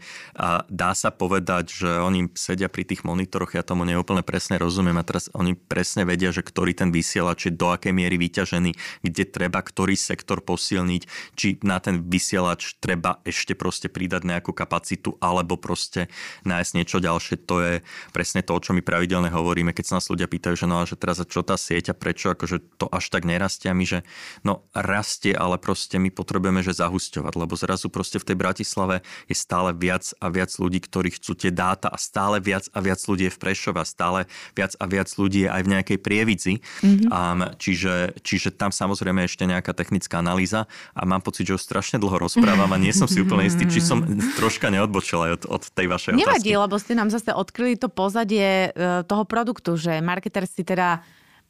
dá 0.70 0.90
sa 0.94 1.11
povedať, 1.11 1.64
že 1.75 1.90
oni 1.98 2.31
sedia 2.38 2.70
pri 2.70 2.87
tých 2.87 3.03
monitoroch, 3.03 3.59
ja 3.59 3.66
tomu 3.66 3.83
neúplne 3.83 4.22
presne 4.22 4.62
rozumiem 4.62 4.94
a 4.98 5.07
teraz 5.07 5.27
oni 5.35 5.59
presne 5.59 6.07
vedia, 6.07 6.31
že 6.31 6.46
ktorý 6.46 6.72
ten 6.72 6.94
vysielač 6.94 7.51
je 7.51 7.53
do 7.53 7.75
akej 7.75 7.90
miery 7.90 8.14
vyťažený, 8.16 8.70
kde 9.03 9.25
treba 9.27 9.59
ktorý 9.59 9.98
sektor 9.98 10.38
posilniť, 10.44 11.03
či 11.35 11.59
na 11.66 11.83
ten 11.83 12.03
vysielač 12.07 12.79
treba 12.79 13.18
ešte 13.27 13.59
proste 13.59 13.90
pridať 13.90 14.22
nejakú 14.22 14.55
kapacitu 14.55 15.18
alebo 15.18 15.59
proste 15.59 16.07
nájsť 16.46 16.72
niečo 16.79 16.98
ďalšie. 17.03 17.37
To 17.51 17.59
je 17.59 17.75
presne 18.14 18.46
to, 18.46 18.55
o 18.55 18.62
čo 18.62 18.70
my 18.70 18.81
pravidelne 18.87 19.29
hovoríme, 19.35 19.75
keď 19.75 19.85
sa 19.85 19.94
nás 19.98 20.07
ľudia 20.07 20.31
pýtajú, 20.31 20.55
že 20.55 20.66
no 20.70 20.79
a 20.79 20.87
že 20.87 20.94
teraz 20.94 21.18
čo 21.27 21.42
tá 21.42 21.59
sieť 21.59 21.90
a 21.90 21.98
prečo 21.98 22.31
akože 22.31 22.79
to 22.79 22.87
až 22.88 23.11
tak 23.11 23.27
nerastie 23.27 23.68
a 23.68 23.75
my, 23.75 23.83
že 23.83 24.07
no 24.46 24.62
rastie, 24.72 25.35
ale 25.35 25.51
proste 25.58 25.96
my 25.98 26.08
potrebujeme, 26.12 26.60
že 26.60 26.76
zahusťovať, 26.76 27.32
lebo 27.34 27.54
zrazu 27.58 27.88
proste 27.88 28.20
v 28.20 28.32
tej 28.32 28.36
Bratislave 28.36 29.04
je 29.26 29.36
stále 29.36 29.74
viac 29.76 30.08
a 30.22 30.30
viac 30.30 30.52
ľudí, 30.56 30.80
ktorí 30.80 31.16
chcú 31.16 31.34
tie 31.34 31.50
dáta 31.50 31.90
a 31.90 31.98
stále 31.98 32.38
viac 32.38 32.68
a 32.72 32.78
viac 32.80 33.00
ľudí 33.04 33.28
je 33.28 33.34
v 33.34 33.40
Prešove 33.40 33.78
a 33.80 33.86
stále 33.86 34.30
viac 34.54 34.72
a 34.78 34.84
viac 34.86 35.08
ľudí 35.16 35.44
je 35.46 35.50
aj 35.50 35.62
v 35.64 35.72
nejakej 35.72 35.98
prievidzi. 35.98 36.54
Mm-hmm. 36.84 37.08
Um, 37.08 37.40
čiže, 37.58 38.16
čiže 38.22 38.54
tam 38.54 38.70
samozrejme 38.70 39.24
ešte 39.26 39.44
nejaká 39.48 39.74
technická 39.74 40.22
analýza 40.22 40.70
a 40.94 41.02
mám 41.02 41.24
pocit, 41.24 41.48
že 41.48 41.56
už 41.58 41.62
strašne 41.62 41.98
dlho 41.98 42.16
rozprávam 42.20 42.70
a 42.70 42.78
nie 42.78 42.92
som 42.94 43.10
si 43.10 43.20
úplne 43.20 43.48
istý, 43.48 43.66
či 43.66 43.82
som 43.82 44.04
troška 44.38 44.68
neodbočil 44.70 45.18
aj 45.28 45.32
od, 45.40 45.42
od 45.60 45.62
tej 45.72 45.86
vašej 45.90 46.12
Nevadí, 46.16 46.52
otázky. 46.52 46.62
lebo 46.62 46.74
ste 46.78 46.94
nám 46.94 47.08
zase 47.10 47.30
odkryli 47.32 47.74
to 47.80 47.88
pozadie 47.88 48.70
e, 48.70 49.02
toho 49.08 49.24
produktu, 49.24 49.74
že 49.74 49.98
marketer 50.04 50.44
si 50.46 50.62
teda 50.62 51.02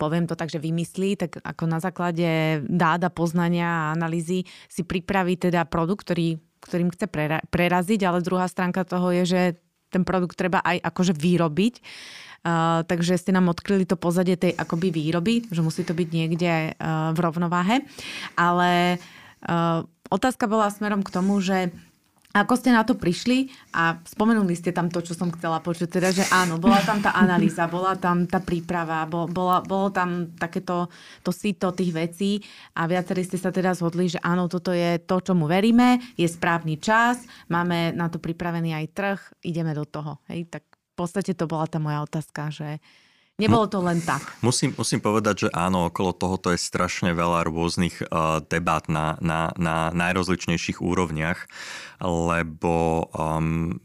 poviem 0.02 0.26
to 0.26 0.34
tak, 0.34 0.50
že 0.50 0.58
vymyslí, 0.58 1.14
tak 1.14 1.38
ako 1.38 1.70
na 1.70 1.78
základe 1.78 2.58
dáda, 2.66 3.06
poznania 3.06 3.70
a 3.70 3.94
analýzy 3.94 4.42
si 4.66 4.82
pripraví 4.82 5.38
teda 5.38 5.62
produkt, 5.70 6.10
ktorý, 6.10 6.42
ktorým 6.58 6.90
chce 6.90 7.06
prera- 7.06 7.44
preraziť, 7.46 8.02
ale 8.02 8.18
druhá 8.26 8.50
stránka 8.50 8.82
toho 8.82 9.14
je, 9.14 9.22
že 9.22 9.42
ten 9.94 10.02
produkt 10.02 10.34
treba 10.34 10.58
aj 10.66 10.82
akože 10.82 11.14
vyrobiť. 11.14 11.74
Uh, 12.42 12.82
takže 12.90 13.14
ste 13.14 13.30
nám 13.30 13.54
odkryli 13.54 13.86
to 13.86 13.94
pozadie 13.94 14.34
tej 14.34 14.50
akoby 14.58 14.90
výroby, 14.90 15.46
že 15.46 15.62
musí 15.62 15.86
to 15.86 15.94
byť 15.94 16.08
niekde 16.10 16.74
uh, 16.74 17.14
v 17.14 17.18
rovnováhe. 17.22 17.86
Ale 18.34 18.98
uh, 18.98 19.86
otázka 20.10 20.50
bola 20.50 20.66
smerom 20.74 21.06
k 21.06 21.14
tomu, 21.14 21.38
že 21.38 21.70
ako 22.32 22.56
ste 22.56 22.72
na 22.72 22.80
to 22.80 22.96
prišli 22.96 23.52
a 23.76 24.00
spomenuli 24.08 24.56
ste 24.56 24.72
tam 24.72 24.88
to, 24.88 25.04
čo 25.04 25.12
som 25.12 25.28
chcela 25.36 25.60
počuť, 25.60 25.88
teda, 25.88 26.08
že 26.16 26.24
áno, 26.32 26.56
bola 26.56 26.80
tam 26.80 27.04
tá 27.04 27.12
analýza, 27.12 27.68
bola 27.68 27.92
tam 27.92 28.24
tá 28.24 28.40
príprava, 28.40 29.04
bola, 29.04 29.60
bolo 29.60 29.92
tam 29.92 30.32
takéto 30.40 30.88
to 31.20 31.30
sito 31.30 31.76
tých 31.76 31.92
vecí 31.92 32.40
a 32.72 32.88
viacerí 32.88 33.20
ste 33.20 33.36
sa 33.36 33.52
teda 33.52 33.76
zhodli, 33.76 34.08
že 34.08 34.20
áno, 34.24 34.48
toto 34.48 34.72
je 34.72 34.96
to, 35.04 35.20
čomu 35.20 35.44
veríme, 35.44 36.00
je 36.16 36.24
správny 36.24 36.80
čas, 36.80 37.20
máme 37.52 37.92
na 37.92 38.08
to 38.08 38.16
pripravený 38.16 38.72
aj 38.72 38.86
trh, 38.96 39.20
ideme 39.44 39.76
do 39.76 39.84
toho. 39.84 40.16
Hej, 40.32 40.48
tak 40.48 40.64
v 40.72 40.94
podstate 40.96 41.36
to 41.36 41.44
bola 41.44 41.68
tá 41.68 41.76
moja 41.76 42.00
otázka, 42.00 42.48
že 42.48 42.80
Nebolo 43.40 43.64
to 43.64 43.80
len 43.80 44.04
tak. 44.04 44.20
Musím, 44.44 44.76
musím 44.76 45.00
povedať, 45.00 45.48
že 45.48 45.54
áno, 45.56 45.88
okolo 45.88 46.12
tohoto 46.12 46.52
je 46.52 46.60
strašne 46.60 47.16
veľa 47.16 47.48
rôznych 47.48 48.04
uh, 48.04 48.44
debát 48.44 48.84
na, 48.92 49.16
na, 49.24 49.50
na 49.56 49.88
najrozličnejších 49.88 50.84
úrovniach, 50.84 51.48
lebo 52.04 53.08
um, 53.16 53.80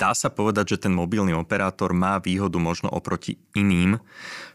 dá 0.00 0.16
sa 0.16 0.32
povedať, 0.32 0.72
že 0.74 0.88
ten 0.88 0.96
mobilný 0.96 1.36
operátor 1.36 1.92
má 1.92 2.16
výhodu 2.16 2.56
možno 2.56 2.88
oproti 2.88 3.36
iným 3.52 4.00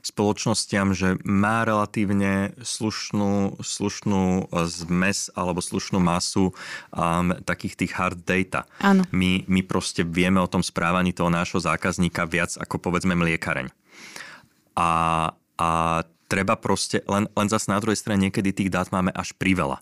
spoločnostiam, 0.02 0.98
že 0.98 1.22
má 1.22 1.62
relatívne 1.62 2.58
slušnú, 2.58 3.62
slušnú 3.62 4.50
zmes 4.66 5.30
alebo 5.38 5.62
slušnú 5.62 6.02
masu 6.02 6.50
um, 6.50 7.34
takých 7.46 7.86
tých 7.86 7.92
hard 7.94 8.26
data. 8.26 8.66
Áno. 8.82 9.06
My, 9.14 9.46
my 9.46 9.62
proste 9.62 10.02
vieme 10.02 10.42
o 10.42 10.50
tom 10.50 10.66
správaní 10.66 11.14
toho 11.14 11.30
nášho 11.30 11.62
zákazníka 11.62 12.26
viac 12.26 12.58
ako 12.58 12.82
povedzme 12.82 13.14
mliekareň. 13.14 13.70
A, 14.78 14.90
a 15.62 15.70
treba 16.26 16.58
proste, 16.58 17.06
len, 17.06 17.30
len 17.34 17.48
zase 17.50 17.70
na 17.70 17.82
druhej 17.82 17.98
strane 17.98 18.30
niekedy 18.30 18.50
tých 18.54 18.74
dát 18.74 18.90
máme 18.90 19.14
až 19.14 19.34
priveľa. 19.38 19.82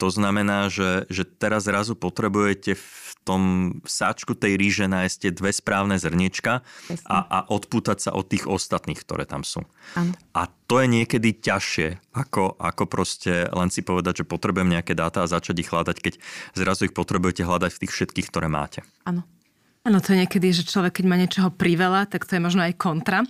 To 0.00 0.08
znamená, 0.08 0.72
že, 0.72 1.04
že 1.12 1.28
teraz 1.28 1.68
zrazu 1.68 1.92
potrebujete 1.92 2.72
v 2.72 3.12
tom 3.20 3.42
sáčku 3.84 4.32
tej 4.32 4.56
ríže 4.56 4.88
nájsť 4.88 5.16
tie 5.20 5.30
dve 5.36 5.52
správne 5.52 6.00
zrniečka 6.00 6.64
a, 7.04 7.18
a 7.20 7.38
odpútať 7.52 8.08
sa 8.08 8.10
od 8.16 8.24
tých 8.24 8.48
ostatných, 8.48 8.96
ktoré 8.96 9.28
tam 9.28 9.44
sú. 9.44 9.60
Ano. 9.92 10.16
A 10.32 10.48
to 10.48 10.80
je 10.80 10.88
niekedy 10.88 11.36
ťažšie, 11.36 12.16
ako, 12.16 12.56
ako 12.56 12.84
proste 12.88 13.44
len 13.52 13.68
si 13.68 13.84
povedať, 13.84 14.24
že 14.24 14.30
potrebujem 14.30 14.72
nejaké 14.72 14.96
dáta 14.96 15.20
a 15.20 15.30
začať 15.30 15.60
ich 15.60 15.68
hľadať, 15.68 15.96
keď 16.00 16.14
zrazu 16.56 16.88
ich 16.88 16.96
potrebujete 16.96 17.44
hľadať 17.44 17.70
v 17.76 17.80
tých 17.84 17.92
všetkých, 17.92 18.28
ktoré 18.32 18.48
máte. 18.48 18.80
Áno. 19.04 19.28
Áno, 19.80 19.96
to 20.04 20.12
je 20.12 20.20
niekedy, 20.20 20.52
že 20.52 20.68
človek, 20.68 21.00
keď 21.00 21.06
má 21.08 21.16
niečoho 21.16 21.48
priveľa, 21.48 22.04
tak 22.04 22.28
to 22.28 22.36
je 22.36 22.44
možno 22.44 22.60
aj 22.60 22.76
kontra. 22.76 23.24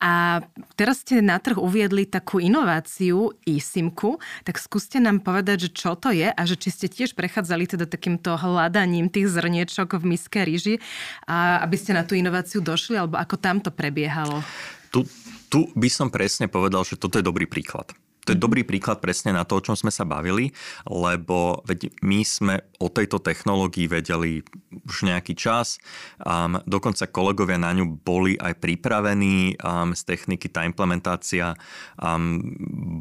A 0.00 0.40
teraz 0.78 1.04
ste 1.04 1.20
na 1.20 1.36
trh 1.36 1.60
uviedli 1.60 2.08
takú 2.08 2.40
inováciu 2.40 3.36
eSIMku, 3.44 4.16
tak 4.46 4.56
skúste 4.56 4.96
nám 4.96 5.20
povedať, 5.20 5.68
že 5.68 5.70
čo 5.76 5.92
to 5.92 6.08
je 6.08 6.30
a 6.30 6.42
že 6.46 6.56
či 6.56 6.72
ste 6.72 6.86
tiež 6.88 7.12
prechádzali 7.12 7.68
teda 7.68 7.84
takýmto 7.84 8.32
hľadaním 8.38 9.12
tých 9.12 9.28
zrniečok 9.28 10.00
v 10.00 10.16
miske 10.16 10.40
ríži, 10.40 10.80
a 11.28 11.60
aby 11.66 11.76
ste 11.76 11.92
na 11.92 12.06
tú 12.06 12.16
inováciu 12.16 12.64
došli, 12.64 12.96
alebo 12.96 13.20
ako 13.20 13.36
tam 13.36 13.60
to 13.60 13.68
prebiehalo? 13.68 14.40
Tu, 14.88 15.04
tu 15.52 15.68
by 15.76 15.90
som 15.92 16.08
presne 16.08 16.48
povedal, 16.48 16.86
že 16.86 16.96
toto 16.96 17.20
je 17.20 17.26
dobrý 17.26 17.44
príklad. 17.44 17.92
To 18.28 18.36
je 18.36 18.38
dobrý 18.38 18.68
príklad 18.68 19.00
presne 19.00 19.32
na 19.32 19.48
to, 19.48 19.56
o 19.56 19.64
čom 19.64 19.76
sme 19.76 19.88
sa 19.88 20.04
bavili, 20.04 20.52
lebo 20.84 21.64
veď 21.64 21.88
my 22.04 22.20
sme 22.20 22.54
o 22.76 22.92
tejto 22.92 23.16
technológii 23.16 23.88
vedeli 23.88 24.44
už 24.84 25.08
nejaký 25.08 25.32
čas. 25.32 25.80
Um, 26.20 26.60
dokonca 26.68 27.08
kolegovia 27.08 27.56
na 27.56 27.72
ňu 27.72 28.00
boli 28.04 28.36
aj 28.36 28.60
pripravení 28.60 29.56
um, 29.56 29.96
z 29.96 30.02
techniky. 30.04 30.52
Tá 30.52 30.68
implementácia 30.68 31.56
um, 31.96 32.40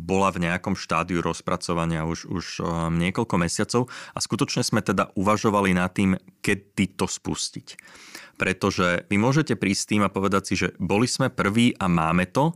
bola 0.07 0.31
v 0.31 0.47
nejakom 0.47 0.79
štádiu 0.79 1.19
rozpracovania 1.19 2.07
už, 2.07 2.27
už 2.31 2.45
um, 2.63 2.95
niekoľko 2.95 3.35
mesiacov 3.35 3.81
a 4.15 4.19
skutočne 4.23 4.63
sme 4.63 4.79
teda 4.79 5.11
uvažovali 5.19 5.75
nad 5.75 5.91
tým, 5.91 6.15
kedy 6.39 6.95
to 6.95 7.05
spustiť 7.07 7.75
pretože 8.39 9.03
vy 9.11 9.19
môžete 9.19 9.59
prísť 9.59 9.83
tým 9.91 10.07
a 10.07 10.13
povedať 10.13 10.43
si, 10.47 10.55
že 10.55 10.71
boli 10.79 11.11
sme 11.11 11.27
prví 11.27 11.75
a 11.75 11.91
máme 11.91 12.23
to, 12.31 12.55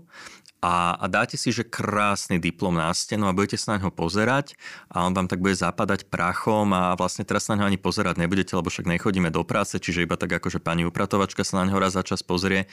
a, 0.63 0.95
a 0.95 1.05
dáte 1.11 1.35
si, 1.35 1.51
že 1.51 1.67
krásny 1.67 2.39
diplom 2.39 2.71
na 2.71 2.87
stenu 2.95 3.27
a 3.27 3.35
budete 3.35 3.59
sa 3.59 3.75
na 3.75 3.83
ňo 3.83 3.91
pozerať 3.91 4.55
a 4.87 5.03
on 5.03 5.11
vám 5.11 5.27
tak 5.27 5.43
bude 5.43 5.59
zapadať 5.59 6.07
prachom 6.07 6.71
a 6.71 6.95
vlastne 6.95 7.27
teraz 7.27 7.51
na 7.51 7.59
ňo 7.59 7.67
ani 7.67 7.75
pozerať 7.75 8.15
nebudete, 8.15 8.55
lebo 8.55 8.71
však 8.71 8.87
nechodíme 8.87 9.27
do 9.27 9.43
práce, 9.43 9.75
čiže 9.75 10.07
iba 10.07 10.15
tak 10.15 10.39
ako, 10.39 10.47
že 10.47 10.63
pani 10.63 10.87
upratovačka 10.87 11.43
sa 11.43 11.59
na 11.59 11.67
ňo 11.67 11.83
raz 11.83 11.99
za 11.99 12.07
čas 12.07 12.23
pozrie, 12.23 12.71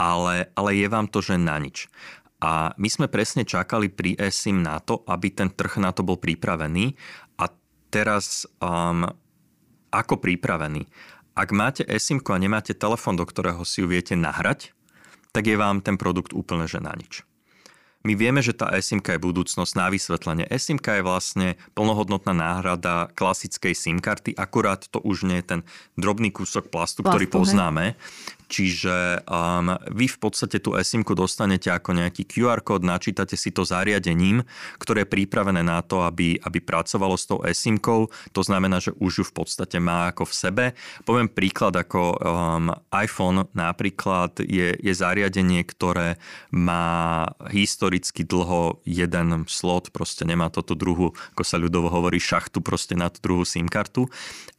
ale, 0.00 0.48
ale 0.56 0.80
je 0.80 0.88
vám 0.88 1.12
to, 1.12 1.20
že 1.20 1.36
na 1.36 1.60
nič. 1.60 1.92
A 2.40 2.72
my 2.80 2.88
sme 2.88 3.12
presne 3.12 3.44
čakali 3.44 3.92
pri 3.92 4.16
eSIM 4.16 4.64
na 4.64 4.80
to, 4.80 5.04
aby 5.04 5.28
ten 5.28 5.52
trh 5.52 5.76
na 5.76 5.92
to 5.92 6.00
bol 6.00 6.16
pripravený 6.16 6.96
a 7.36 7.52
teraz 7.92 8.48
um, 8.64 9.08
ako 9.92 10.20
pripravený? 10.20 10.88
Ak 11.36 11.52
máte 11.52 11.84
eSIM 11.84 12.24
a 12.24 12.40
nemáte 12.40 12.72
telefón, 12.72 13.20
do 13.20 13.28
ktorého 13.28 13.60
si 13.64 13.84
ju 13.84 13.88
viete 13.88 14.16
nahrať, 14.16 14.75
tak 15.36 15.44
je 15.44 15.60
vám 15.60 15.84
ten 15.84 16.00
produkt 16.00 16.32
úplne 16.32 16.64
že 16.64 16.80
na 16.80 16.96
nič. 16.96 17.20
My 18.06 18.14
vieme, 18.14 18.38
že 18.38 18.54
tá 18.54 18.70
SIM 18.78 19.02
je 19.02 19.18
budúcnosť 19.18 19.72
na 19.74 19.90
vysvetlenie. 19.90 20.46
SIM 20.62 20.78
je 20.78 21.02
vlastne 21.02 21.58
plnohodnotná 21.74 22.30
náhrada 22.30 23.10
klasickej 23.18 23.74
SIM 23.74 23.98
karty, 23.98 24.38
akurát 24.38 24.86
to 24.86 25.02
už 25.02 25.26
nie 25.26 25.42
je 25.42 25.58
ten 25.58 25.60
drobný 25.98 26.30
kúsok 26.30 26.70
plastu, 26.70 27.02
plastu 27.02 27.10
ktorý 27.10 27.26
poznáme. 27.26 27.84
Hej. 27.98 28.45
Čiže 28.46 29.26
um, 29.26 29.74
vy 29.90 30.06
v 30.06 30.18
podstate 30.22 30.62
tú 30.62 30.78
sim 30.86 31.02
dostanete 31.02 31.66
ako 31.66 31.98
nejaký 31.98 32.22
QR 32.26 32.62
kód, 32.62 32.86
načítate 32.86 33.34
si 33.34 33.50
to 33.50 33.66
zariadením, 33.66 34.46
ktoré 34.78 35.02
je 35.02 35.12
pripravené 35.18 35.66
na 35.66 35.82
to, 35.82 36.06
aby, 36.06 36.38
aby 36.38 36.58
pracovalo 36.62 37.18
s 37.18 37.26
tou 37.26 37.42
sim 37.50 37.78
To 37.78 38.42
znamená, 38.42 38.78
že 38.78 38.94
už 39.02 39.12
ju 39.22 39.24
v 39.26 39.34
podstate 39.42 39.82
má 39.82 40.12
ako 40.14 40.30
v 40.30 40.34
sebe. 40.34 40.64
Poviem 41.02 41.26
príklad, 41.26 41.74
ako 41.74 42.14
um, 42.14 42.70
iPhone 42.94 43.50
napríklad 43.50 44.38
je, 44.42 44.78
je 44.78 44.92
zariadenie, 44.94 45.66
ktoré 45.66 46.20
má 46.54 47.26
historicky 47.50 48.22
dlho 48.22 48.78
jeden 48.86 49.48
slot, 49.50 49.90
proste 49.90 50.22
nemá 50.22 50.52
toto 50.52 50.78
druhú, 50.78 51.10
ako 51.34 51.42
sa 51.42 51.58
ľudovo 51.58 51.90
hovorí, 51.90 52.22
šachtu 52.22 52.62
proste 52.62 52.94
na 52.94 53.10
tú 53.10 53.18
druhú 53.22 53.42
SIM 53.42 53.66
kartu 53.66 54.06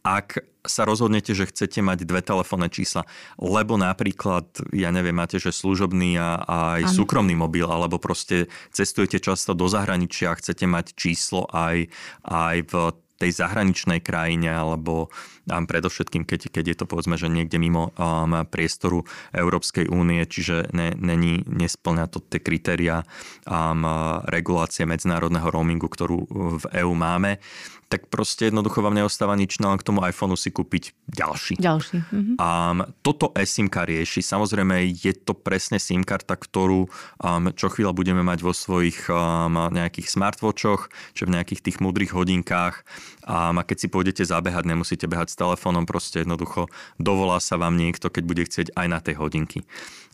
ak 0.08 0.40
sa 0.68 0.86
rozhodnete, 0.86 1.34
že 1.34 1.50
chcete 1.50 1.82
mať 1.82 2.06
dve 2.06 2.22
telefónne 2.22 2.70
čísla, 2.70 3.08
lebo 3.40 3.80
napríklad, 3.80 4.46
ja 4.76 4.94
neviem, 4.94 5.16
máte, 5.16 5.42
že 5.42 5.56
služobný 5.56 6.20
a, 6.20 6.38
a 6.44 6.58
aj 6.78 6.84
ano. 6.88 6.94
súkromný 6.94 7.34
mobil, 7.34 7.66
alebo 7.66 7.98
proste 7.98 8.52
cestujete 8.76 9.18
často 9.24 9.56
do 9.56 9.66
zahraničia 9.66 10.32
a 10.32 10.40
chcete 10.40 10.68
mať 10.70 10.94
číslo 10.94 11.48
aj, 11.50 11.90
aj 12.28 12.58
v 12.68 12.74
tej 13.18 13.32
zahraničnej 13.34 14.00
krajine, 14.00 14.54
alebo 14.54 15.10
um, 15.50 15.66
predovšetkým, 15.66 16.24
keď, 16.24 16.54
keď 16.54 16.66
je 16.74 16.78
to 16.78 16.86
povedzme, 16.86 17.18
že 17.18 17.28
niekde 17.28 17.58
mimo 17.58 17.90
um, 17.98 18.46
priestoru 18.46 19.04
Európskej 19.34 19.90
únie, 19.90 20.22
čiže 20.30 20.70
ne, 20.72 20.94
není, 20.94 21.42
nesplňa 21.50 22.06
to 22.14 22.22
tie 22.22 22.38
kritéria 22.40 23.02
um, 23.50 23.84
regulácie 24.30 24.86
medzinárodného 24.86 25.50
roamingu, 25.50 25.90
ktorú 25.90 26.30
v 26.62 26.66
EÚ 26.78 26.94
máme, 26.94 27.42
tak 27.88 28.12
proste 28.12 28.52
jednoducho 28.52 28.84
vám 28.84 29.00
neostáva 29.00 29.40
nič, 29.40 29.64
no 29.64 29.72
len 29.72 29.80
k 29.80 29.88
tomu 29.88 30.04
iPhoneu 30.04 30.36
si 30.36 30.52
kúpiť 30.52 30.92
ďalší. 31.08 31.56
Ďalší. 31.56 31.98
Mhm. 32.04 32.34
Um, 32.36 32.78
toto 33.00 33.32
eSIM-ka 33.32 33.88
rieši. 33.88 34.20
Samozrejme, 34.20 34.92
je 34.92 35.16
to 35.16 35.32
presne 35.32 35.80
SIM 35.80 36.04
karta, 36.04 36.36
ktorú 36.36 36.92
um, 37.24 37.56
čo 37.56 37.72
chvíľa 37.72 37.96
budeme 37.96 38.28
mať 38.28 38.44
vo 38.44 38.52
svojich 38.52 39.08
um, 39.08 39.72
nejakých 39.72 40.12
smartwatchoch, 40.12 40.92
či 41.16 41.24
v 41.24 41.34
nejakých 41.40 41.64
tých 41.64 41.78
múdrych 41.80 42.12
hodinkách. 42.12 42.84
Um, 43.24 43.60
a 43.60 43.64
keď 43.64 43.78
si 43.80 43.88
pôjdete 43.88 44.24
zabehať, 44.28 44.68
nemusíte 44.68 45.08
behať 45.08 45.32
s 45.32 45.40
telefónom, 45.40 45.88
proste 45.88 46.28
jednoducho 46.28 46.68
dovolá 47.00 47.40
sa 47.40 47.56
vám 47.56 47.80
niekto, 47.80 48.12
keď 48.12 48.24
bude 48.28 48.44
chcieť 48.44 48.68
aj 48.76 48.88
na 48.92 49.00
tej 49.00 49.16
hodinky. 49.16 49.64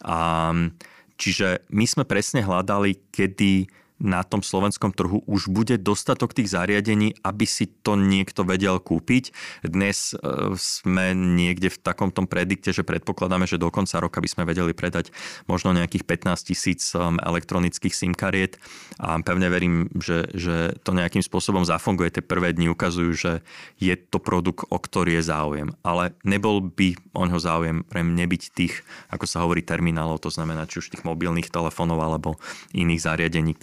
Um, 0.06 0.78
čiže 1.18 1.66
my 1.74 1.90
sme 1.90 2.04
presne 2.06 2.46
hľadali, 2.46 3.02
kedy 3.10 3.83
na 4.02 4.26
tom 4.26 4.42
slovenskom 4.42 4.92
trhu 4.92 5.22
už 5.30 5.48
bude 5.50 5.78
dostatok 5.78 6.34
tých 6.34 6.52
zariadení, 6.52 7.16
aby 7.22 7.46
si 7.46 7.70
to 7.70 7.94
niekto 7.96 8.44
vedel 8.44 8.82
kúpiť. 8.82 9.32
Dnes 9.64 10.12
e, 10.14 10.54
sme 10.58 11.14
niekde 11.14 11.70
v 11.70 11.82
takom 11.82 12.10
tom 12.10 12.26
predikte, 12.26 12.74
že 12.74 12.84
predpokladáme, 12.84 13.46
že 13.46 13.62
do 13.62 13.70
konca 13.70 14.02
roka 14.02 14.20
by 14.20 14.30
sme 14.30 14.44
vedeli 14.44 14.74
predať 14.74 15.14
možno 15.46 15.72
nejakých 15.72 16.04
15 16.04 16.50
tisíc 16.50 16.82
um, 16.94 17.16
elektronických 17.22 17.94
SIM 17.94 18.14
kariet 18.14 18.60
a 19.00 19.18
pevne 19.22 19.48
verím, 19.48 19.88
že, 19.98 20.28
že 20.36 20.76
to 20.82 20.92
nejakým 20.92 21.24
spôsobom 21.24 21.64
zafunguje. 21.64 22.14
Tie 22.14 22.26
prvé 22.26 22.52
dni 22.52 22.74
ukazujú, 22.74 23.12
že 23.16 23.32
je 23.80 23.96
to 23.96 24.20
produkt, 24.20 24.68
o 24.68 24.78
ktorý 24.78 25.22
je 25.22 25.24
záujem. 25.30 25.70
Ale 25.86 26.14
nebol 26.28 26.60
by 26.60 27.00
o 27.16 27.24
ňo 27.30 27.40
záujem 27.40 27.78
pre 27.88 28.04
nebyť 28.04 28.44
tých, 28.54 28.84
ako 29.10 29.26
sa 29.26 29.42
hovorí, 29.42 29.64
terminálov, 29.64 30.22
to 30.22 30.30
znamená 30.34 30.68
či 30.68 30.84
už 30.84 30.92
tých 30.92 31.08
mobilných 31.08 31.50
telefónov 31.50 32.04
alebo 32.04 32.36
iných 32.76 33.02
zariadení, 33.02 33.54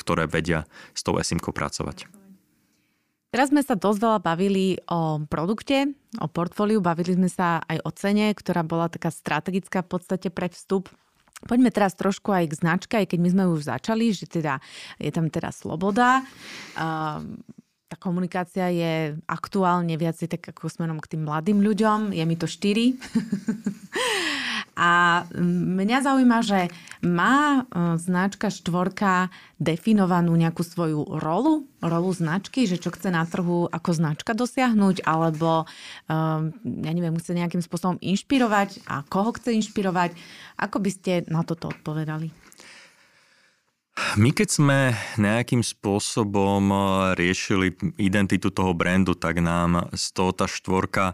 ktoré 0.00 0.24
vedia 0.24 0.64
s 0.96 1.04
tou 1.04 1.20
sim 1.20 1.36
pracovať. 1.36 2.08
Teraz 3.30 3.54
sme 3.54 3.62
sa 3.62 3.78
dosť 3.78 3.98
veľa 4.02 4.18
bavili 4.26 4.74
o 4.90 5.22
produkte, 5.22 5.94
o 6.18 6.26
portfóliu, 6.26 6.82
bavili 6.82 7.14
sme 7.14 7.30
sa 7.30 7.62
aj 7.62 7.78
o 7.86 7.90
cene, 7.94 8.34
ktorá 8.34 8.66
bola 8.66 8.90
taká 8.90 9.14
strategická 9.14 9.86
v 9.86 9.90
podstate 9.94 10.34
pre 10.34 10.50
vstup. 10.50 10.90
Poďme 11.46 11.70
teraz 11.70 11.94
trošku 11.94 12.34
aj 12.34 12.50
k 12.50 12.58
značke, 12.58 12.94
aj 12.98 13.06
keď 13.14 13.18
my 13.22 13.28
sme 13.30 13.44
už 13.54 13.70
začali, 13.70 14.10
že 14.10 14.26
teda 14.26 14.58
je 14.98 15.14
tam 15.14 15.30
teda 15.30 15.54
sloboda. 15.54 16.26
tá 17.86 17.96
komunikácia 18.02 18.66
je 18.74 19.14
aktuálne 19.30 19.94
viac 19.94 20.18
tak 20.18 20.50
ako 20.50 20.66
smerom 20.66 20.98
k 20.98 21.14
tým 21.14 21.22
mladým 21.22 21.62
ľuďom. 21.62 22.10
Je 22.10 22.24
mi 22.26 22.34
to 22.34 22.50
štyri. 22.50 22.98
A 24.80 25.22
mňa 25.76 25.98
zaujíma, 26.00 26.40
že 26.40 26.72
má 27.04 27.60
e, 27.60 28.00
značka 28.00 28.48
štvorka 28.48 29.28
definovanú 29.60 30.32
nejakú 30.32 30.64
svoju 30.64 31.20
rolu, 31.20 31.68
rolu 31.84 32.08
značky, 32.16 32.64
že 32.64 32.80
čo 32.80 32.88
chce 32.88 33.12
na 33.12 33.28
trhu 33.28 33.68
ako 33.68 33.90
značka 33.92 34.32
dosiahnuť, 34.32 35.04
alebo 35.04 35.68
um, 36.08 36.48
ja 36.80 36.92
neviem, 36.96 37.12
chce 37.20 37.36
nejakým 37.36 37.60
spôsobom 37.60 38.00
inšpirovať 38.00 38.80
a 38.88 39.04
koho 39.04 39.36
chce 39.36 39.52
inšpirovať. 39.60 40.16
Ako 40.56 40.80
by 40.80 40.88
ste 40.88 41.12
na 41.28 41.44
toto 41.44 41.68
odpovedali? 41.68 42.32
My 44.16 44.32
keď 44.32 44.48
sme 44.48 44.96
nejakým 45.20 45.60
spôsobom 45.60 46.72
e, 46.72 46.76
riešili 47.20 47.76
identitu 48.00 48.48
toho 48.48 48.72
brandu, 48.72 49.12
tak 49.12 49.44
nám 49.44 49.92
z 49.92 50.04
toho 50.16 50.32
tá 50.32 50.48
štvorka 50.48 51.12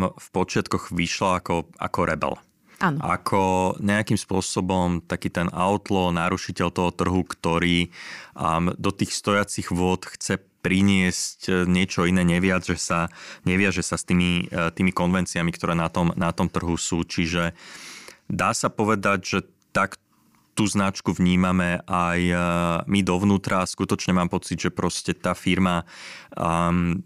v 0.00 0.26
počiatkoch 0.32 0.88
vyšla 0.88 1.44
ako, 1.44 1.68
ako 1.76 2.00
rebel. 2.08 2.40
Ano. 2.80 2.96
ako 3.04 3.76
nejakým 3.76 4.16
spôsobom 4.16 5.04
taký 5.04 5.28
ten 5.28 5.52
outlaw, 5.52 6.16
narušiteľ 6.16 6.68
toho 6.72 6.90
trhu, 6.96 7.28
ktorý 7.28 7.92
um, 8.32 8.72
do 8.72 8.88
tých 8.88 9.12
stojacich 9.12 9.68
vôd 9.68 10.08
chce 10.08 10.40
priniesť 10.60 11.40
e, 11.48 11.52
niečo 11.64 12.04
iné, 12.04 12.22
neviac, 12.22 12.62
že 12.62 12.76
sa, 12.76 13.08
neviaže 13.48 13.80
sa 13.80 13.96
s 13.96 14.04
tými, 14.04 14.46
e, 14.48 14.68
tými 14.72 14.92
konvenciami, 14.92 15.50
ktoré 15.56 15.72
na 15.72 15.88
tom, 15.88 16.12
na 16.14 16.30
tom 16.36 16.52
trhu 16.52 16.76
sú. 16.76 17.02
Čiže 17.02 17.56
dá 18.28 18.52
sa 18.52 18.68
povedať, 18.68 19.18
že 19.24 19.38
tak 19.72 19.96
tú 20.52 20.68
značku 20.68 21.16
vnímame 21.16 21.80
aj 21.88 22.20
e, 22.20 22.36
my 22.84 23.00
dovnútra. 23.00 23.64
Skutočne 23.64 24.12
mám 24.12 24.28
pocit, 24.28 24.60
že 24.60 24.68
proste 24.68 25.16
tá 25.16 25.32
firma 25.32 25.88
um, 26.36 27.00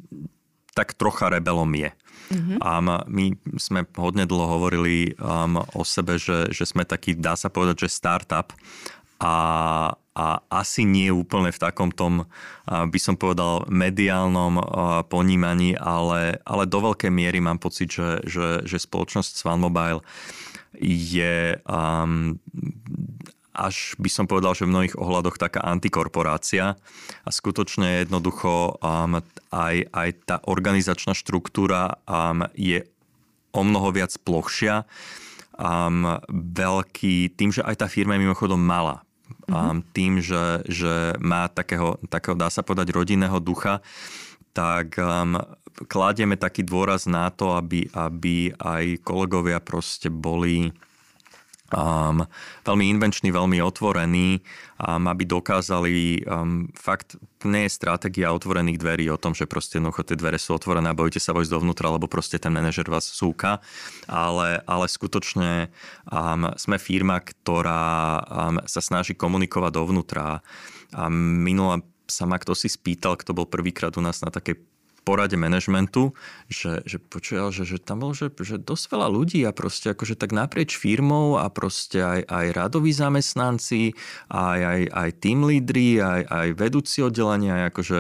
tak 0.75 0.99
trocha 0.99 1.31
rebelom 1.31 1.71
je. 1.79 1.95
Mm-hmm. 2.33 2.59
A 2.61 2.73
my 3.05 3.27
sme 3.61 3.85
hodne 3.97 4.25
dlho 4.25 4.47
hovorili 4.59 5.13
um, 5.21 5.61
o 5.77 5.83
sebe, 5.85 6.17
že, 6.17 6.49
že 6.55 6.65
sme 6.65 6.89
taký, 6.89 7.17
dá 7.17 7.37
sa 7.37 7.53
povedať, 7.53 7.85
že 7.85 7.97
startup. 7.97 8.53
A, 9.21 9.37
a 10.15 10.27
asi 10.53 10.85
nie 10.85 11.09
úplne 11.09 11.51
v 11.55 11.63
takom 11.63 11.89
tom, 11.89 12.27
by 12.67 12.99
som 13.01 13.17
povedal, 13.17 13.65
mediálnom 13.71 14.61
ponímaní, 15.09 15.79
ale, 15.79 16.43
ale 16.45 16.69
do 16.69 16.93
veľkej 16.93 17.09
miery 17.15 17.39
mám 17.41 17.57
pocit, 17.63 17.95
že, 17.95 18.21
že, 18.27 18.67
že 18.67 18.79
spoločnosť 18.79 19.33
Swan 19.39 19.63
Mobile 19.63 20.03
je 20.83 21.57
um, 21.65 22.37
až 23.55 23.95
by 24.03 24.11
som 24.11 24.27
povedal, 24.27 24.53
že 24.59 24.67
v 24.67 24.75
mnohých 24.75 24.99
ohľadoch 24.99 25.39
taká 25.39 25.63
antikorporácia. 25.63 26.75
A 27.23 27.31
skutočne 27.31 28.03
jednoducho 28.05 28.77
um, 28.83 29.23
aj, 29.55 29.77
aj 29.95 30.09
tá 30.27 30.37
organizačná 30.45 31.15
štruktúra 31.15 32.03
um, 32.05 32.45
je 32.59 32.83
o 33.55 33.63
mnoho 33.63 33.95
viac 33.95 34.11
plochšia. 34.27 34.83
Um, 35.55 36.19
veľký, 36.35 37.39
tým, 37.39 37.55
že 37.55 37.63
aj 37.63 37.79
tá 37.79 37.87
firma 37.87 38.19
je 38.19 38.27
mimochodom 38.27 38.59
malá, 38.59 39.07
um, 39.47 39.79
tým, 39.95 40.19
že, 40.19 40.67
že 40.67 41.15
má 41.23 41.47
takého, 41.47 41.95
takého, 42.11 42.35
dá 42.35 42.51
sa 42.51 42.67
povedať, 42.67 42.91
rodinného 42.91 43.39
ducha, 43.39 43.79
tak 44.51 44.99
um, 44.99 45.39
kladieme 45.87 46.35
taký 46.35 46.67
dôraz 46.67 47.07
na 47.07 47.31
to, 47.31 47.55
aby, 47.55 47.87
aby 47.95 48.51
aj 48.59 49.03
kolegovia 49.07 49.63
proste 49.63 50.11
boli 50.11 50.75
um, 51.73 52.29
veľmi 52.67 52.85
invenčný, 52.93 53.33
veľmi 53.33 53.65
otvorený, 53.65 54.43
um, 54.77 55.09
aby 55.09 55.25
dokázali 55.25 56.25
um, 56.29 56.69
fakt, 56.77 57.17
nie 57.49 57.65
je 57.65 57.77
stratégia 57.77 58.33
otvorených 58.35 58.77
dverí 58.77 59.05
o 59.09 59.21
tom, 59.21 59.33
že 59.33 59.49
proste 59.49 59.81
jednoducho 59.81 60.05
tie 60.05 60.21
dvere 60.21 60.37
sú 60.37 60.53
otvorené 60.57 60.93
a 60.93 60.99
bojíte 60.99 61.23
sa 61.23 61.33
vojsť 61.33 61.53
dovnútra, 61.53 61.89
lebo 61.89 62.11
proste 62.11 62.37
ten 62.37 62.53
manažer 62.53 62.85
vás 62.85 63.09
súka, 63.09 63.65
ale, 64.05 64.61
ale 64.69 64.85
skutočne 64.91 65.73
um, 66.13 66.53
sme 66.61 66.77
firma, 66.77 67.23
ktorá 67.25 68.21
um, 68.21 68.61
sa 68.69 68.85
snaží 68.85 69.17
komunikovať 69.17 69.73
dovnútra. 69.73 70.45
A 70.95 71.05
minula 71.11 71.81
sa 72.05 72.29
ma 72.29 72.37
kto 72.37 72.53
si 72.53 72.69
spýtal, 72.69 73.17
kto 73.17 73.33
bol 73.33 73.49
prvýkrát 73.49 73.97
u 73.97 74.03
nás 74.05 74.21
na 74.21 74.29
takej 74.29 74.61
porade 75.05 75.37
manažmentu, 75.37 76.17
že, 76.49 76.81
že 76.89 76.97
počujal, 76.97 77.53
že, 77.53 77.69
že 77.69 77.77
tam 77.77 78.01
bol 78.01 78.17
že, 78.17 78.33
že 78.41 78.57
dosť 78.57 78.85
veľa 78.89 79.09
ľudí 79.13 79.45
a 79.45 79.53
proste 79.53 79.93
akože 79.93 80.17
tak 80.17 80.33
naprieč 80.33 80.81
firmou 80.81 81.37
a 81.37 81.53
proste 81.53 82.01
aj, 82.01 82.21
aj 82.25 82.47
radoví 82.57 82.91
zamestnanci, 82.91 83.93
aj, 84.33 84.61
aj, 84.65 84.81
aj 84.89 85.09
team 85.21 85.45
lídry, 85.45 86.01
aj, 86.01 86.21
aj 86.25 86.47
vedúci 86.57 87.05
oddelenia, 87.05 87.53
aj 87.61 87.65
akože 87.77 87.99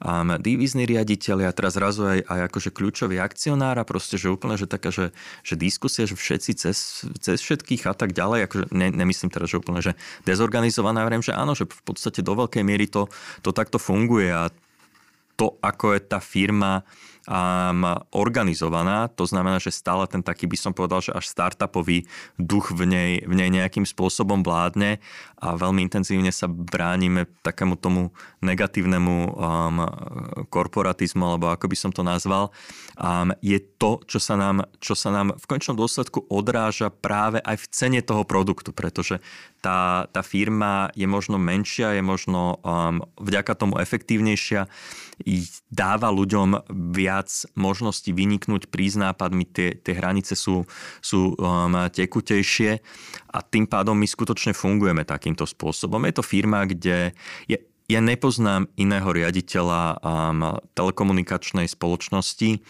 um, 0.00 0.30
divizní 0.38 0.86
riaditeľi 0.86 1.44
a 1.44 1.52
teraz 1.52 1.74
zrazu 1.74 2.06
aj, 2.06 2.20
aj 2.22 2.40
akože 2.48 2.70
kľúčový 2.70 3.18
akcionár 3.18 3.76
a 3.82 3.84
proste, 3.84 4.14
že 4.14 4.30
úplne, 4.30 4.54
že 4.54 4.70
taká, 4.70 4.94
že, 4.94 5.10
že 5.42 5.58
diskusia, 5.58 6.06
že 6.06 6.14
všetci 6.14 6.50
cez, 6.54 7.02
cez 7.18 7.42
všetkých 7.42 7.90
a 7.90 7.94
tak 7.98 8.14
ďalej, 8.14 8.46
akože 8.46 8.64
ne, 8.70 8.94
nemyslím 8.94 9.34
teraz, 9.34 9.50
že 9.50 9.58
úplne, 9.58 9.82
že 9.82 9.98
dezorganizovaná, 10.22 11.02
vrem, 11.02 11.20
že 11.20 11.34
áno, 11.34 11.58
že 11.58 11.66
v 11.66 11.82
podstate 11.82 12.22
do 12.22 12.38
veľkej 12.38 12.62
miery 12.62 12.86
to, 12.86 13.10
to 13.42 13.50
takto 13.50 13.82
funguje 13.82 14.30
a 14.30 14.54
to, 15.34 15.58
ako 15.62 15.94
je 15.94 16.00
tá 16.06 16.18
firma 16.22 16.82
um, 17.28 17.96
organizovaná. 18.12 19.08
To 19.16 19.24
znamená, 19.24 19.60
že 19.60 19.72
stále 19.72 20.04
ten 20.08 20.20
taký, 20.20 20.48
by 20.48 20.56
som 20.58 20.72
povedal, 20.76 21.00
že 21.00 21.14
až 21.14 21.28
startupový 21.28 22.04
duch 22.36 22.72
v 22.72 22.84
nej, 22.84 23.12
v 23.24 23.34
nej 23.34 23.50
nejakým 23.52 23.84
spôsobom 23.88 24.44
vládne 24.44 25.00
a 25.40 25.56
veľmi 25.56 25.84
intenzívne 25.84 26.32
sa 26.32 26.48
bránime 26.48 27.28
takému 27.44 27.76
tomu 27.76 28.12
negatívnemu 28.40 29.16
um, 29.28 29.76
korporatizmu, 30.48 31.24
alebo 31.36 31.52
ako 31.52 31.68
by 31.68 31.76
som 31.76 31.90
to 31.92 32.00
nazval, 32.00 32.48
um, 32.96 33.32
je 33.44 33.60
to, 33.60 34.00
čo 34.08 34.16
sa, 34.20 34.40
nám, 34.40 34.64
čo 34.80 34.96
sa 34.96 35.12
nám 35.12 35.36
v 35.36 35.44
končnom 35.44 35.76
dôsledku 35.76 36.24
odráža 36.32 36.88
práve 36.88 37.44
aj 37.44 37.60
v 37.60 37.66
cene 37.72 38.00
toho 38.00 38.24
produktu, 38.24 38.72
pretože 38.72 39.20
tá, 39.60 40.08
tá 40.12 40.20
firma 40.20 40.92
je 40.92 41.08
možno 41.08 41.40
menšia, 41.40 41.96
je 41.96 42.04
možno 42.04 42.60
um, 42.60 43.04
vďaka 43.20 43.52
tomu 43.56 43.80
efektívnejšia, 43.80 44.68
dáva 45.70 46.10
ľuďom 46.10 46.66
viac 46.90 47.13
možností 47.54 48.10
vyniknúť, 48.16 48.66
prísť 48.72 49.10
nápadmi, 49.10 49.44
tie, 49.46 49.76
tie 49.78 49.94
hranice 49.94 50.34
sú, 50.34 50.64
sú 51.04 51.36
um, 51.36 51.86
tekutejšie 51.92 52.80
a 53.30 53.38
tým 53.44 53.68
pádom 53.68 53.94
my 53.94 54.08
skutočne 54.08 54.56
fungujeme 54.56 55.06
takýmto 55.06 55.44
spôsobom. 55.44 56.02
Je 56.08 56.14
to 56.16 56.24
firma, 56.24 56.64
kde 56.64 57.12
je 57.46 57.58
ja 57.84 58.00
nepoznám 58.00 58.64
iného 58.80 59.04
riaditeľa 59.04 60.00
um, 60.00 60.56
telekomunikačnej 60.72 61.68
spoločnosti, 61.68 62.64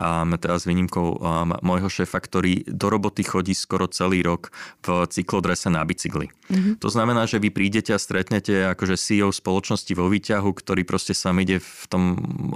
um, 0.00 0.32
teraz 0.40 0.64
s 0.64 0.68
výnimkou 0.72 1.20
um, 1.20 1.52
môjho 1.60 1.92
šéfa, 1.92 2.16
ktorý 2.16 2.64
do 2.64 2.88
roboty 2.88 3.20
chodí 3.20 3.52
skoro 3.52 3.84
celý 3.92 4.24
rok 4.24 4.48
v 4.80 5.04
cyklodrese 5.04 5.68
na 5.68 5.84
bicykli. 5.84 6.32
Mm-hmm. 6.48 6.80
To 6.80 6.88
znamená, 6.88 7.28
že 7.28 7.36
vy 7.36 7.52
prídete 7.52 7.92
a 7.92 8.00
stretnete 8.00 8.72
akože 8.72 8.96
CEO 8.96 9.28
spoločnosti 9.28 9.92
vo 9.92 10.08
výťahu, 10.08 10.48
ktorý 10.48 10.82
proste 10.88 11.12
sa 11.12 11.36
ide 11.36 11.60
v 11.60 11.84
tom 11.92 12.02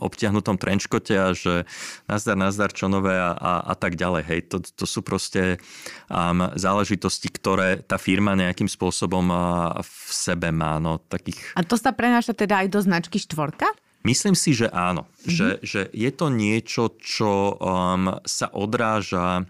obťahnutom 0.01 0.57
trenčkote 0.57 1.15
a 1.15 1.37
že 1.37 1.69
nazdar, 2.09 2.41
nazdar, 2.41 2.71
čo 2.73 2.89
nové 2.89 3.13
a, 3.13 3.37
a, 3.37 3.53
a 3.69 3.75
tak 3.77 4.01
ďalej. 4.01 4.23
Hej, 4.25 4.41
to, 4.49 4.57
to 4.65 4.85
sú 4.89 5.05
proste 5.05 5.61
um, 6.09 6.49
záležitosti, 6.57 7.29
ktoré 7.29 7.85
tá 7.85 8.01
firma 8.01 8.33
nejakým 8.33 8.67
spôsobom 8.67 9.29
uh, 9.29 9.77
v 9.85 10.11
sebe 10.11 10.49
má. 10.49 10.81
No, 10.81 10.99
takých... 10.99 11.53
A 11.55 11.63
to 11.63 11.77
sa 11.77 11.93
pre 11.93 12.15
prenáša 12.15 12.37
teda 12.37 12.61
aj 12.61 12.69
do 12.69 12.81
značky 12.85 13.17
štvorka? 13.17 13.65
Myslím 14.05 14.37
si, 14.37 14.53
že 14.53 14.69
áno. 14.69 15.09
Mm-hmm. 15.09 15.33
Že, 15.33 15.49
že 15.65 15.81
je 15.91 16.11
to 16.13 16.27
niečo, 16.29 16.83
čo 17.01 17.57
um, 17.57 18.21
sa 18.29 18.53
odráža 18.53 19.49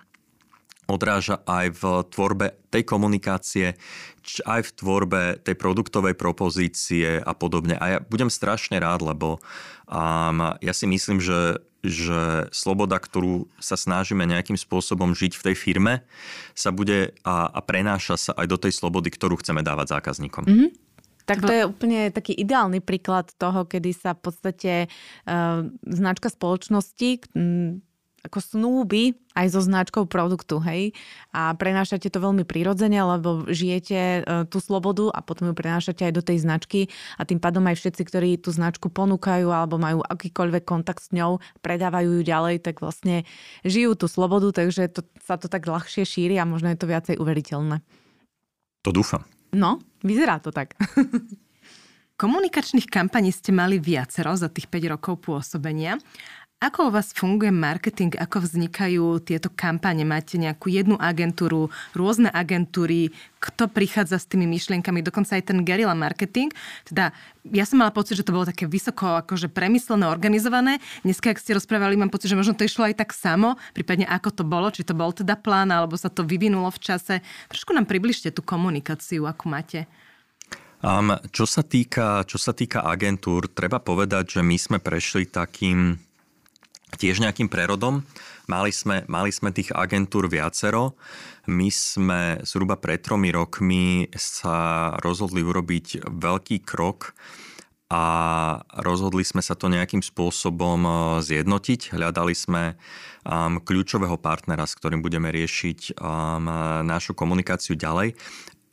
odráža 0.85 1.41
aj 1.49 1.81
v 1.81 1.83
tvorbe 2.13 2.47
tej 2.69 2.85
komunikácie, 2.85 3.73
aj 4.45 4.61
v 4.69 4.71
tvorbe 4.77 5.23
tej 5.41 5.57
produktovej 5.57 6.13
propozície 6.13 7.21
a 7.25 7.33
podobne. 7.33 7.81
A 7.81 7.85
ja 7.97 7.99
budem 8.05 8.29
strašne 8.29 8.77
rád, 8.77 9.01
lebo 9.01 9.41
um, 9.89 10.53
ja 10.61 10.73
si 10.77 10.85
myslím, 10.85 11.25
že 11.25 11.61
že 11.85 12.49
sloboda, 12.49 12.97
ktorú 12.97 13.45
sa 13.61 13.77
snažíme 13.77 14.25
nejakým 14.25 14.57
spôsobom 14.57 15.13
žiť 15.13 15.37
v 15.37 15.45
tej 15.53 15.55
firme, 15.55 16.01
sa 16.57 16.73
bude 16.73 17.13
a, 17.21 17.53
a 17.53 17.61
prenáša 17.61 18.17
sa 18.17 18.33
aj 18.41 18.47
do 18.49 18.57
tej 18.57 18.73
slobody, 18.73 19.13
ktorú 19.13 19.37
chceme 19.45 19.61
dávať 19.61 20.01
zákazníkom. 20.01 20.49
Mm-hmm. 20.49 20.69
Tak 21.25 21.41
to 21.41 21.53
je 21.53 21.64
úplne 21.64 22.12
taký 22.12 22.37
ideálny 22.37 22.85
príklad 22.85 23.33
toho, 23.41 23.64
kedy 23.64 23.97
sa 23.97 24.12
v 24.12 24.20
podstate 24.29 24.72
uh, 25.25 25.64
značka 25.89 26.29
spoločnosti 26.29 27.33
um, 27.33 27.81
ako 28.25 28.41
snúbi 28.41 29.20
aj 29.37 29.53
so 29.53 29.61
značkou 29.61 30.09
produktu, 30.09 30.57
hej? 30.64 30.97
A 31.37 31.53
prenášate 31.53 32.09
to 32.09 32.25
veľmi 32.25 32.49
prirodzene, 32.49 32.97
lebo 32.97 33.45
žijete 33.53 34.25
uh, 34.25 34.49
tú 34.49 34.64
slobodu 34.64 35.12
a 35.12 35.20
potom 35.20 35.53
ju 35.53 35.55
prenášate 35.55 36.09
aj 36.09 36.12
do 36.16 36.22
tej 36.25 36.41
značky 36.41 36.81
a 37.20 37.29
tým 37.29 37.37
pádom 37.37 37.61
aj 37.68 37.77
všetci, 37.77 38.03
ktorí 38.09 38.31
tú 38.41 38.49
značku 38.49 38.89
ponúkajú 38.89 39.53
alebo 39.53 39.77
majú 39.77 40.01
akýkoľvek 40.01 40.64
kontakt 40.64 41.05
s 41.05 41.12
ňou, 41.12 41.45
predávajú 41.61 42.20
ju 42.20 42.22
ďalej, 42.25 42.64
tak 42.64 42.81
vlastne 42.81 43.29
žijú 43.61 43.93
tú 43.93 44.09
slobodu, 44.09 44.57
takže 44.57 44.89
to, 44.89 45.05
sa 45.20 45.37
to 45.37 45.53
tak 45.53 45.68
ľahšie 45.68 46.09
šíri 46.09 46.41
a 46.41 46.49
možno 46.49 46.72
je 46.72 46.81
to 46.81 46.89
viacej 46.89 47.20
uveriteľné. 47.20 47.85
To 48.89 48.91
dúfam. 48.93 49.34
No, 49.55 49.79
vyzerá 50.03 50.43
to 50.43 50.51
tak. 50.51 50.75
Komunikačných 52.21 52.87
kampaní 52.87 53.35
ste 53.35 53.51
mali 53.51 53.83
viacero 53.83 54.31
za 54.39 54.47
tých 54.47 54.71
5 54.71 54.95
rokov 54.95 55.19
pôsobenia. 55.19 55.99
Ako 56.65 56.89
u 56.89 56.91
vás 56.97 57.12
funguje 57.12 57.53
marketing? 57.53 58.17
Ako 58.17 58.41
vznikajú 58.41 59.21
tieto 59.21 59.53
kampane? 59.53 60.01
Máte 60.01 60.41
nejakú 60.41 60.73
jednu 60.73 60.97
agentúru, 60.97 61.69
rôzne 61.93 62.33
agentúry? 62.33 63.12
Kto 63.37 63.69
prichádza 63.69 64.17
s 64.17 64.25
tými 64.25 64.49
myšlienkami? 64.49 65.05
Dokonca 65.05 65.37
aj 65.37 65.53
ten 65.53 65.61
guerrilla 65.61 65.93
marketing. 65.93 66.57
Teda 66.89 67.12
ja 67.53 67.69
som 67.69 67.85
mala 67.85 67.93
pocit, 67.93 68.17
že 68.17 68.25
to 68.25 68.33
bolo 68.33 68.49
také 68.49 68.65
vysoko 68.65 69.21
akože 69.21 69.53
premyslené, 69.53 70.09
organizované. 70.09 70.81
Dneska, 71.05 71.37
ak 71.37 71.43
ste 71.45 71.53
rozprávali, 71.53 72.01
mám 72.01 72.09
pocit, 72.09 72.33
že 72.33 72.39
možno 72.41 72.57
to 72.57 72.65
išlo 72.65 72.89
aj 72.89 72.97
tak 72.97 73.12
samo. 73.12 73.61
Prípadne 73.77 74.09
ako 74.09 74.33
to 74.33 74.45
bolo, 74.49 74.73
či 74.73 74.89
to 74.89 74.97
bol 74.97 75.12
teda 75.12 75.37
plán, 75.37 75.69
alebo 75.69 76.01
sa 76.01 76.09
to 76.09 76.25
vyvinulo 76.25 76.73
v 76.73 76.81
čase. 76.81 77.21
Trošku 77.53 77.77
nám 77.77 77.85
približte 77.85 78.33
tú 78.33 78.41
komunikáciu, 78.41 79.29
akú 79.29 79.53
máte. 79.53 79.85
Um, 80.81 81.12
čo, 81.29 81.45
sa 81.45 81.61
týka, 81.61 82.25
čo 82.25 82.41
sa 82.41 82.57
týka 82.57 82.89
agentúr, 82.89 83.53
treba 83.53 83.85
povedať, 83.85 84.37
že 84.37 84.41
my 84.41 84.57
sme 84.57 84.79
prešli 84.81 85.29
takým 85.29 86.01
tiež 86.97 87.22
nejakým 87.22 87.51
prerodom. 87.51 88.03
Mali 88.45 88.70
sme, 88.70 89.09
mali 89.09 89.32
sme 89.32 89.55
tých 89.57 89.72
agentúr 89.72 90.28
viacero. 90.28 90.97
My 91.49 91.72
sme 91.72 92.40
zhruba 92.45 92.76
pred 92.76 93.01
tromi 93.01 93.32
rokmi 93.32 94.09
sa 94.16 94.92
rozhodli 95.01 95.40
urobiť 95.40 96.09
veľký 96.09 96.61
krok 96.64 97.16
a 97.92 98.05
rozhodli 98.80 99.22
sme 99.22 99.45
sa 99.45 99.55
to 99.55 99.68
nejakým 99.68 100.01
spôsobom 100.01 100.80
e, 100.82 100.90
zjednotiť. 101.20 101.95
Hľadali 101.95 102.34
sme 102.34 102.74
um, 102.74 103.61
kľúčového 103.61 104.16
partnera, 104.16 104.64
s 104.64 104.74
ktorým 104.74 105.05
budeme 105.05 105.28
riešiť 105.28 106.01
um, 106.01 106.49
našu 106.82 107.12
komunikáciu 107.12 107.76
ďalej. 107.76 108.16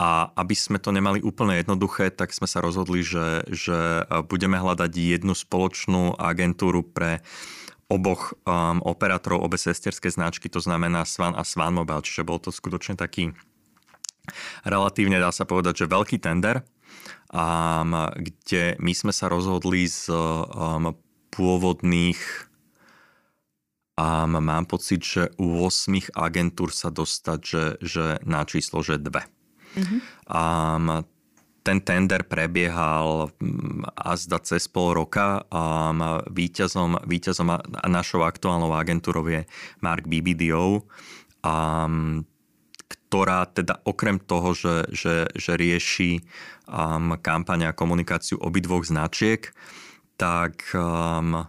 A 0.01 0.33
aby 0.33 0.57
sme 0.57 0.81
to 0.81 0.89
nemali 0.89 1.21
úplne 1.21 1.61
jednoduché, 1.61 2.09
tak 2.09 2.33
sme 2.33 2.49
sa 2.49 2.57
rozhodli, 2.57 3.05
že, 3.05 3.45
že 3.53 4.01
budeme 4.25 4.57
hľadať 4.57 4.89
jednu 4.89 5.37
spoločnú 5.37 6.17
agentúru 6.17 6.81
pre 6.81 7.21
oboch 7.91 8.31
um, 8.47 8.79
operátorov, 8.87 9.43
obe 9.43 9.59
sesterské 9.59 10.07
značky, 10.07 10.47
to 10.47 10.63
znamená 10.63 11.03
Svan 11.03 11.35
a 11.35 11.43
Svan 11.43 11.75
Mobile, 11.75 12.07
čiže 12.07 12.23
bol 12.23 12.39
to 12.39 12.55
skutočne 12.55 12.95
taký 12.95 13.35
relatívne, 14.63 15.19
dá 15.19 15.35
sa 15.35 15.43
povedať, 15.43 15.83
že 15.83 15.91
veľký 15.91 16.23
tender, 16.23 16.63
um, 17.35 18.07
kde 18.15 18.79
my 18.79 18.93
sme 18.95 19.11
sa 19.11 19.27
rozhodli 19.27 19.91
z 19.91 20.07
um, 20.07 20.95
pôvodných 21.35 22.19
um, 23.99 24.39
mám 24.39 24.65
pocit, 24.67 25.03
že 25.03 25.23
u 25.35 25.67
8 25.67 26.15
agentúr 26.15 26.71
sa 26.71 26.89
dostať, 26.89 27.39
že, 27.43 27.63
že 27.83 28.05
na 28.23 28.47
číslo, 28.47 28.81
že 28.81 29.01
dve. 29.01 29.27
Mm-hmm. 29.75 29.99
Um, 30.27 31.03
ten 31.61 31.77
tender 31.81 32.25
prebiehal 32.25 33.29
mm, 33.37 33.93
azda 33.93 34.41
cez 34.41 34.65
pol 34.65 34.97
roka 34.97 35.45
a 35.49 35.93
víťazom, 36.29 37.05
víťazom 37.05 37.47
a 37.53 37.87
našou 37.89 38.25
aktuálnou 38.25 38.73
agentúrou 38.73 39.25
je 39.29 39.45
Mark 39.81 40.09
BBDO, 40.09 40.81
a, 41.45 41.85
ktorá 43.11 43.43
teda 43.51 43.83
okrem 43.83 44.17
toho, 44.23 44.55
že, 44.55 44.87
že, 44.95 45.15
že 45.35 45.51
rieši 45.59 46.23
um, 46.67 47.19
kampaň 47.19 47.71
a 47.71 47.75
komunikáciu 47.75 48.39
obidvoch 48.39 48.87
značiek, 48.87 49.51
tak 50.15 50.63
um, 50.71 51.43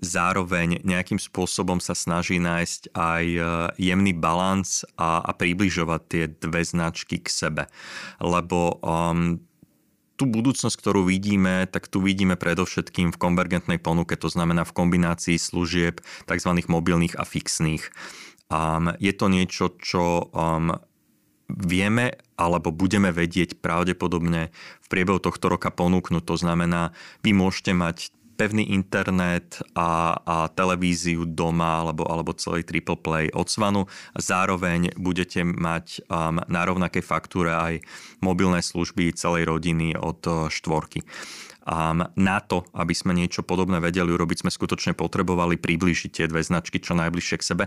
zároveň 0.00 0.80
nejakým 0.80 1.20
spôsobom 1.20 1.78
sa 1.78 1.92
snaží 1.92 2.40
nájsť 2.40 2.96
aj 2.96 3.24
e, 3.36 3.40
jemný 3.76 4.16
balans 4.16 4.88
a, 4.96 5.20
a 5.20 5.30
približovať 5.36 6.00
tie 6.08 6.24
dve 6.40 6.64
značky 6.64 7.20
k 7.20 7.28
sebe. 7.28 7.62
Lebo 8.16 8.80
um, 8.80 9.36
tú 10.16 10.24
budúcnosť, 10.24 10.76
ktorú 10.76 11.04
vidíme, 11.04 11.68
tak 11.68 11.88
tu 11.88 12.00
vidíme 12.00 12.36
predovšetkým 12.36 13.12
v 13.12 13.20
konvergentnej 13.20 13.80
ponuke, 13.80 14.16
to 14.16 14.28
znamená 14.32 14.64
v 14.64 14.76
kombinácii 14.76 15.36
služieb 15.36 16.00
tzv. 16.28 16.50
mobilných 16.68 17.16
a 17.20 17.24
fixných. 17.24 17.88
Um, 18.48 18.96
je 19.00 19.12
to 19.16 19.28
niečo, 19.28 19.76
čo 19.80 20.32
um, 20.32 20.76
vieme 21.48 22.20
alebo 22.40 22.72
budeme 22.72 23.12
vedieť 23.12 23.60
pravdepodobne 23.60 24.48
v 24.80 24.86
priebehu 24.88 25.20
tohto 25.20 25.52
roka 25.52 25.68
ponúknuť. 25.68 26.24
To 26.24 26.36
znamená, 26.40 26.96
vy 27.20 27.36
môžete 27.36 27.76
mať 27.76 28.12
pevný 28.40 28.72
internet 28.72 29.60
a, 29.76 30.16
a 30.16 30.36
televíziu 30.48 31.28
doma 31.28 31.84
alebo, 31.84 32.08
alebo 32.08 32.32
celý 32.32 32.64
triple 32.64 32.96
play 32.96 33.28
od 33.36 33.44
Svanu. 33.52 33.84
Zároveň 34.16 34.96
budete 34.96 35.44
mať 35.44 36.08
um, 36.08 36.40
na 36.48 36.64
rovnakej 36.64 37.04
faktúre 37.04 37.52
aj 37.52 37.84
mobilné 38.24 38.64
služby 38.64 39.12
celej 39.12 39.44
rodiny 39.44 39.92
od 39.92 40.24
uh, 40.24 40.48
štvorky. 40.48 41.04
A 41.68 41.92
na 42.16 42.38
to, 42.40 42.64
aby 42.72 42.96
sme 42.96 43.12
niečo 43.12 43.44
podobné 43.44 43.78
vedeli 43.78 44.10
urobiť, 44.10 44.46
sme 44.46 44.52
skutočne 44.52 44.96
potrebovali 44.96 45.60
priblížiť 45.60 46.10
tie 46.10 46.26
dve 46.26 46.40
značky 46.40 46.80
čo 46.80 46.96
najbližšie 46.96 47.36
k 47.36 47.46
sebe, 47.46 47.64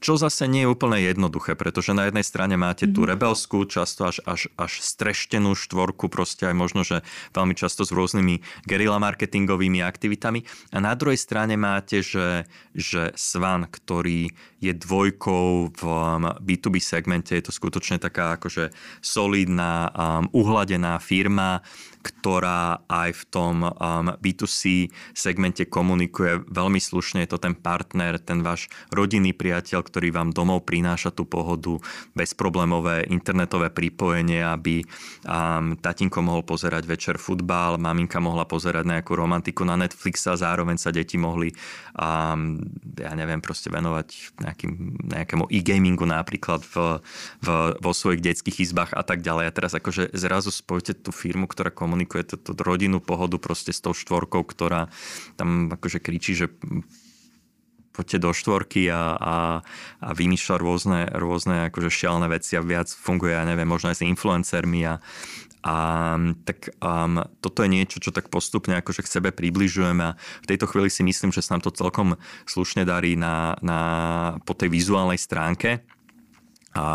čo 0.00 0.16
zase 0.16 0.48
nie 0.48 0.64
je 0.64 0.72
úplne 0.72 0.96
jednoduché, 1.00 1.52
pretože 1.54 1.92
na 1.92 2.08
jednej 2.08 2.24
strane 2.24 2.56
máte 2.56 2.88
tú 2.88 3.04
mhm. 3.04 3.16
rebelskú, 3.16 3.68
často 3.68 4.08
až, 4.08 4.24
až, 4.24 4.48
až 4.56 4.72
streštenú 4.80 5.52
štvorku, 5.52 6.08
proste 6.08 6.48
aj 6.48 6.56
možno, 6.56 6.80
že 6.82 7.04
veľmi 7.36 7.52
často 7.52 7.84
s 7.84 7.92
rôznymi 7.92 8.64
gerila 8.64 8.96
marketingovými 9.02 9.84
aktivitami 9.84 10.44
a 10.72 10.78
na 10.80 10.96
druhej 10.96 11.20
strane 11.20 11.54
máte, 11.60 12.00
že, 12.00 12.48
že 12.72 13.12
Svan, 13.14 13.68
ktorý 13.68 14.32
je 14.64 14.72
dvojkou 14.72 15.76
v 15.76 15.82
B2B 16.40 16.80
um, 16.80 16.84
segmente, 16.84 17.36
je 17.36 17.44
to 17.44 17.52
skutočne 17.52 18.00
taká 18.00 18.40
akože 18.40 18.72
solidná, 19.04 19.92
um, 19.92 20.24
uhladená 20.32 20.96
firma, 20.96 21.60
ktorá 22.04 22.84
aj 22.84 23.10
v 23.16 23.22
tom 23.32 23.56
um, 23.64 23.72
B2C 24.20 24.92
segmente 25.16 25.64
komunikuje 25.64 26.44
veľmi 26.44 26.76
slušne. 26.76 27.24
Je 27.24 27.32
to 27.32 27.40
ten 27.40 27.56
partner, 27.56 28.20
ten 28.20 28.44
váš 28.44 28.68
rodinný 28.92 29.32
priateľ, 29.32 29.80
ktorý 29.80 30.12
vám 30.12 30.36
domov 30.36 30.68
prináša 30.68 31.08
tú 31.16 31.24
pohodu, 31.24 31.80
bezproblémové 32.12 33.08
internetové 33.08 33.72
pripojenie, 33.72 34.44
aby 34.44 34.84
um, 35.24 35.72
tatinko 35.80 36.20
mohol 36.20 36.44
pozerať 36.44 36.84
večer 36.84 37.16
futbal, 37.16 37.80
maminka 37.80 38.20
mohla 38.20 38.44
pozerať 38.44 38.84
nejakú 38.84 39.16
romantiku 39.16 39.64
na 39.64 39.80
Netflixe 39.80 40.28
a 40.28 40.36
zároveň 40.36 40.76
sa 40.76 40.92
deti 40.92 41.16
mohli 41.16 41.56
um, 41.96 42.60
ja 43.00 43.12
neviem, 43.16 43.40
proste 43.40 43.72
venovať 43.72 44.36
nejakým, 44.42 44.72
nejakému 45.08 45.44
e-gamingu 45.48 46.04
napríklad 46.04 46.60
v, 46.66 47.00
v, 47.40 47.48
vo 47.78 47.92
svojich 47.94 48.20
detských 48.20 48.60
izbách 48.70 48.92
a 48.92 49.02
tak 49.06 49.22
ďalej. 49.24 49.48
A 49.48 49.54
teraz 49.54 49.72
akože 49.72 50.12
zrazu 50.12 50.50
spojte 50.50 50.92
tú 50.92 51.14
firmu, 51.14 51.48
ktorá 51.48 51.70
komunikuje 51.70 51.93
tú 52.02 52.50
rodinnú 52.58 52.98
pohodu 52.98 53.38
proste 53.38 53.70
s 53.70 53.78
tou 53.78 53.94
štvorkou, 53.94 54.42
ktorá 54.42 54.90
tam 55.38 55.70
akože 55.70 56.02
kričí, 56.02 56.34
že 56.34 56.50
poďte 57.94 58.18
do 58.18 58.30
štvorky 58.34 58.90
a, 58.90 59.14
a, 59.14 59.36
a 60.02 60.08
vymýšľa 60.10 60.56
rôzne, 60.58 61.00
rôzne 61.14 61.70
akože 61.70 61.94
šialené 61.94 62.26
veci 62.26 62.58
a 62.58 62.66
viac 62.66 62.90
funguje, 62.90 63.38
ja 63.38 63.46
neviem, 63.46 63.70
možno 63.70 63.94
aj 63.94 64.02
s 64.02 64.06
influencermi 64.06 64.82
a, 64.82 64.98
a 65.62 65.74
tak 66.42 66.74
um, 66.82 67.22
toto 67.38 67.62
je 67.62 67.70
niečo, 67.70 68.02
čo 68.02 68.10
tak 68.10 68.28
postupne 68.34 68.74
akože 68.82 69.06
k 69.06 69.12
sebe 69.14 69.30
približujeme 69.30 70.02
a 70.02 70.16
v 70.18 70.48
tejto 70.50 70.66
chvíli 70.66 70.90
si 70.90 71.06
myslím, 71.06 71.30
že 71.30 71.40
sa 71.40 71.54
nám 71.54 71.70
to 71.70 71.72
celkom 71.72 72.18
slušne 72.50 72.82
darí 72.82 73.14
na, 73.14 73.54
na, 73.62 73.78
po 74.42 74.58
tej 74.58 74.74
vizuálnej 74.74 75.16
stránke. 75.16 75.86
A, 76.74 76.86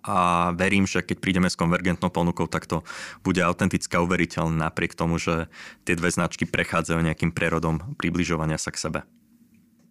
a 0.00 0.16
verím, 0.56 0.88
že 0.88 1.04
keď 1.04 1.20
prídeme 1.20 1.48
s 1.52 1.60
konvergentnou 1.60 2.08
ponukou, 2.08 2.48
tak 2.48 2.64
to 2.64 2.80
bude 3.20 3.38
autentická 3.44 4.00
uveriteľné 4.00 4.64
napriek 4.64 4.96
tomu, 4.96 5.20
že 5.20 5.52
tie 5.84 5.92
dve 5.92 6.08
značky 6.08 6.48
prechádzajú 6.48 7.04
nejakým 7.04 7.36
prerodom 7.36 7.96
približovania 8.00 8.56
sa 8.56 8.72
k 8.72 8.80
sebe. 8.80 9.00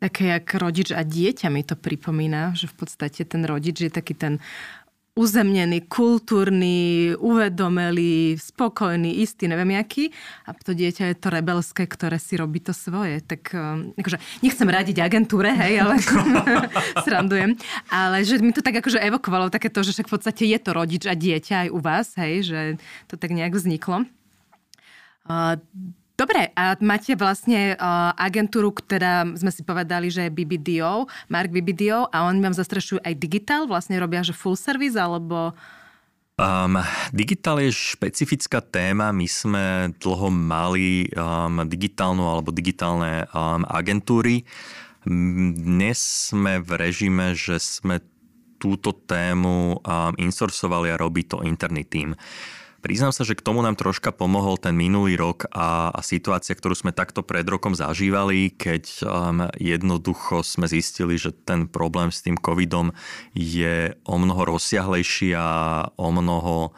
Také 0.02 0.34
jak 0.34 0.50
rodič 0.60 0.91
a 0.91 1.06
dieťa 1.06 1.48
mi 1.54 1.64
to 1.64 1.80
pripomína, 1.80 2.58
že 2.58 2.68
v 2.68 2.76
podstate 2.84 3.24
ten 3.24 3.48
rodič 3.48 3.80
je 3.80 3.91
taký 3.93 4.18
ten 4.18 4.43
uzemnený, 5.16 5.88
kultúrny, 5.88 7.16
uvedomelý, 7.16 8.36
spokojný, 8.36 9.24
istý, 9.24 9.47
neviem 9.47 9.80
jaký. 9.80 10.11
A 10.43 10.51
to 10.51 10.76
dieťa 10.76 11.07
je 11.07 11.16
to 11.16 11.32
rebelské, 11.32 11.88
ktoré 11.88 12.20
si 12.20 12.36
robí 12.36 12.59
to 12.59 12.76
svoje. 12.76 13.24
Tak 13.24 13.55
um, 13.55 13.95
akože, 13.95 14.20
nechcem 14.43 14.68
radiť 14.68 14.99
agentúre, 14.99 15.55
hej, 15.55 15.88
ale 15.88 16.03
srandujem. 17.07 17.55
Ale 17.88 18.28
že 18.28 18.43
mi 18.43 18.51
to 18.51 18.59
tak 18.59 18.84
akože 18.84 18.99
evokovalo 18.99 19.47
takéto, 19.47 19.88
že 19.88 19.95
však 19.95 20.11
v 20.11 20.13
podstate 20.20 20.43
je 20.51 20.59
to 20.59 20.76
rodič 20.76 21.07
a 21.07 21.16
dieťa 21.16 21.55
aj 21.63 21.70
u 21.72 21.80
vás, 21.80 22.11
hej, 22.20 22.51
že 22.51 22.59
to 23.07 23.16
tak 23.16 23.32
nejak 23.32 23.55
vzniklo. 23.55 24.03
Uh, 25.32 25.55
Dobre, 26.16 26.55
a 26.55 26.80
máte 26.80 27.11
vlastne 27.20 27.76
uh, 27.76 28.16
agentúru, 28.16 28.72
ktorá 28.72 29.28
sme 29.36 29.51
si 29.51 29.68
povedali, 29.68 30.07
že 30.07 30.28
je 30.28 30.32
BBDO, 30.32 31.11
Mark 31.28 31.51
BBDO 31.51 32.07
a 32.07 32.32
oni 32.32 32.39
vám 32.39 32.55
zastrešujú 32.55 33.03
aj 33.03 33.13
digitál, 33.20 33.68
vlastne 33.68 33.99
robia, 33.99 34.24
že 34.24 34.32
full 34.32 34.55
service, 34.55 34.95
alebo... 34.95 35.51
Um, 36.39 36.80
digitál 37.16 37.63
je 37.63 37.72
špecifická 37.72 38.59
téma. 38.59 39.16
My 39.16 39.28
sme 39.28 39.63
dlho 39.99 40.32
mali 40.32 41.07
um, 41.16 41.63
digitálnu 41.63 42.28
alebo 42.28 42.51
digitálne 42.51 43.28
um, 43.32 43.63
agentúry. 43.68 44.43
Dnes 45.07 45.99
sme 46.32 46.59
v 46.59 46.70
režime, 46.76 47.36
že 47.39 47.59
sme 47.59 48.03
túto 48.59 48.95
tému 48.95 49.80
um, 49.80 50.11
insourcovali 50.16 50.91
a 50.91 50.99
robí 50.99 51.24
to 51.24 51.43
interný 51.43 51.88
tým. 51.88 52.16
Priznám 52.86 53.18
sa, 53.18 53.26
že 53.26 53.34
k 53.34 53.42
tomu 53.42 53.66
nám 53.66 53.74
troška 53.82 54.14
pomohol 54.14 54.62
ten 54.62 54.78
minulý 54.78 55.18
rok 55.18 55.50
a, 55.50 55.90
a 55.90 56.06
situácia, 56.06 56.54
ktorú 56.54 56.78
sme 56.78 56.94
takto 56.94 57.26
pred 57.26 57.42
rokom 57.42 57.74
zažívali, 57.74 58.54
keď 58.54 58.84
um, 59.02 59.50
jednoducho 59.58 60.46
sme 60.46 60.70
zistili, 60.70 61.18
že 61.18 61.34
ten 61.34 61.66
problém 61.66 62.14
s 62.14 62.22
tým 62.22 62.38
covidom 62.38 62.94
je 63.34 63.90
o 64.06 64.22
mnoho 64.22 64.54
rozsiahlejší 64.54 65.34
a 65.34 65.50
o 65.98 66.14
mnoho 66.14 66.78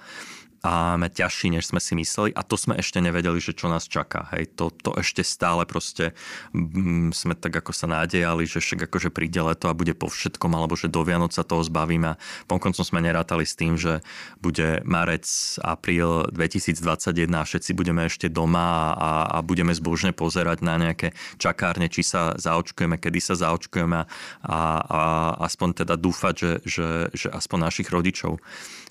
a 0.68 1.00
ťažší, 1.00 1.56
než 1.56 1.72
sme 1.72 1.80
si 1.80 1.96
mysleli 1.96 2.36
a 2.36 2.44
to 2.44 2.60
sme 2.60 2.76
ešte 2.76 3.00
nevedeli, 3.00 3.40
že 3.40 3.56
čo 3.56 3.72
nás 3.72 3.88
čaká. 3.88 4.28
Hej, 4.36 4.52
to, 4.60 4.68
to 4.84 4.92
ešte 5.00 5.24
stále 5.24 5.64
proste 5.64 6.12
m, 6.52 7.08
mm, 7.08 7.16
sme 7.16 7.40
tak 7.40 7.64
ako 7.64 7.72
sa 7.72 7.88
nádejali, 7.88 8.44
že 8.44 8.60
však 8.60 8.92
akože 8.92 9.08
príde 9.16 9.40
leto 9.40 9.72
a 9.72 9.78
bude 9.78 9.96
po 9.96 10.12
všetkom, 10.12 10.52
alebo 10.52 10.76
že 10.76 10.92
do 10.92 11.00
Vianoc 11.08 11.32
sa 11.32 11.48
toho 11.48 11.64
zbavíme. 11.64 12.20
Ponkoncom 12.52 12.84
sme 12.84 13.00
nerátali 13.00 13.48
s 13.48 13.56
tým, 13.56 13.80
že 13.80 14.04
bude 14.44 14.84
marec, 14.84 15.24
apríl 15.64 16.28
2021 16.36 17.32
a 17.32 17.48
všetci 17.48 17.72
budeme 17.72 18.04
ešte 18.04 18.28
doma 18.28 18.92
a, 18.92 19.12
a 19.32 19.38
budeme 19.40 19.72
zbožne 19.72 20.12
pozerať 20.12 20.68
na 20.68 20.76
nejaké 20.76 21.16
čakárne, 21.40 21.88
či 21.88 22.04
sa 22.04 22.36
zaočkujeme, 22.36 23.00
kedy 23.00 23.20
sa 23.24 23.40
zaočkujeme 23.40 24.04
a, 24.04 24.08
a 24.44 25.02
aspoň 25.48 25.88
teda 25.88 25.96
dúfať, 25.96 26.36
že, 26.36 26.52
že, 26.68 26.88
že 27.16 27.28
aspoň 27.32 27.72
našich 27.72 27.88
rodičov 27.88 28.44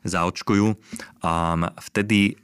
zaočkujú. 0.07 0.79
A 1.27 1.66
vtedy 1.75 2.33
e, 2.33 2.35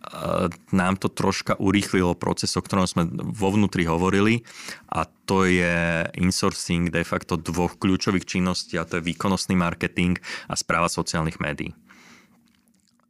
nám 0.75 0.99
to 0.99 1.07
troška 1.13 1.55
urýchlilo 1.61 2.19
proces, 2.19 2.55
o 2.59 2.65
ktorom 2.65 2.89
sme 2.89 3.07
vo 3.13 3.55
vnútri 3.55 3.87
hovorili 3.87 4.43
a 4.91 5.07
to 5.07 5.47
je 5.47 6.09
insourcing 6.19 6.91
de 6.91 7.07
facto 7.07 7.39
dvoch 7.39 7.79
kľúčových 7.79 8.27
činností 8.27 8.81
a 8.81 8.87
to 8.89 8.99
je 8.99 9.07
výkonnostný 9.07 9.55
marketing 9.55 10.19
a 10.51 10.55
správa 10.59 10.91
sociálnych 10.91 11.39
médií. 11.39 11.71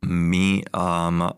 My 0.03 0.67
um, 0.75 1.31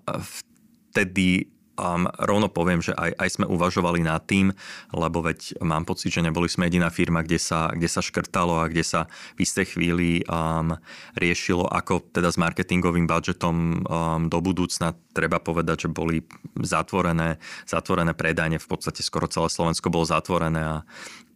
vtedy 0.91 1.54
Um, 1.75 2.07
rovno 2.23 2.47
poviem, 2.47 2.79
že 2.79 2.95
aj, 2.95 3.19
aj 3.19 3.29
sme 3.35 3.47
uvažovali 3.51 4.07
nad 4.07 4.23
tým, 4.23 4.55
lebo 4.95 5.27
veď 5.27 5.59
mám 5.59 5.83
pocit, 5.83 6.15
že 6.15 6.23
neboli 6.23 6.47
sme 6.47 6.71
jediná 6.71 6.87
firma, 6.87 7.27
kde 7.27 7.43
sa, 7.43 7.75
kde 7.75 7.91
sa 7.91 7.99
škrtalo 7.99 8.63
a 8.63 8.71
kde 8.71 8.87
sa 8.87 9.11
v 9.35 9.43
istej 9.43 9.75
chvíli 9.75 10.23
um, 10.31 10.79
riešilo, 11.19 11.67
ako 11.67 12.15
teda 12.15 12.31
s 12.31 12.39
marketingovým 12.39 13.11
budžetom 13.11 13.55
um, 13.55 14.31
do 14.31 14.39
budúcna. 14.39 14.95
Treba 15.11 15.43
povedať, 15.43 15.87
že 15.87 15.89
boli 15.91 16.23
zatvorené, 16.63 17.43
zatvorené 17.67 18.15
predajne, 18.15 18.63
v 18.63 18.69
podstate 18.71 19.03
skoro 19.03 19.27
celé 19.27 19.51
Slovensko 19.51 19.91
bolo 19.91 20.07
zatvorené 20.07 20.63
a, 20.63 20.77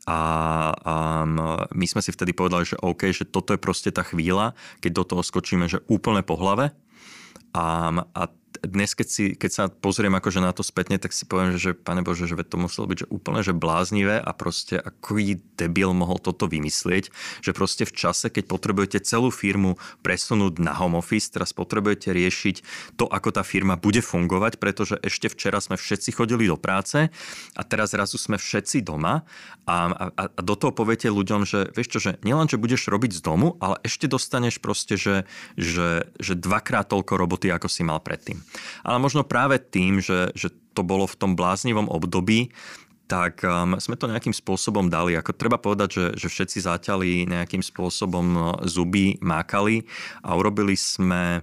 a 0.06 0.16
um, 1.26 1.66
my 1.74 1.86
sme 1.90 2.00
si 2.00 2.14
vtedy 2.14 2.32
povedali, 2.32 2.64
že 2.64 2.80
OK, 2.80 3.10
že 3.12 3.28
toto 3.28 3.52
je 3.52 3.60
proste 3.60 3.90
tá 3.90 4.00
chvíľa, 4.00 4.56
keď 4.80 5.02
do 5.02 5.04
toho 5.04 5.22
skočíme, 5.26 5.68
že 5.68 5.84
úplne 5.90 6.24
po 6.24 6.38
hlave. 6.38 6.72
A, 7.52 7.90
a 8.16 8.22
dnes, 8.64 8.96
keď, 8.96 9.08
si, 9.08 9.24
keď 9.36 9.50
sa 9.50 9.64
pozriem 9.70 10.12
akože 10.16 10.40
na 10.42 10.50
to 10.50 10.66
spätne, 10.66 10.98
tak 10.98 11.14
si 11.14 11.28
poviem, 11.28 11.54
že, 11.54 11.60
že 11.60 11.72
pane 11.76 12.02
Bože, 12.02 12.26
že 12.26 12.34
to 12.42 12.58
muselo 12.58 12.90
byť 12.90 12.98
že 12.98 13.06
úplne 13.12 13.40
že 13.44 13.54
bláznivé 13.54 14.18
a 14.18 14.30
proste 14.34 14.80
aký 14.80 15.38
debil 15.54 15.94
mohol 15.94 16.18
toto 16.18 16.50
vymyslieť, 16.50 17.12
že 17.44 17.50
proste 17.54 17.84
v 17.86 17.94
čase, 17.94 18.32
keď 18.32 18.50
potrebujete 18.50 18.98
celú 19.04 19.30
firmu 19.30 19.78
presunúť 20.02 20.58
na 20.58 20.74
home 20.74 20.98
office, 20.98 21.30
teraz 21.30 21.54
potrebujete 21.54 22.10
riešiť 22.10 22.56
to, 22.98 23.06
ako 23.06 23.30
tá 23.30 23.42
firma 23.46 23.78
bude 23.78 24.02
fungovať, 24.02 24.58
pretože 24.58 24.98
ešte 25.04 25.30
včera 25.30 25.62
sme 25.62 25.78
všetci 25.78 26.10
chodili 26.16 26.50
do 26.50 26.58
práce 26.58 27.12
a 27.54 27.62
teraz 27.62 27.94
zrazu 27.94 28.18
sme 28.18 28.40
všetci 28.40 28.82
doma 28.82 29.22
a, 29.68 29.76
a, 29.92 30.04
a 30.24 30.40
do 30.40 30.54
toho 30.56 30.72
poviete 30.72 31.12
ľuďom, 31.12 31.44
že 31.44 31.70
vieš 31.76 31.88
čo, 31.94 31.98
že 32.00 32.10
nielen, 32.24 32.48
že 32.48 32.58
budeš 32.60 32.88
robiť 32.88 33.18
z 33.18 33.20
domu, 33.20 33.60
ale 33.60 33.78
ešte 33.84 34.08
dostaneš 34.08 34.58
proste, 34.58 34.96
že, 34.96 35.28
že, 35.54 36.08
že 36.18 36.32
dvakrát 36.34 36.88
toľko 36.88 37.14
roboty, 37.20 37.52
ako 37.52 37.68
si 37.68 37.84
mal 37.84 38.00
predtým. 38.00 38.37
Ale 38.86 38.98
možno 39.02 39.26
práve 39.26 39.58
tým, 39.58 40.02
že, 40.02 40.32
že 40.34 40.50
to 40.72 40.86
bolo 40.86 41.06
v 41.06 41.18
tom 41.18 41.32
bláznivom 41.34 41.90
období, 41.90 42.54
tak 43.08 43.40
um, 43.40 43.80
sme 43.80 43.96
to 43.96 44.06
nejakým 44.06 44.36
spôsobom 44.36 44.92
dali. 44.92 45.16
Ako 45.16 45.32
treba 45.32 45.56
povedať, 45.56 45.88
že, 45.88 46.04
že 46.14 46.28
všetci 46.28 46.58
zaťali 46.68 47.24
nejakým 47.24 47.64
spôsobom 47.64 48.24
no, 48.24 48.48
zuby, 48.68 49.16
mákali 49.24 49.88
a 50.20 50.36
urobili 50.36 50.76
sme 50.76 51.40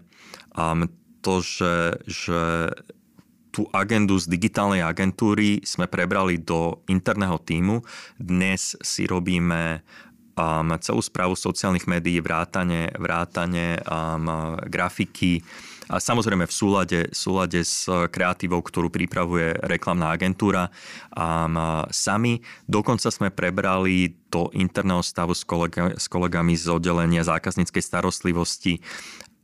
um, 0.53 0.85
to, 1.25 1.41
že, 1.41 1.97
že 2.05 2.69
tú 3.49 3.65
agendu 3.73 4.13
z 4.21 4.29
digitálnej 4.29 4.85
agentúry 4.85 5.65
sme 5.65 5.89
prebrali 5.89 6.37
do 6.37 6.85
interného 6.85 7.41
týmu. 7.41 7.81
Dnes 8.21 8.77
si 8.85 9.09
robíme 9.09 9.81
um, 10.37 10.69
celú 10.77 11.01
správu 11.01 11.33
sociálnych 11.33 11.89
médií, 11.89 12.21
vrátane, 12.21 12.93
vrátane 12.93 13.81
um, 13.89 14.59
grafiky, 14.69 15.41
a 15.89 16.01
samozrejme 16.01 16.49
v 16.49 16.53
súlade, 16.53 16.99
súlade 17.13 17.61
s 17.61 17.85
kreatívou, 17.87 18.61
ktorú 18.61 18.89
pripravuje 18.89 19.53
reklamná 19.65 20.13
agentúra 20.13 20.73
a 21.13 21.47
sami. 21.93 22.41
Dokonca 22.65 23.09
sme 23.13 23.29
prebrali 23.29 24.17
do 24.33 24.49
interného 24.51 25.05
stavu 25.05 25.31
s, 25.31 25.45
kolega, 25.45 25.93
s 25.95 26.09
kolegami 26.09 26.57
z 26.57 26.67
oddelenia 26.73 27.23
zákazníckej 27.23 27.83
starostlivosti 27.83 28.81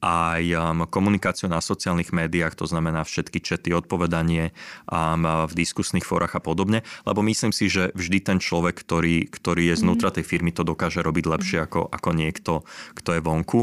aj 0.02 0.42
um, 0.58 0.90
komunikáciu 0.90 1.46
na 1.46 1.62
sociálnych 1.62 2.10
médiách, 2.10 2.58
to 2.58 2.66
znamená 2.66 3.06
všetky 3.06 3.38
čety, 3.38 3.70
odpovedanie 3.70 4.50
um, 4.90 5.46
v 5.46 5.54
diskusných 5.54 6.02
fórach 6.02 6.34
a 6.34 6.42
podobne, 6.42 6.82
lebo 7.06 7.22
myslím 7.22 7.54
si, 7.54 7.70
že 7.70 7.94
vždy 7.94 8.18
ten 8.26 8.38
človek, 8.42 8.82
ktorý, 8.82 9.30
ktorý 9.30 9.70
je 9.72 9.76
znútra 9.78 10.10
mhm. 10.10 10.16
tej 10.18 10.26
firmy, 10.26 10.50
to 10.52 10.66
dokáže 10.66 11.06
robiť 11.06 11.26
lepšie 11.30 11.58
mhm. 11.62 11.66
ako, 11.70 11.82
ako 11.94 12.10
niekto, 12.18 12.54
kto 12.98 13.10
je 13.14 13.22
vonku. 13.22 13.62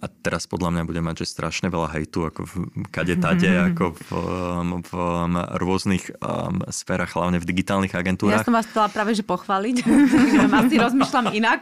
A 0.00 0.08
teraz 0.08 0.48
podľa 0.48 0.72
mňa 0.72 0.82
bude 0.88 1.00
mať, 1.04 1.24
že 1.24 1.36
strašne 1.36 1.68
veľa 1.68 1.92
hejtu, 1.92 2.24
ako 2.24 2.40
v 2.48 2.54
kade 2.88 3.20
tade, 3.20 3.44
mm-hmm. 3.44 3.68
ako 3.76 3.84
v, 3.92 4.08
um, 4.08 4.68
v, 4.80 4.88
v 4.88 4.92
um, 4.96 5.34
rôznych 5.60 6.04
um, 6.24 6.64
sférach, 6.72 7.12
hlavne 7.12 7.36
v 7.36 7.44
digitálnych 7.44 7.92
agentúrach. 7.92 8.40
Ja 8.40 8.48
som 8.48 8.56
vás 8.56 8.64
chcela 8.64 8.88
práve, 8.88 9.12
že 9.12 9.20
pochváliť. 9.20 9.84
Asi 10.64 10.76
rozmýšľam 10.80 11.36
inak. 11.36 11.60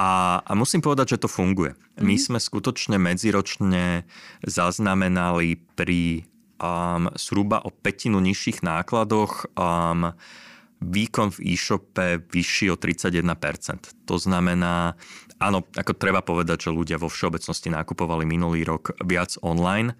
A, 0.00 0.40
a 0.44 0.52
musím 0.56 0.80
povedať, 0.80 1.16
že 1.16 1.22
to 1.24 1.28
funguje. 1.28 1.76
Mm-hmm. 1.76 2.04
My 2.04 2.14
mhm. 2.16 2.22
sme 2.24 2.38
skutočne 2.40 2.96
medziročne 2.96 4.08
zaznamenali 4.40 5.60
pri 5.76 6.24
um, 6.56 7.12
zhruba 7.20 7.60
o 7.64 7.68
petinu 7.68 8.20
nižších 8.24 8.64
nákladoch 8.64 9.52
um, 9.56 10.16
výkon 10.80 11.32
v 11.32 11.56
e-shope 11.56 12.20
vyšší 12.28 12.72
o 12.72 12.76
31%. 12.76 13.24
To 14.04 14.16
znamená, 14.20 14.94
áno, 15.40 15.64
ako 15.76 15.92
treba 15.96 16.20
povedať, 16.24 16.68
že 16.68 16.76
ľudia 16.76 17.00
vo 17.00 17.10
všeobecnosti 17.10 17.68
nakupovali 17.72 18.24
minulý 18.24 18.64
rok 18.64 18.96
viac 19.04 19.36
online, 19.44 19.94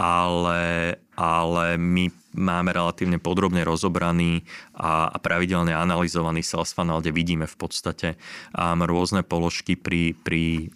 ale, 0.00 0.96
ale 1.18 1.76
my 1.76 2.08
máme 2.32 2.70
relatívne 2.72 3.20
podrobne 3.20 3.66
rozobraný 3.66 4.46
a, 4.72 5.12
a 5.12 5.16
pravidelne 5.20 5.74
analyzovaný 5.74 6.40
sales 6.40 6.72
funnel, 6.72 7.04
kde 7.04 7.12
vidíme 7.12 7.44
v 7.44 7.56
podstate 7.58 8.08
um, 8.56 8.80
rôzne 8.86 9.20
položky 9.26 9.76
pri, 9.76 10.16
pri 10.16 10.72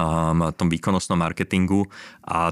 um, 0.00 0.48
tom 0.56 0.68
výkonnostnom 0.72 1.20
marketingu 1.20 1.86
a 2.24 2.50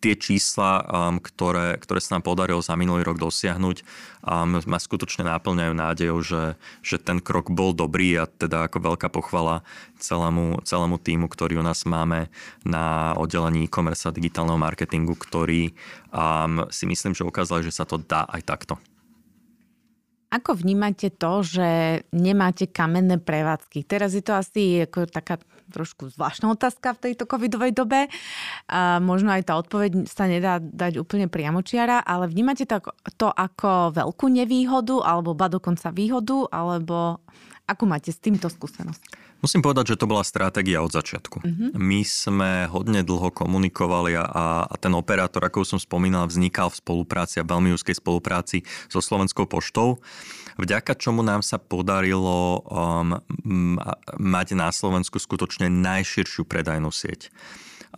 tie 0.00 0.14
čísla, 0.14 0.84
um, 0.84 1.16
ktoré, 1.18 1.80
ktoré 1.80 2.00
sa 2.00 2.18
nám 2.18 2.24
podarilo 2.28 2.60
za 2.60 2.76
minulý 2.76 3.02
rok 3.02 3.16
dosiahnuť, 3.18 3.76
um, 4.22 4.60
ma 4.60 4.78
skutočne 4.78 5.26
náplňajú 5.26 5.72
nádejou, 5.72 6.18
že, 6.20 6.42
že 6.84 6.96
ten 7.00 7.18
krok 7.18 7.48
bol 7.48 7.72
dobrý 7.72 8.20
a 8.20 8.28
teda 8.28 8.68
ako 8.68 8.94
veľká 8.94 9.08
pochvala 9.08 9.64
celému, 9.96 10.60
celému 10.62 11.00
týmu, 11.00 11.26
ktorý 11.26 11.58
u 11.60 11.64
nás 11.64 11.88
máme 11.88 12.28
na 12.62 13.16
oddelení 13.16 13.64
e-commerce 13.64 14.06
a 14.08 14.14
digitálneho 14.14 14.60
marketingu, 14.60 15.16
ktorý 15.16 15.72
um, 16.12 16.68
si 16.68 16.84
myslím, 16.84 17.16
že 17.16 17.24
ukázali, 17.24 17.64
že 17.64 17.74
sa 17.74 17.88
to 17.88 17.96
dá 17.96 18.28
aj 18.28 18.42
takto. 18.44 18.76
Ako 20.26 20.58
vnímate 20.58 21.14
to, 21.14 21.46
že 21.46 21.68
nemáte 22.10 22.66
kamenné 22.66 23.16
prevádzky? 23.22 23.86
Teraz 23.86 24.10
je 24.12 24.26
to 24.26 24.34
asi 24.34 24.82
ako 24.82 25.06
taká 25.06 25.38
trošku 25.70 26.14
zvláštna 26.14 26.52
otázka 26.52 26.94
v 26.96 27.10
tejto 27.10 27.24
covidovej 27.26 27.72
dobe. 27.74 28.06
A 28.70 29.02
možno 29.02 29.34
aj 29.34 29.46
tá 29.50 29.54
odpoveď 29.58 30.06
sa 30.06 30.30
nedá 30.30 30.58
dať 30.62 31.02
úplne 31.02 31.26
priamočiara, 31.26 32.02
ale 32.02 32.30
vnímate 32.30 32.66
to, 33.16 33.28
ako 33.30 33.94
veľkú 33.94 34.26
nevýhodu, 34.30 35.02
alebo 35.02 35.34
ba 35.34 35.50
dokonca 35.50 35.90
výhodu, 35.90 36.48
alebo 36.50 37.20
ako 37.66 37.84
máte 37.84 38.14
s 38.14 38.22
týmto 38.22 38.46
skúsenosť? 38.46 39.26
Musím 39.42 39.60
povedať, 39.60 39.94
že 39.94 40.00
to 40.00 40.08
bola 40.08 40.24
stratégia 40.24 40.80
od 40.80 40.94
začiatku. 40.94 41.38
Uh-huh. 41.42 41.70
My 41.76 42.00
sme 42.06 42.70
hodne 42.70 43.02
dlho 43.02 43.28
komunikovali 43.34 44.16
a, 44.16 44.24
a 44.64 44.74
ten 44.78 44.94
operátor, 44.94 45.44
ako 45.44 45.66
som 45.66 45.82
spomínal, 45.82 46.30
vznikal 46.30 46.72
v 46.72 46.80
spolupráci 46.80 47.42
a 47.42 47.48
veľmi 47.48 47.74
úzkej 47.74 47.98
spolupráci 47.98 48.64
so 48.88 49.02
Slovenskou 49.02 49.44
poštou, 49.44 50.00
vďaka 50.56 50.96
čomu 50.96 51.20
nám 51.20 51.44
sa 51.44 51.60
podarilo 51.60 52.64
um, 52.64 53.20
mať 54.16 54.48
na 54.56 54.72
Slovensku 54.72 55.20
skutočne 55.20 55.68
najširšiu 55.68 56.48
predajnú 56.48 56.88
sieť. 56.88 57.28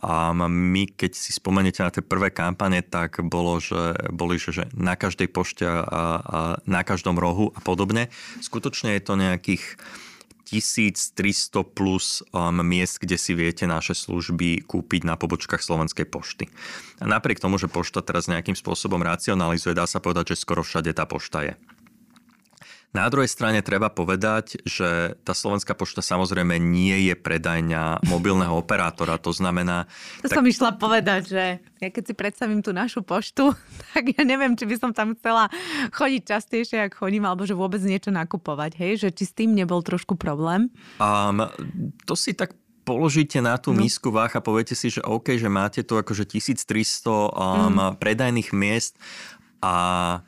A 0.03 0.31
my, 0.37 0.85
keď 0.95 1.13
si 1.15 1.35
spomenete 1.35 1.83
na 1.83 1.91
tie 1.91 2.03
prvé 2.05 2.31
kampane, 2.31 2.83
tak 2.87 3.19
bolo, 3.27 3.59
že 3.59 3.95
boli, 4.15 4.39
že, 4.39 4.55
že 4.55 4.65
na 4.75 4.95
každej 4.95 5.29
pošte 5.31 5.67
a, 5.67 5.83
a 5.83 6.39
na 6.67 6.83
každom 6.87 7.19
rohu 7.19 7.51
a 7.55 7.61
podobne. 7.61 8.13
Skutočne 8.39 8.95
je 8.99 9.03
to 9.03 9.15
nejakých 9.19 9.79
1300 10.49 11.61
plus 11.77 12.25
um, 12.33 12.65
miest, 12.65 13.05
kde 13.05 13.21
si 13.21 13.37
viete 13.37 13.69
naše 13.69 13.93
služby 13.93 14.65
kúpiť 14.65 15.05
na 15.05 15.21
pobočkách 15.21 15.61
Slovenskej 15.61 16.09
pošty. 16.09 16.49
A 16.99 17.05
napriek 17.05 17.37
tomu, 17.37 17.61
že 17.61 17.69
pošta 17.69 18.01
teraz 18.01 18.33
nejakým 18.33 18.57
spôsobom 18.57 19.05
racionalizuje, 19.05 19.77
dá 19.77 19.85
sa 19.85 20.01
povedať, 20.01 20.33
že 20.33 20.41
skoro 20.41 20.65
všade 20.65 20.97
tá 20.97 21.05
pošta 21.05 21.45
je. 21.45 21.55
Na 22.89 23.05
druhej 23.13 23.29
strane 23.29 23.61
treba 23.61 23.93
povedať, 23.93 24.65
že 24.65 25.13
tá 25.21 25.37
Slovenská 25.37 25.77
pošta 25.77 26.01
samozrejme 26.01 26.57
nie 26.57 27.13
je 27.13 27.15
predajňa 27.15 28.09
mobilného 28.09 28.57
operátora. 28.57 29.21
To 29.21 29.29
znamená... 29.29 29.85
To 30.25 30.33
tak... 30.33 30.41
som 30.41 30.47
išla 30.49 30.81
povedať, 30.81 31.23
že 31.29 31.45
ja 31.85 31.89
keď 31.93 32.05
si 32.09 32.15
predstavím 32.17 32.65
tú 32.65 32.73
našu 32.73 33.05
poštu, 33.05 33.53
tak 33.93 34.17
ja 34.17 34.25
neviem, 34.25 34.57
či 34.57 34.65
by 34.65 34.77
som 34.81 34.91
tam 34.97 35.13
chcela 35.21 35.53
chodiť 35.93 36.23
častejšie, 36.25 36.89
ak 36.89 36.97
chodím, 36.97 37.29
alebo 37.29 37.45
že 37.45 37.53
vôbec 37.53 37.85
niečo 37.85 38.09
nakupovať. 38.09 38.81
Hej? 38.81 39.05
Že 39.05 39.09
či 39.21 39.25
s 39.29 39.33
tým 39.37 39.53
nebol 39.53 39.85
trošku 39.85 40.17
problém? 40.17 40.73
Um, 40.97 41.45
to 42.09 42.17
si 42.17 42.33
tak 42.33 42.57
položíte 42.89 43.37
na 43.45 43.61
tú 43.61 43.77
no. 43.77 43.85
misku 43.85 44.09
váh 44.09 44.33
a 44.33 44.41
poviete 44.41 44.73
si, 44.73 44.89
že 44.89 45.05
OK, 45.05 45.37
že 45.37 45.53
máte 45.53 45.85
tu 45.85 46.01
akože 46.01 46.25
1300 46.25 46.65
um, 47.05 47.29
mm. 47.29 48.01
predajných 48.01 48.49
miest 48.57 48.97
a 49.61 50.25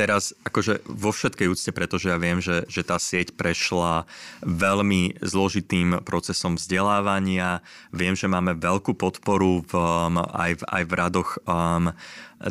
teraz 0.00 0.32
akože 0.48 0.80
vo 0.88 1.12
všetkej 1.12 1.52
úcte, 1.52 1.70
pretože 1.76 2.08
ja 2.08 2.16
viem, 2.16 2.40
že, 2.40 2.64
že 2.72 2.80
tá 2.80 2.96
sieť 2.96 3.36
prešla 3.36 4.08
veľmi 4.40 5.20
zložitým 5.20 6.00
procesom 6.08 6.56
vzdelávania. 6.56 7.60
Viem, 7.92 8.16
že 8.16 8.24
máme 8.24 8.56
veľkú 8.56 8.96
podporu 8.96 9.60
v, 9.68 9.72
um, 9.76 10.24
aj, 10.24 10.56
v, 10.56 10.62
aj 10.64 10.82
v 10.88 10.92
radoch 10.96 11.30
um, 11.44 11.92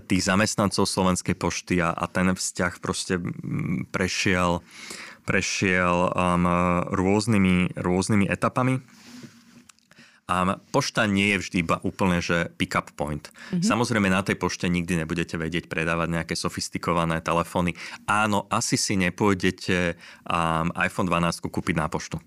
tých 0.06 0.30
zamestnancov 0.30 0.86
Slovenskej 0.86 1.34
pošty 1.34 1.82
a, 1.82 1.90
a 1.90 2.06
ten 2.06 2.30
vzťah 2.38 2.74
proste 2.78 3.18
prešiel, 3.90 4.62
prešiel 5.26 6.14
um, 6.14 6.46
rôznymi, 6.94 7.74
rôznymi 7.74 8.30
etapami. 8.30 8.99
A 10.30 10.62
pošta 10.70 11.10
nie 11.10 11.34
je 11.34 11.42
vždy 11.42 11.58
iba 11.66 11.82
úplne, 11.82 12.22
že 12.22 12.54
pick-up 12.54 12.94
point. 12.94 13.26
Mm-hmm. 13.34 13.66
Samozrejme 13.66 14.14
na 14.14 14.22
tej 14.22 14.38
pošte 14.38 14.70
nikdy 14.70 15.02
nebudete 15.02 15.42
vedieť 15.42 15.66
predávať 15.66 16.08
nejaké 16.14 16.36
sofistikované 16.38 17.18
telefóny. 17.26 17.74
Áno, 18.06 18.46
asi 18.54 18.78
si 18.78 18.94
nepôjdete 18.94 19.98
um, 20.30 20.70
iPhone 20.78 21.10
12 21.10 21.50
kúpiť 21.50 21.76
na 21.76 21.90
poštu. 21.90 22.22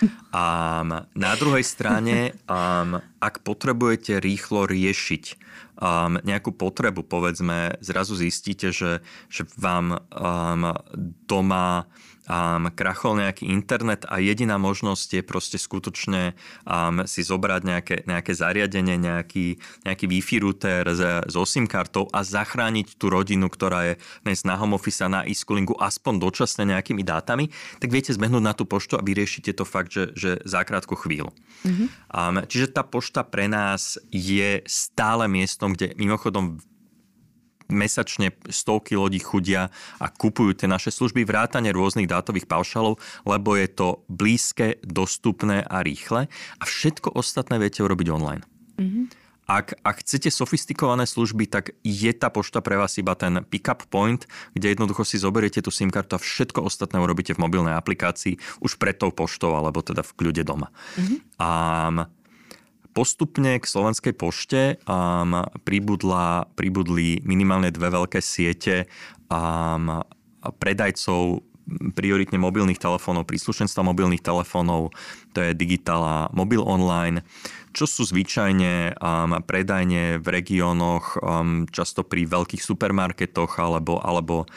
Um, 0.30 1.04
na 1.12 1.32
druhej 1.36 1.60
strane, 1.60 2.32
um, 2.48 3.02
ak 3.20 3.44
potrebujete 3.44 4.18
rýchlo 4.18 4.64
riešiť 4.64 5.24
um, 5.80 6.16
nejakú 6.20 6.56
potrebu, 6.56 7.04
povedzme, 7.04 7.76
zrazu 7.84 8.16
zistíte, 8.16 8.72
že, 8.72 9.04
že 9.28 9.44
vám 9.60 10.00
um, 10.12 10.72
doma 11.28 11.84
um, 12.30 12.70
krachol 12.70 13.18
nejaký 13.18 13.50
internet 13.50 14.06
a 14.06 14.22
jediná 14.22 14.56
možnosť 14.56 15.20
je 15.20 15.22
proste 15.26 15.58
skutočne 15.58 16.38
um, 16.64 17.02
si 17.04 17.26
zobrať 17.26 17.62
nejaké, 17.66 17.96
nejaké 18.06 18.32
zariadenie, 18.32 18.96
nejaký, 19.00 19.58
nejaký 19.84 20.04
Wi-Fi 20.06 20.36
router 20.44 20.86
so 21.26 21.42
SIM 21.42 21.66
kartou 21.66 22.06
a 22.14 22.22
zachrániť 22.22 22.96
tú 22.96 23.10
rodinu, 23.10 23.50
ktorá 23.50 23.92
je 23.92 23.94
dnes 24.22 24.46
na 24.46 24.54
home 24.54 24.78
office 24.78 25.02
a 25.02 25.10
na 25.10 25.20
e-schoolingu 25.26 25.74
aspoň 25.76 26.22
dočasne 26.22 26.70
nejakými 26.70 27.02
dátami, 27.02 27.50
tak 27.82 27.90
viete 27.90 28.14
zbehnúť 28.14 28.42
na 28.44 28.54
tú 28.54 28.64
poštu 28.64 28.94
a 28.94 29.04
vyriešite 29.04 29.50
to 29.58 29.66
fakt, 29.66 29.90
že, 29.90 30.14
že 30.14 30.38
za 30.46 30.62
krátku 30.62 30.94
chvíľu. 30.94 31.34
Mm-hmm. 31.66 31.86
Um, 32.14 32.36
čiže 32.46 32.70
tá 32.70 32.86
pošta 32.86 33.09
pre 33.10 33.50
nás 33.50 33.98
je 34.14 34.62
stále 34.70 35.26
miestom, 35.26 35.74
kde 35.74 35.98
mimochodom 35.98 36.62
mesačne 37.70 38.34
stovky 38.50 38.98
ľudí 38.98 39.22
chudia 39.22 39.70
a 40.02 40.06
kupujú 40.10 40.58
tie 40.58 40.68
naše 40.68 40.90
služby 40.90 41.22
vrátane 41.22 41.70
rôznych 41.70 42.10
dátových 42.10 42.50
paušalov, 42.50 42.98
lebo 43.22 43.54
je 43.54 43.68
to 43.70 43.88
blízke, 44.10 44.82
dostupné 44.82 45.62
a 45.62 45.80
rýchle 45.80 46.26
a 46.58 46.64
všetko 46.66 47.14
ostatné 47.14 47.62
viete 47.62 47.80
urobiť 47.80 48.06
online. 48.10 48.42
Mm-hmm. 48.76 49.04
Ak, 49.50 49.74
ak 49.82 50.06
chcete 50.06 50.30
sofistikované 50.30 51.10
služby, 51.10 51.50
tak 51.50 51.74
je 51.82 52.12
tá 52.14 52.30
pošta 52.30 52.62
pre 52.62 52.78
vás 52.78 52.94
iba 53.02 53.18
ten 53.18 53.42
pick-up 53.42 53.82
point, 53.90 54.22
kde 54.54 54.78
jednoducho 54.78 55.02
si 55.02 55.18
zoberiete 55.18 55.58
tú 55.58 55.74
SIM 55.74 55.90
kartu 55.90 56.14
a 56.14 56.22
všetko 56.22 56.62
ostatné 56.62 57.02
urobíte 57.02 57.34
v 57.34 57.42
mobilnej 57.42 57.74
aplikácii 57.74 58.38
už 58.62 58.78
pred 58.78 58.94
tou 58.94 59.10
poštou 59.10 59.58
alebo 59.58 59.82
teda 59.82 60.06
v 60.06 60.14
kľude 60.14 60.46
doma. 60.46 60.70
Mm-hmm. 60.70 61.18
A 61.42 61.50
Postupne 62.90 63.62
k 63.62 63.64
Slovenskej 63.64 64.14
pošte 64.18 64.82
um, 64.84 65.46
pribudla, 65.62 66.50
pribudli 66.58 67.22
minimálne 67.22 67.70
dve 67.70 67.86
veľké 67.86 68.18
siete 68.18 68.90
um, 69.30 70.02
predajcov 70.58 71.46
prioritne 71.94 72.38
mobilných 72.40 72.82
telefónov, 72.82 73.30
príslušenstva 73.30 73.86
mobilných 73.86 74.24
telefónov, 74.24 74.90
to 75.30 75.38
je 75.38 75.54
Digital 75.54 76.02
a 76.02 76.18
Mobil 76.34 76.58
Online, 76.58 77.22
čo 77.70 77.86
sú 77.86 78.02
zvyčajne 78.02 78.98
um, 78.98 79.38
predajne 79.46 80.18
v 80.18 80.26
regiónoch, 80.26 81.22
um, 81.22 81.70
často 81.70 82.02
pri 82.02 82.26
veľkých 82.26 82.58
supermarketoch 82.58 83.62
alebo, 83.62 84.02
alebo 84.02 84.50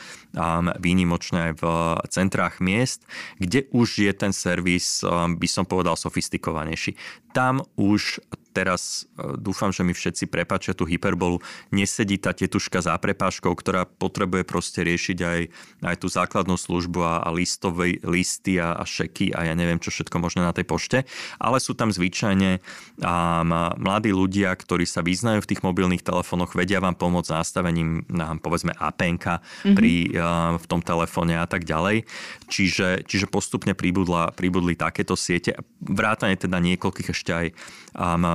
výnimočne 0.81 1.51
aj 1.51 1.53
v 1.61 1.63
centrách 2.09 2.57
miest, 2.57 3.05
kde 3.37 3.69
už 3.69 4.01
je 4.01 4.11
ten 4.17 4.33
servis, 4.33 5.05
um, 5.05 5.37
by 5.37 5.45
som 5.45 5.65
povedal, 5.65 5.93
sofistikovanejší. 5.93 6.97
Tam 7.33 7.61
už 7.77 8.21
teraz 8.53 9.09
e, 9.17 9.35
dúfam, 9.41 9.73
že 9.73 9.81
mi 9.81 9.91
všetci 9.91 10.29
prepačia 10.29 10.77
tú 10.77 10.85
hyperbolu, 10.85 11.41
nesedí 11.73 12.21
tá 12.21 12.31
tetuška 12.31 12.85
za 12.85 12.93
prepáškou, 13.01 13.49
ktorá 13.49 13.89
potrebuje 13.89 14.45
proste 14.45 14.85
riešiť 14.85 15.17
aj, 15.17 15.39
aj 15.81 15.95
tú 15.97 16.07
základnú 16.07 16.55
službu 16.55 17.01
a, 17.01 17.25
a 17.25 17.29
listové, 17.33 17.97
listy 18.05 18.61
a, 18.61 18.77
a 18.77 18.85
šeky 18.85 19.33
a 19.33 19.49
ja 19.49 19.53
neviem 19.57 19.81
čo 19.81 19.89
všetko 19.89 20.21
možné 20.21 20.45
na 20.45 20.53
tej 20.53 20.69
pošte, 20.69 20.97
ale 21.41 21.57
sú 21.57 21.73
tam 21.73 21.89
zvyčajne 21.89 22.61
um, 23.01 23.51
mladí 23.81 24.13
ľudia, 24.13 24.53
ktorí 24.53 24.85
sa 24.85 25.01
vyznajú 25.01 25.41
v 25.41 25.49
tých 25.49 25.65
mobilných 25.65 26.05
telefónoch, 26.05 26.53
vedia 26.53 26.77
vám 26.77 26.93
pomôcť 26.93 27.33
nastavením 27.33 28.05
na, 28.07 28.37
povedzme 28.37 28.77
APNK 28.77 29.25
mm-hmm. 29.41 29.73
pri, 29.73 29.93
uh, 30.13 30.22
v 30.57 30.65
tom 30.65 30.79
telefóne 30.79 31.37
a 31.37 31.45
tak 31.45 31.67
ďalej. 31.67 32.07
Čiže, 32.47 33.03
čiže 33.05 33.27
postupne 33.27 33.75
pribudla, 33.75 34.31
pribudli 34.31 34.73
takéto 34.79 35.19
siete, 35.19 35.59
vrátane 35.83 36.39
teda 36.39 36.57
niekoľkých 36.57 37.09
ešte 37.11 37.31
aj 37.31 37.47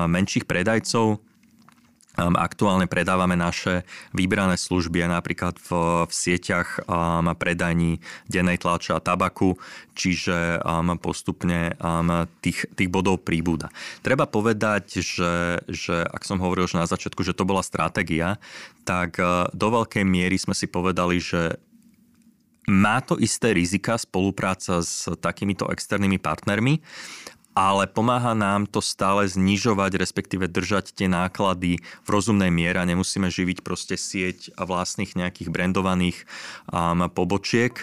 menších 0.09 0.45
predajcov. 0.47 1.25
Aktuálne 2.19 2.91
predávame 2.91 3.39
naše 3.39 3.87
vybrané 4.11 4.59
služby 4.59 5.07
napríklad 5.07 5.55
v, 5.63 6.03
v 6.03 6.11
sieťach 6.11 6.83
um, 6.83 7.31
predajní 7.31 8.03
dennej 8.27 8.59
tlače 8.59 8.99
a 8.99 8.99
tabaku, 8.99 9.55
čiže 9.95 10.59
um, 10.59 10.99
postupne 10.99 11.79
um, 11.79 12.27
tých, 12.43 12.67
tých 12.75 12.91
bodov 12.91 13.23
príbuda. 13.23 13.71
Treba 14.03 14.27
povedať, 14.27 14.99
že, 14.99 15.63
že 15.71 16.03
ak 16.03 16.27
som 16.27 16.43
hovoril 16.43 16.67
že 16.67 16.83
na 16.83 16.91
začiatku, 16.91 17.23
že 17.23 17.39
to 17.39 17.47
bola 17.47 17.63
stratégia, 17.63 18.43
tak 18.83 19.23
uh, 19.23 19.47
do 19.55 19.71
veľkej 19.79 20.03
miery 20.03 20.43
sme 20.43 20.59
si 20.59 20.67
povedali, 20.67 21.23
že 21.23 21.63
má 22.69 23.01
to 23.01 23.17
isté 23.17 23.57
rizika 23.57 23.97
spolupráca 23.97 24.85
s 24.85 25.09
takýmito 25.19 25.67
externými 25.73 26.21
partnermi, 26.21 26.85
ale 27.59 27.91
pomáha 27.91 28.39
nám 28.39 28.71
to 28.71 28.79
stále 28.79 29.27
znižovať, 29.27 29.99
respektíve 29.99 30.47
držať 30.47 30.95
tie 30.95 31.11
náklady 31.11 31.83
v 31.83 32.09
rozumnej 32.09 32.55
miere 32.55 32.79
nemusíme 32.87 33.27
živiť 33.27 33.67
proste 33.67 33.99
sieť 33.99 34.55
vlastných 34.55 35.19
nejakých 35.19 35.51
brandovaných 35.51 36.23
um, 36.71 37.11
pobočiek. 37.11 37.75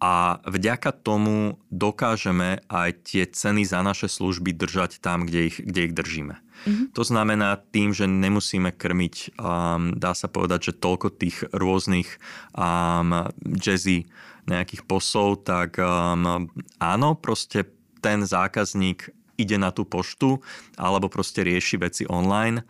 A 0.00 0.40
vďaka 0.44 0.92
tomu 0.92 1.60
dokážeme 1.68 2.64
aj 2.68 2.90
tie 3.04 3.28
ceny 3.28 3.68
za 3.68 3.80
naše 3.84 4.08
služby 4.08 4.56
držať 4.56 5.04
tam, 5.04 5.28
kde 5.28 5.52
ich, 5.52 5.56
kde 5.60 5.92
ich 5.92 5.96
držíme. 5.96 6.45
Mm-hmm. 6.64 6.86
To 6.96 7.02
znamená 7.04 7.60
tým, 7.70 7.92
že 7.92 8.08
nemusíme 8.08 8.72
krmiť, 8.72 9.36
um, 9.36 9.92
dá 9.92 10.16
sa 10.16 10.26
povedať, 10.26 10.72
že 10.72 10.80
toľko 10.80 11.12
tých 11.14 11.44
rôznych 11.52 12.08
um, 12.56 13.28
jazzy 13.60 14.08
nejakých 14.46 14.86
posov, 14.86 15.44
tak 15.44 15.76
um, 15.82 16.48
áno, 16.80 17.18
proste 17.18 17.66
ten 18.00 18.22
zákazník 18.22 19.10
ide 19.36 19.60
na 19.60 19.74
tú 19.74 19.84
poštu 19.84 20.40
alebo 20.80 21.12
proste 21.12 21.44
rieši 21.44 21.76
veci 21.76 22.02
online, 22.08 22.64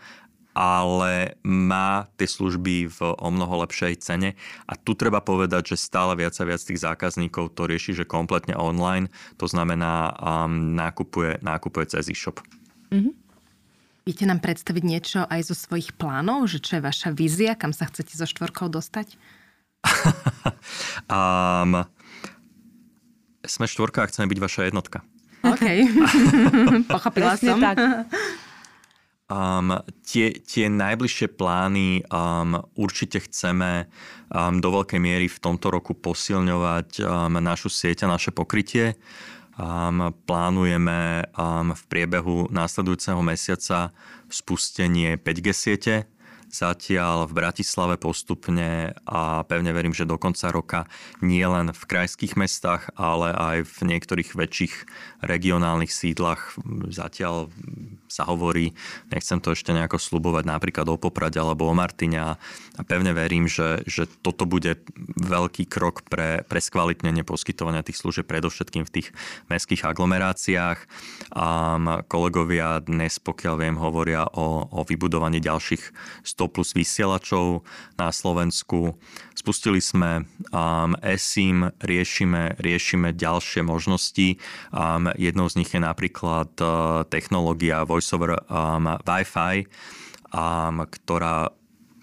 ale 0.57 1.37
má 1.45 2.09
tie 2.16 2.24
služby 2.24 2.89
v 2.89 2.99
o 3.05 3.28
mnoho 3.28 3.61
lepšej 3.68 4.01
cene. 4.01 4.41
A 4.64 4.72
tu 4.72 4.97
treba 4.97 5.20
povedať, 5.20 5.76
že 5.76 5.84
stále 5.84 6.16
viac 6.16 6.32
a 6.41 6.49
viac 6.49 6.64
tých 6.64 6.80
zákazníkov 6.80 7.53
to 7.53 7.68
rieši, 7.68 7.93
že 7.93 8.09
kompletne 8.09 8.57
online, 8.57 9.12
to 9.37 9.45
znamená 9.45 10.16
um, 10.16 10.72
nákupuje, 10.72 11.45
nákupuje 11.45 11.93
cez 11.93 12.09
e-shop. 12.09 12.41
Mm-hmm. 12.89 13.26
Viete 14.07 14.22
nám 14.22 14.38
predstaviť 14.38 14.84
niečo 14.86 15.20
aj 15.26 15.50
zo 15.50 15.59
svojich 15.59 15.98
plánov, 15.98 16.46
že 16.46 16.62
čo 16.62 16.78
je 16.78 16.86
vaša 16.86 17.11
vízia, 17.11 17.59
kam 17.59 17.74
sa 17.74 17.90
chcete 17.90 18.14
so 18.14 18.22
štvorkou 18.22 18.70
dostať? 18.70 19.18
um, 21.11 21.82
sme 23.42 23.66
štvorka 23.66 24.07
a 24.07 24.09
chceme 24.09 24.30
byť 24.30 24.38
vaša 24.38 24.70
jednotka. 24.70 25.02
OK. 25.42 25.66
Pochopila 26.94 27.34
som. 27.34 27.59
tak. 27.59 27.82
Um, 29.26 29.74
tie, 30.07 30.38
tie 30.38 30.70
najbližšie 30.70 31.34
plány 31.34 32.07
um, 32.07 32.62
určite 32.78 33.26
chceme 33.26 33.90
um, 34.30 34.62
do 34.62 34.70
veľkej 34.70 35.02
miery 35.02 35.26
v 35.26 35.42
tomto 35.42 35.66
roku 35.74 35.98
posilňovať 35.98 37.02
um, 37.02 37.42
našu 37.42 37.66
sieť 37.66 38.07
a 38.07 38.14
naše 38.14 38.30
pokrytie. 38.30 38.94
Um, 39.57 40.12
plánujeme 40.28 41.24
um, 41.32 41.72
v 41.72 41.82
priebehu 41.88 42.44
následujúceho 42.52 43.24
mesiaca 43.24 43.88
spustenie 44.28 45.16
5G 45.16 45.46
siete, 45.57 45.94
zatiaľ 46.51 47.26
v 47.28 47.36
Bratislave 47.36 47.97
postupne 47.99 48.94
a 49.05 49.42
pevne 49.44 49.70
verím, 49.74 49.92
že 49.92 50.09
do 50.09 50.16
konca 50.16 50.49
roka 50.51 50.80
nie 51.20 51.44
len 51.44 51.70
v 51.74 51.82
krajských 51.84 52.38
mestách, 52.38 52.90
ale 52.97 53.34
aj 53.34 53.57
v 53.66 53.78
niektorých 53.97 54.38
väčších 54.38 54.74
regionálnych 55.22 55.90
sídlach. 55.90 56.55
Zatiaľ 56.90 57.51
sa 58.07 58.24
hovorí, 58.24 58.72
nechcem 59.11 59.42
to 59.42 59.53
ešte 59.53 59.74
nejako 59.74 59.99
slubovať 59.99 60.44
napríklad 60.47 60.86
o 60.88 60.97
Poprade 60.97 61.36
alebo 61.36 61.66
o 61.68 61.74
Martine 61.74 62.18
a 62.18 62.30
pevne 62.86 63.12
verím, 63.12 63.51
že, 63.51 63.82
že 63.84 64.07
toto 64.22 64.47
bude 64.47 64.78
veľký 65.18 65.66
krok 65.66 66.07
pre, 66.07 66.47
pre 66.47 66.62
skvalitnenie 66.62 67.26
poskytovania 67.26 67.84
tých 67.84 68.01
služieb 68.01 68.24
predovšetkým 68.30 68.86
v 68.86 68.94
tých 69.01 69.09
mestských 69.51 69.84
aglomeráciách. 69.84 70.78
A 71.34 71.49
kolegovia 72.07 72.80
dnes, 72.80 73.18
pokiaľ 73.18 73.55
viem, 73.61 73.76
hovoria 73.76 74.24
o, 74.30 74.64
o 74.70 74.80
vybudovaní 74.86 75.42
ďalších 75.42 75.92
100 76.37 76.53
plus 76.53 76.76
vysielačov 76.76 77.64
na 77.97 78.12
Slovensku. 78.12 78.93
Spustili 79.32 79.80
sme 79.80 80.28
um, 80.53 80.93
eSIM, 81.01 81.72
riešime, 81.80 82.61
riešime 82.61 83.16
ďalšie 83.16 83.64
možnosti. 83.64 84.37
Um, 84.68 85.09
jednou 85.16 85.49
z 85.49 85.64
nich 85.64 85.72
je 85.72 85.80
napríklad 85.80 86.53
uh, 86.61 87.09
technológia 87.09 87.89
Voice 87.89 88.12
over 88.12 88.37
um, 88.53 89.01
Wi-Fi, 89.01 89.64
um, 90.37 90.84
ktorá 90.84 91.49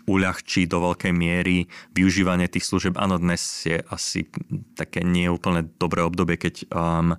uľahčí 0.03 0.67
do 0.67 0.83
veľkej 0.83 1.13
miery 1.15 1.69
využívanie 1.95 2.49
tých 2.49 2.67
služieb. 2.67 2.97
Áno, 2.99 3.21
dnes 3.21 3.39
je 3.63 3.79
asi 3.87 4.27
také 4.75 5.05
nie 5.05 5.31
úplne 5.31 5.69
dobré 5.79 6.03
obdobie, 6.03 6.35
keď 6.35 6.67
um, 6.73 7.15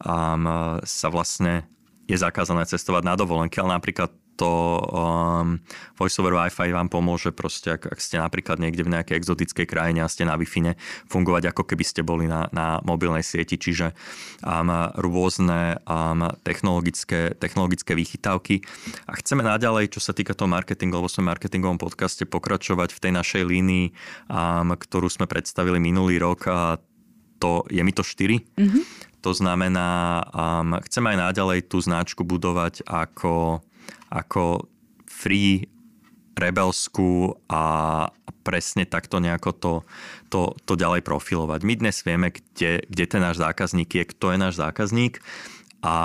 um, 0.00 0.44
sa 0.86 1.08
vlastne 1.12 1.68
je 2.04 2.16
zakázané 2.16 2.64
cestovať 2.68 3.02
na 3.04 3.16
dovolenke, 3.16 3.60
ale 3.60 3.76
napríklad 3.76 4.12
to 4.34 4.82
um, 4.90 5.62
voice 5.94 6.18
over 6.18 6.34
Wi-Fi 6.34 6.74
vám 6.74 6.90
pomôže 6.90 7.30
proste, 7.30 7.74
ak, 7.74 7.86
ak 7.94 7.98
ste 8.02 8.18
napríklad 8.18 8.58
niekde 8.58 8.82
v 8.82 8.92
nejakej 8.94 9.18
exotickej 9.18 9.66
krajine 9.66 10.02
a 10.02 10.10
ste 10.10 10.26
na 10.26 10.34
wi 10.34 10.46
fungovať 11.10 11.50
ako 11.50 11.62
keby 11.66 11.84
ste 11.86 12.06
boli 12.06 12.26
na, 12.30 12.46
na 12.50 12.78
mobilnej 12.82 13.22
sieti, 13.22 13.58
čiže 13.58 13.94
um, 14.42 14.70
rôzne 14.98 15.78
um, 15.86 16.30
technologické, 16.42 17.34
technologické 17.38 17.94
vychytávky. 17.94 18.62
A 19.08 19.18
chceme 19.18 19.42
naďalej, 19.42 19.94
čo 19.94 20.00
sa 20.02 20.14
týka 20.14 20.34
toho 20.34 20.50
marketingu, 20.50 20.98
lebo 20.98 21.10
sme 21.10 21.30
marketingovom 21.30 21.78
podcaste 21.78 22.26
pokračovať 22.26 22.94
v 22.94 23.02
tej 23.02 23.12
našej 23.14 23.42
línii, 23.46 23.86
um, 24.30 24.74
ktorú 24.74 25.06
sme 25.10 25.30
predstavili 25.30 25.78
minulý 25.78 26.18
rok 26.22 26.46
a 26.50 26.78
to 27.42 27.66
je 27.68 27.82
mi 27.82 27.92
to 27.92 28.00
4. 28.00 28.40
Mm-hmm. 28.56 28.82
To 29.24 29.32
znamená, 29.32 30.20
um, 30.32 30.76
chceme 30.84 31.16
aj 31.16 31.32
naďalej 31.32 31.58
tú 31.68 31.80
značku 31.80 32.28
budovať 32.28 32.84
ako 32.84 33.64
ako 34.14 34.70
free, 35.10 35.66
rebelskú 36.34 37.34
a 37.50 37.62
presne 38.42 38.84
takto 38.84 39.18
nejako 39.22 39.50
to, 39.54 39.72
to, 40.28 40.40
to 40.66 40.74
ďalej 40.74 41.00
profilovať. 41.06 41.60
My 41.62 41.74
dnes 41.78 42.02
vieme, 42.02 42.34
kde, 42.34 42.84
kde 42.86 43.04
ten 43.06 43.22
náš 43.22 43.40
zákazník 43.40 43.90
je, 43.90 44.04
kto 44.04 44.34
je 44.34 44.38
náš 44.38 44.54
zákazník 44.58 45.22
a, 45.80 45.96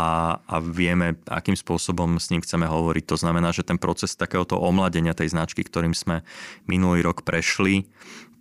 a 0.43 0.55
vieme, 0.61 1.19
akým 1.27 1.57
spôsobom 1.57 2.21
s 2.21 2.29
ním 2.31 2.45
chceme 2.45 2.69
hovoriť. 2.69 3.03
To 3.09 3.17
znamená, 3.19 3.51
že 3.51 3.65
ten 3.65 3.81
proces 3.81 4.15
takéhoto 4.15 4.55
omladenia 4.59 5.17
tej 5.17 5.33
značky, 5.33 5.65
ktorým 5.65 5.97
sme 5.97 6.21
minulý 6.69 7.03
rok 7.03 7.25
prešli, 7.25 7.89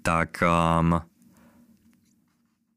tak 0.05 0.39
um, 0.45 1.03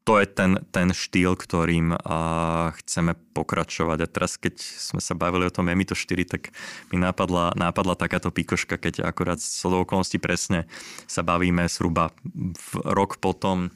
to 0.02 0.18
je 0.18 0.26
ten, 0.26 0.58
ten 0.74 0.90
štýl, 0.90 1.38
ktorým 1.38 1.94
uh, 1.94 2.74
chceme 2.82 3.14
pokračovať. 3.34 3.98
A 4.02 4.10
teraz, 4.10 4.34
keď 4.34 4.58
sme 4.58 4.98
sa 4.98 5.14
bavili 5.14 5.46
o 5.46 5.54
tom 5.54 5.70
Emito 5.70 5.94
4, 5.94 6.26
tak 6.26 6.50
mi 6.90 6.98
napadla, 6.98 7.54
napadla 7.54 7.94
takáto 7.94 8.34
pikoška, 8.34 8.82
keď 8.82 9.06
akorát 9.06 9.38
z 9.38 9.62
okolností 9.62 10.18
presne 10.18 10.66
sa 11.06 11.22
bavíme 11.22 11.70
zhruba 11.70 12.10
v 12.34 12.70
rok 12.82 13.22
potom, 13.22 13.70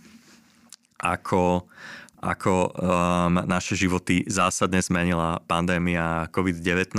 ako, 0.99 1.71
ako 2.19 2.75
um, 2.75 3.47
naše 3.47 3.79
životy 3.79 4.27
zásadne 4.27 4.83
zmenila 4.83 5.39
pandémia 5.47 6.27
COVID-19 6.35 6.91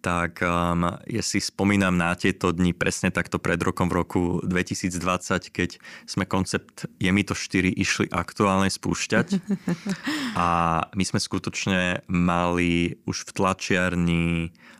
tak 0.00 0.40
um, 0.40 0.96
ja 1.04 1.20
si 1.20 1.44
spomínam 1.44 1.92
na 1.92 2.16
tieto 2.16 2.56
dni 2.56 2.72
presne 2.72 3.12
takto 3.12 3.36
pred 3.36 3.60
rokom 3.60 3.92
v 3.92 4.00
roku 4.00 4.20
2020, 4.48 5.52
keď 5.52 5.76
sme 6.08 6.24
koncept 6.24 6.88
Je 6.96 7.12
mi 7.12 7.20
to 7.20 7.36
4 7.36 7.68
išli 7.68 8.08
aktuálne 8.08 8.72
spúšťať 8.72 9.36
a 10.40 10.48
my 10.96 11.04
sme 11.04 11.20
skutočne 11.20 12.08
mali 12.08 12.96
už 13.04 13.28
v 13.28 13.30
tlačiarni 13.36 14.26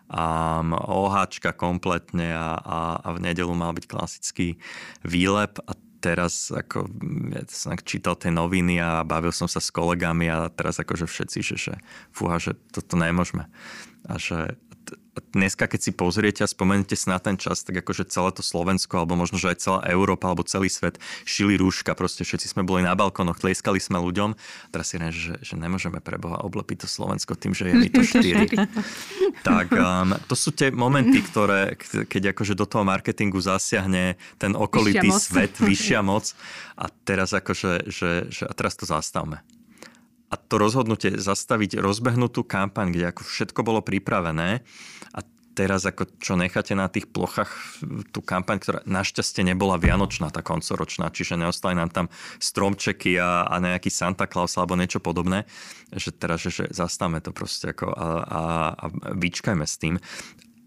um, 0.09 0.73
oháčka 0.75 1.53
kompletne 1.53 2.33
a, 2.33 2.57
a, 2.57 2.79
a 3.05 3.09
v 3.13 3.19
nedelu 3.21 3.53
mal 3.53 3.77
byť 3.77 3.85
klasický 3.85 4.57
výlep 5.05 5.61
a 5.69 5.73
teraz 6.01 6.49
ako 6.49 6.89
ja 7.37 7.45
som 7.53 7.77
čítal 7.85 8.17
tie 8.17 8.33
noviny 8.33 8.81
a 8.81 9.05
bavil 9.05 9.37
som 9.37 9.47
sa 9.47 9.61
s 9.61 9.69
kolegami 9.69 10.33
a 10.33 10.49
teraz 10.49 10.81
akože 10.81 11.05
všetci, 11.05 11.39
že, 11.45 11.57
že 11.61 11.75
fúha, 12.09 12.41
že 12.41 12.57
toto 12.73 12.97
nemôžeme. 12.97 13.47
A 14.09 14.17
že 14.17 14.57
dneska, 15.35 15.67
keď 15.67 15.81
si 15.81 15.93
pozriete 15.95 16.41
a 16.43 16.49
spomenete 16.51 16.95
si 16.95 17.11
na 17.11 17.19
ten 17.19 17.35
čas, 17.35 17.67
tak 17.67 17.83
akože 17.83 18.07
celé 18.07 18.31
to 18.31 18.43
Slovensko, 18.43 19.03
alebo 19.03 19.19
možno, 19.19 19.37
že 19.37 19.55
aj 19.55 19.59
celá 19.59 19.81
Európa, 19.91 20.31
alebo 20.31 20.47
celý 20.47 20.71
svet 20.71 21.03
šili 21.27 21.59
rúška, 21.59 21.99
proste 21.99 22.23
všetci 22.23 22.55
sme 22.55 22.63
boli 22.63 22.87
na 22.87 22.95
balkónoch, 22.95 23.39
tlieskali 23.39 23.83
sme 23.83 23.99
ľuďom. 23.99 24.39
Teraz 24.71 24.95
si 24.95 24.97
reč, 24.99 25.15
že, 25.15 25.35
že 25.43 25.55
nemôžeme 25.59 25.99
pre 25.99 26.17
Boha 26.17 26.41
oblepiť 26.43 26.87
to 26.87 26.89
Slovensko 26.89 27.35
tým, 27.35 27.53
že 27.53 27.71
je 27.71 27.75
mi 27.75 27.89
to 27.91 28.03
4. 28.03 28.49
tak 29.49 29.67
um, 29.75 30.15
to 30.31 30.35
sú 30.39 30.55
tie 30.55 30.71
momenty, 30.71 31.21
ktoré, 31.23 31.75
keď 32.07 32.35
akože 32.35 32.55
do 32.55 32.67
toho 32.67 32.87
marketingu 32.87 33.39
zasiahne 33.43 34.15
ten 34.39 34.53
okolitý 34.55 35.11
vyššia 35.11 35.21
svet, 35.21 35.55
vyššia 35.59 36.01
moc 36.07 36.33
a 36.79 36.87
teraz 37.05 37.35
akože, 37.35 37.91
že, 37.91 38.31
že 38.31 38.43
a 38.47 38.53
teraz 38.55 38.79
to 38.79 38.87
zastavme 38.87 39.43
a 40.31 40.35
to 40.39 40.55
rozhodnutie 40.63 41.19
zastaviť 41.19 41.83
rozbehnutú 41.83 42.47
kampaň, 42.47 42.95
kde 42.95 43.11
ako 43.11 43.23
všetko 43.27 43.61
bolo 43.67 43.83
pripravené 43.83 44.63
a 45.11 45.19
teraz 45.59 45.83
ako 45.83 46.07
čo 46.23 46.39
necháte 46.39 46.79
na 46.79 46.87
tých 46.87 47.11
plochách 47.11 47.51
tú 48.15 48.23
kampaň, 48.23 48.63
ktorá 48.63 48.79
našťastie 48.87 49.43
nebola 49.43 49.77
vianočná, 49.77 50.31
tá 50.31 50.41
koncoročná, 50.41 51.11
čiže 51.11 51.35
neostali 51.35 51.75
nám 51.75 51.91
tam 51.91 52.07
stromčeky 52.39 53.19
a, 53.19 53.51
a 53.51 53.59
nejaký 53.59 53.91
Santa 53.91 54.31
Claus 54.31 54.55
alebo 54.55 54.79
niečo 54.79 55.03
podobné, 55.03 55.51
že 55.91 56.15
teraz, 56.15 56.47
že, 56.47 56.63
že 56.63 56.65
zastavme 56.71 57.19
to 57.19 57.35
proste 57.35 57.75
ako 57.75 57.91
a, 57.91 58.07
a, 58.23 58.41
a 58.79 58.87
vyčkajme 59.19 59.67
s 59.67 59.77
tým. 59.77 59.99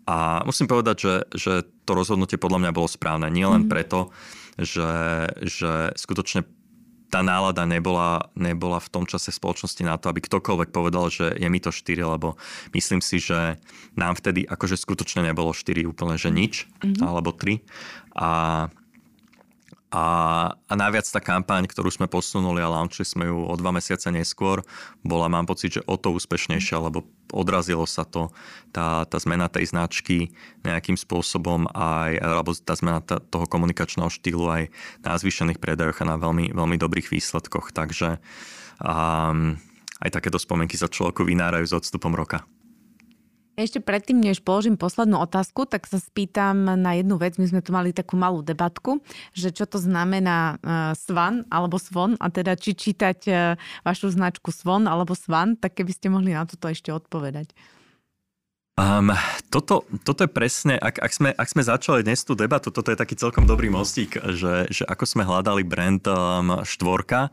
A 0.03 0.43
musím 0.43 0.67
povedať, 0.67 0.97
že, 0.99 1.15
že 1.31 1.53
to 1.87 1.95
rozhodnutie 1.95 2.35
podľa 2.35 2.67
mňa 2.67 2.71
bolo 2.75 2.91
správne. 2.91 3.31
Nie 3.31 3.47
len 3.47 3.65
mm. 3.65 3.71
preto, 3.71 4.11
že, 4.59 5.31
že 5.39 5.95
skutočne 5.95 6.43
tá 7.13 7.21
nálada 7.21 7.61
nebola, 7.69 8.33
nebola 8.33 8.81
v 8.81 8.89
tom 8.89 9.05
čase 9.05 9.29
v 9.29 9.37
spoločnosti 9.37 9.85
na 9.85 10.01
to, 10.01 10.09
aby 10.09 10.25
ktokoľvek 10.25 10.73
povedal, 10.73 11.13
že 11.13 11.37
je 11.37 11.45
mi 11.45 11.61
to 11.61 11.69
4, 11.69 12.01
lebo 12.01 12.41
myslím 12.73 13.05
si, 13.05 13.21
že 13.21 13.61
nám 13.93 14.17
vtedy 14.17 14.49
akože 14.49 14.81
skutočne 14.81 15.29
nebolo 15.29 15.53
4 15.53 15.85
úplne, 15.85 16.17
že 16.17 16.33
nič, 16.33 16.65
mm-hmm. 16.81 17.05
alebo 17.05 17.29
3. 17.29 17.61
A 18.17 18.29
a, 19.93 20.05
a 20.57 20.73
najviac 20.73 21.05
tá 21.05 21.21
kampaň, 21.21 21.69
ktorú 21.69 21.93
sme 21.93 22.09
posunuli 22.09 22.65
a 22.65 22.73
launchli 22.73 23.05
sme 23.05 23.29
ju 23.29 23.45
o 23.45 23.53
dva 23.53 23.69
mesiace 23.69 24.09
neskôr, 24.09 24.65
bola, 25.05 25.29
mám 25.29 25.45
pocit, 25.45 25.77
že 25.77 25.85
o 25.85 25.93
to 26.01 26.09
úspešnejšia, 26.17 26.81
lebo 26.81 27.05
odrazilo 27.29 27.85
sa 27.85 28.01
to, 28.01 28.33
tá, 28.73 29.05
tá 29.05 29.17
zmena 29.21 29.45
tej 29.53 29.69
značky 29.69 30.33
nejakým 30.65 30.97
spôsobom 30.97 31.69
aj, 31.77 32.17
alebo 32.17 32.57
tá 32.57 32.73
zmena 32.73 33.05
tá, 33.05 33.21
toho 33.21 33.45
komunikačného 33.45 34.09
štýlu 34.09 34.49
aj 34.49 34.63
na 35.05 35.13
zvýšených 35.13 35.61
predajoch 35.61 36.01
a 36.01 36.09
na 36.09 36.17
veľmi, 36.17 36.49
veľmi 36.57 36.77
dobrých 36.81 37.13
výsledkoch. 37.13 37.69
Takže 37.69 38.17
um, 38.81 39.61
aj 40.01 40.09
takéto 40.09 40.41
spomienky 40.41 40.73
sa 40.73 40.89
človeku 40.89 41.21
vynárajú 41.21 41.69
s 41.69 41.77
odstupom 41.77 42.17
roka. 42.17 42.41
Ešte 43.53 43.85
predtým, 43.85 44.17
než 44.17 44.41
položím 44.41 44.81
poslednú 44.81 45.21
otázku, 45.21 45.69
tak 45.69 45.85
sa 45.85 46.01
spýtam 46.01 46.73
na 46.73 46.97
jednu 46.97 47.21
vec. 47.21 47.37
My 47.37 47.45
sme 47.45 47.61
tu 47.61 47.69
mali 47.69 47.93
takú 47.93 48.17
malú 48.17 48.41
debatku, 48.41 49.05
že 49.37 49.53
čo 49.53 49.69
to 49.69 49.77
znamená 49.77 50.57
uh, 50.57 50.97
svan 50.97 51.45
alebo 51.53 51.77
svon 51.77 52.17
a 52.17 52.33
teda 52.33 52.57
či 52.57 52.73
čítať 52.73 53.19
uh, 53.29 53.53
vašu 53.85 54.09
značku 54.09 54.49
svon 54.49 54.89
alebo 54.89 55.13
svan, 55.13 55.53
tak 55.53 55.77
keby 55.77 55.93
ste 55.93 56.09
mohli 56.09 56.33
na 56.33 56.49
toto 56.49 56.65
ešte 56.65 56.89
odpovedať. 56.89 57.53
Um, 58.73 59.13
toto, 59.53 59.85
toto 60.01 60.25
je 60.25 60.33
presne, 60.33 60.73
ak, 60.81 60.97
ak, 60.97 61.11
sme, 61.13 61.29
ak 61.29 61.45
sme 61.45 61.61
začali 61.61 62.01
dnes 62.01 62.25
tú 62.25 62.33
debatu, 62.33 62.73
toto 62.73 62.89
je 62.89 62.97
taký 62.97 63.13
celkom 63.13 63.45
dobrý 63.45 63.69
mostík, 63.69 64.17
že, 64.33 64.65
že 64.73 64.81
ako 64.89 65.05
sme 65.05 65.29
hľadali 65.29 65.61
brand 65.61 66.01
um, 66.09 66.57
štvorka, 66.65 67.29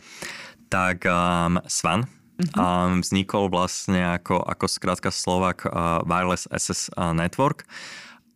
tak 0.69 1.09
um, 1.09 1.57
Svan, 1.65 2.05
Uh-huh. 2.41 2.57
A 2.57 2.65
vznikol 3.05 3.53
vlastne 3.53 4.17
ako, 4.17 4.41
ako 4.41 4.67
skrátka 4.67 5.13
Slovak 5.13 5.69
uh, 5.69 6.01
Wireless 6.09 6.49
Access 6.49 6.89
Network. 6.97 7.69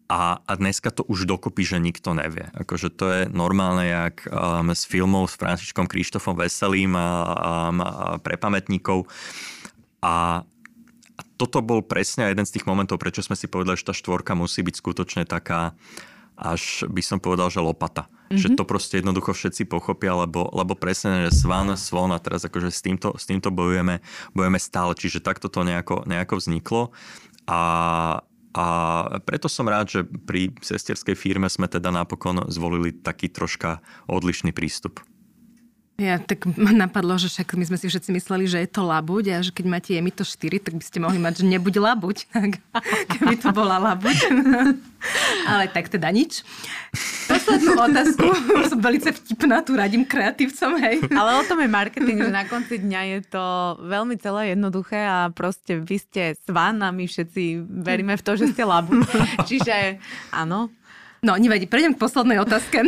A, 0.05 0.37
a 0.45 0.53
dneska 0.61 0.93
to 0.93 1.01
už 1.09 1.25
dokopy, 1.25 1.65
že 1.65 1.81
nikto 1.81 2.13
nevie. 2.13 2.53
Akože 2.53 2.93
to 2.93 3.05
je 3.09 3.21
normálne, 3.33 3.89
jak 3.89 4.29
um, 4.29 4.69
s 4.69 4.85
filmov 4.85 5.33
s 5.33 5.41
Františkom 5.41 5.89
Krištofom 5.89 6.37
Veselým 6.37 6.93
a, 6.93 7.09
um, 7.73 7.81
a 7.81 8.21
pre 8.21 8.37
pamätníkov. 8.37 9.09
A, 10.05 10.45
a 11.17 11.21
toto 11.41 11.65
bol 11.65 11.81
presne 11.81 12.29
jeden 12.29 12.45
z 12.45 12.61
tých 12.61 12.69
momentov, 12.69 13.01
prečo 13.01 13.25
sme 13.25 13.33
si 13.33 13.49
povedali, 13.49 13.81
že 13.81 13.89
tá 13.89 13.97
štvorka 13.97 14.37
musí 14.37 14.61
byť 14.61 14.77
skutočne 14.77 15.23
taká 15.25 15.73
až 16.35 16.85
by 16.91 17.03
som 17.03 17.19
povedal, 17.23 17.47
že 17.51 17.63
lopata. 17.63 18.11
Mm-hmm. 18.25 18.41
Že 18.41 18.49
to 18.57 18.65
proste 18.65 18.95
jednoducho 19.01 19.37
všetci 19.37 19.69
pochopia, 19.69 20.17
lebo, 20.17 20.49
lebo 20.57 20.73
presne, 20.73 21.29
že 21.29 21.45
svan, 21.45 21.69
svon 21.77 22.11
a 22.17 22.19
teraz 22.19 22.45
akože 22.49 22.73
s 22.73 22.81
týmto, 22.81 23.13
s 23.15 23.29
týmto 23.29 23.53
bojujeme, 23.53 24.01
bojujeme 24.33 24.61
stále. 24.61 24.97
Čiže 24.97 25.21
takto 25.21 25.53
to 25.53 25.61
nejako, 25.61 26.09
nejako 26.09 26.41
vzniklo. 26.41 26.83
A, 27.45 27.61
a 28.57 28.65
preto 29.29 29.47
som 29.53 29.69
rád, 29.69 29.93
že 29.93 30.01
pri 30.05 30.57
sesterskej 30.57 31.15
firme 31.15 31.53
sme 31.53 31.69
teda 31.69 31.93
napokon 31.93 32.49
zvolili 32.49 32.97
taký 32.97 33.29
troška 33.29 33.85
odlišný 34.09 34.57
prístup. 34.57 35.05
Ja 35.95 36.19
tak 36.19 36.43
ma 36.59 36.75
napadlo, 36.75 37.15
že 37.23 37.31
však 37.31 37.55
my 37.55 37.71
sme 37.71 37.79
si 37.79 37.87
všetci 37.87 38.11
mysleli, 38.19 38.51
že 38.51 38.59
je 38.59 38.67
to 38.67 38.83
labuť 38.83 39.25
a 39.31 39.39
že 39.47 39.55
keď 39.55 39.67
máte 39.71 39.91
je 39.95 40.03
mi 40.03 40.11
to 40.11 40.27
4, 40.27 40.59
tak 40.59 40.75
by 40.75 40.83
ste 40.83 40.99
mohli 40.99 41.23
mať, 41.23 41.43
že 41.43 41.45
nebuď 41.47 41.75
labuť, 41.79 42.35
keby 43.15 43.39
to 43.39 43.55
bola 43.55 43.79
labuť. 43.79 44.19
Ale 45.55 45.71
tak 45.71 45.95
teda 45.95 46.11
nič. 46.11 46.43
Poslednú 47.31 47.79
otázku, 47.79 48.27
som 48.67 48.81
veľmi 48.83 49.07
vtipná, 49.07 49.63
tu 49.63 49.79
radím 49.79 50.03
kreatívcom, 50.03 50.83
hej. 50.83 50.99
Ale 51.15 51.31
o 51.39 51.47
tom 51.47 51.63
je 51.63 51.71
marketing, 51.71 52.27
že 52.27 52.33
na 52.33 52.43
konci 52.43 52.83
dňa 52.83 53.01
je 53.15 53.19
to 53.31 53.45
veľmi 53.87 54.19
celé 54.19 54.59
jednoduché 54.59 54.99
a 54.99 55.31
proste 55.31 55.79
vy 55.79 56.03
ste 56.03 56.35
svan 56.43 56.83
a 56.83 56.91
my 56.91 57.07
všetci 57.07 57.71
veríme 57.71 58.19
v 58.19 58.25
to, 58.25 58.35
že 58.35 58.51
ste 58.51 58.67
labuť. 58.67 58.99
Čiže 59.49 60.03
áno, 60.35 60.75
No, 61.25 61.41
nevadí, 61.41 61.65
prejdem 61.65 61.97
k 61.97 62.03
poslednej 62.05 62.37
otázke. 62.37 62.85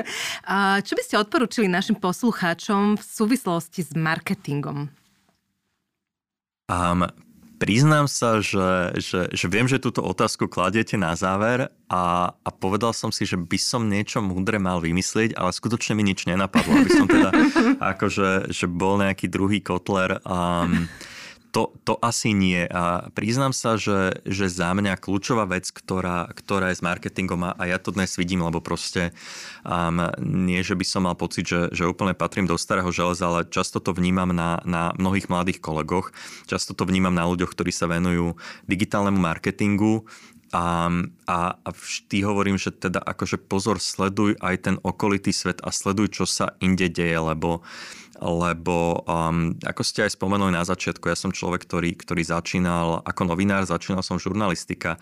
Čo 0.88 0.92
by 0.96 1.02
ste 1.04 1.20
odporúčili 1.20 1.68
našim 1.68 2.00
poslucháčom 2.00 2.96
v 2.96 3.02
súvislosti 3.04 3.84
s 3.84 3.92
marketingom? 3.92 4.88
Um, 6.72 7.04
priznám 7.60 8.08
sa, 8.08 8.40
že, 8.40 8.96
že, 8.96 9.28
že 9.28 9.46
viem, 9.52 9.68
že 9.68 9.84
túto 9.84 10.00
otázku 10.00 10.48
kladiete 10.48 10.96
na 10.96 11.12
záver 11.12 11.68
a, 11.92 12.32
a 12.32 12.48
povedal 12.48 12.96
som 12.96 13.12
si, 13.12 13.28
že 13.28 13.36
by 13.36 13.58
som 13.60 13.84
niečo 13.84 14.24
múdre 14.24 14.56
mal 14.56 14.80
vymyslieť, 14.80 15.36
ale 15.36 15.52
skutočne 15.52 15.92
mi 15.92 16.08
nič 16.08 16.24
nenapadlo, 16.24 16.72
aby 16.72 16.88
som 16.88 17.04
teda 17.04 17.28
akože 17.92 18.48
že 18.48 18.64
bol 18.64 18.96
nejaký 18.96 19.28
druhý 19.28 19.60
kotler. 19.60 20.24
Um, 20.24 20.88
to, 21.58 21.74
to 21.82 21.94
asi 21.98 22.30
nie. 22.30 22.70
A 22.70 23.10
priznám 23.10 23.50
sa, 23.50 23.74
že, 23.74 24.22
že 24.22 24.46
za 24.46 24.70
mňa 24.70 24.94
kľúčová 24.94 25.42
vec, 25.50 25.66
ktorá, 25.74 26.30
ktorá 26.30 26.70
je 26.70 26.78
s 26.78 26.86
marketingom 26.86 27.50
a, 27.50 27.58
ja 27.66 27.82
to 27.82 27.90
dnes 27.90 28.14
vidím, 28.14 28.46
lebo 28.46 28.62
proste 28.62 29.10
um, 29.66 30.06
nie, 30.22 30.62
že 30.62 30.78
by 30.78 30.86
som 30.86 31.10
mal 31.10 31.18
pocit, 31.18 31.50
že, 31.50 31.74
že 31.74 31.90
úplne 31.90 32.14
patrím 32.14 32.46
do 32.46 32.54
starého 32.54 32.94
železa, 32.94 33.26
ale 33.26 33.50
často 33.50 33.82
to 33.82 33.90
vnímam 33.90 34.30
na, 34.30 34.62
na 34.62 34.94
mnohých 34.94 35.26
mladých 35.26 35.58
kolegoch, 35.58 36.14
často 36.46 36.78
to 36.78 36.86
vnímam 36.86 37.18
na 37.18 37.26
ľuďoch, 37.26 37.50
ktorí 37.50 37.74
sa 37.74 37.90
venujú 37.90 38.38
digitálnemu 38.70 39.18
marketingu, 39.18 40.06
a, 40.48 40.88
a, 41.28 41.60
a 41.60 41.68
vždy 41.76 42.24
hovorím, 42.24 42.56
že 42.56 42.72
teda 42.72 43.04
akože 43.04 43.36
pozor, 43.36 43.84
sleduj 43.84 44.40
aj 44.40 44.56
ten 44.64 44.76
okolitý 44.80 45.28
svet 45.28 45.60
a 45.60 45.68
sleduj, 45.68 46.08
čo 46.08 46.24
sa 46.24 46.56
inde 46.64 46.88
deje, 46.88 47.20
lebo 47.20 47.60
lebo 48.18 49.06
um, 49.06 49.54
ako 49.62 49.82
ste 49.86 50.06
aj 50.06 50.18
spomenuli 50.18 50.50
na 50.50 50.66
začiatku, 50.66 51.06
ja 51.06 51.14
som 51.14 51.30
človek, 51.30 51.62
ktorý, 51.64 51.94
ktorý 51.94 52.22
začínal 52.26 53.02
ako 53.06 53.22
novinár, 53.30 53.62
začínal 53.62 54.02
som 54.02 54.18
žurnalistika. 54.18 54.98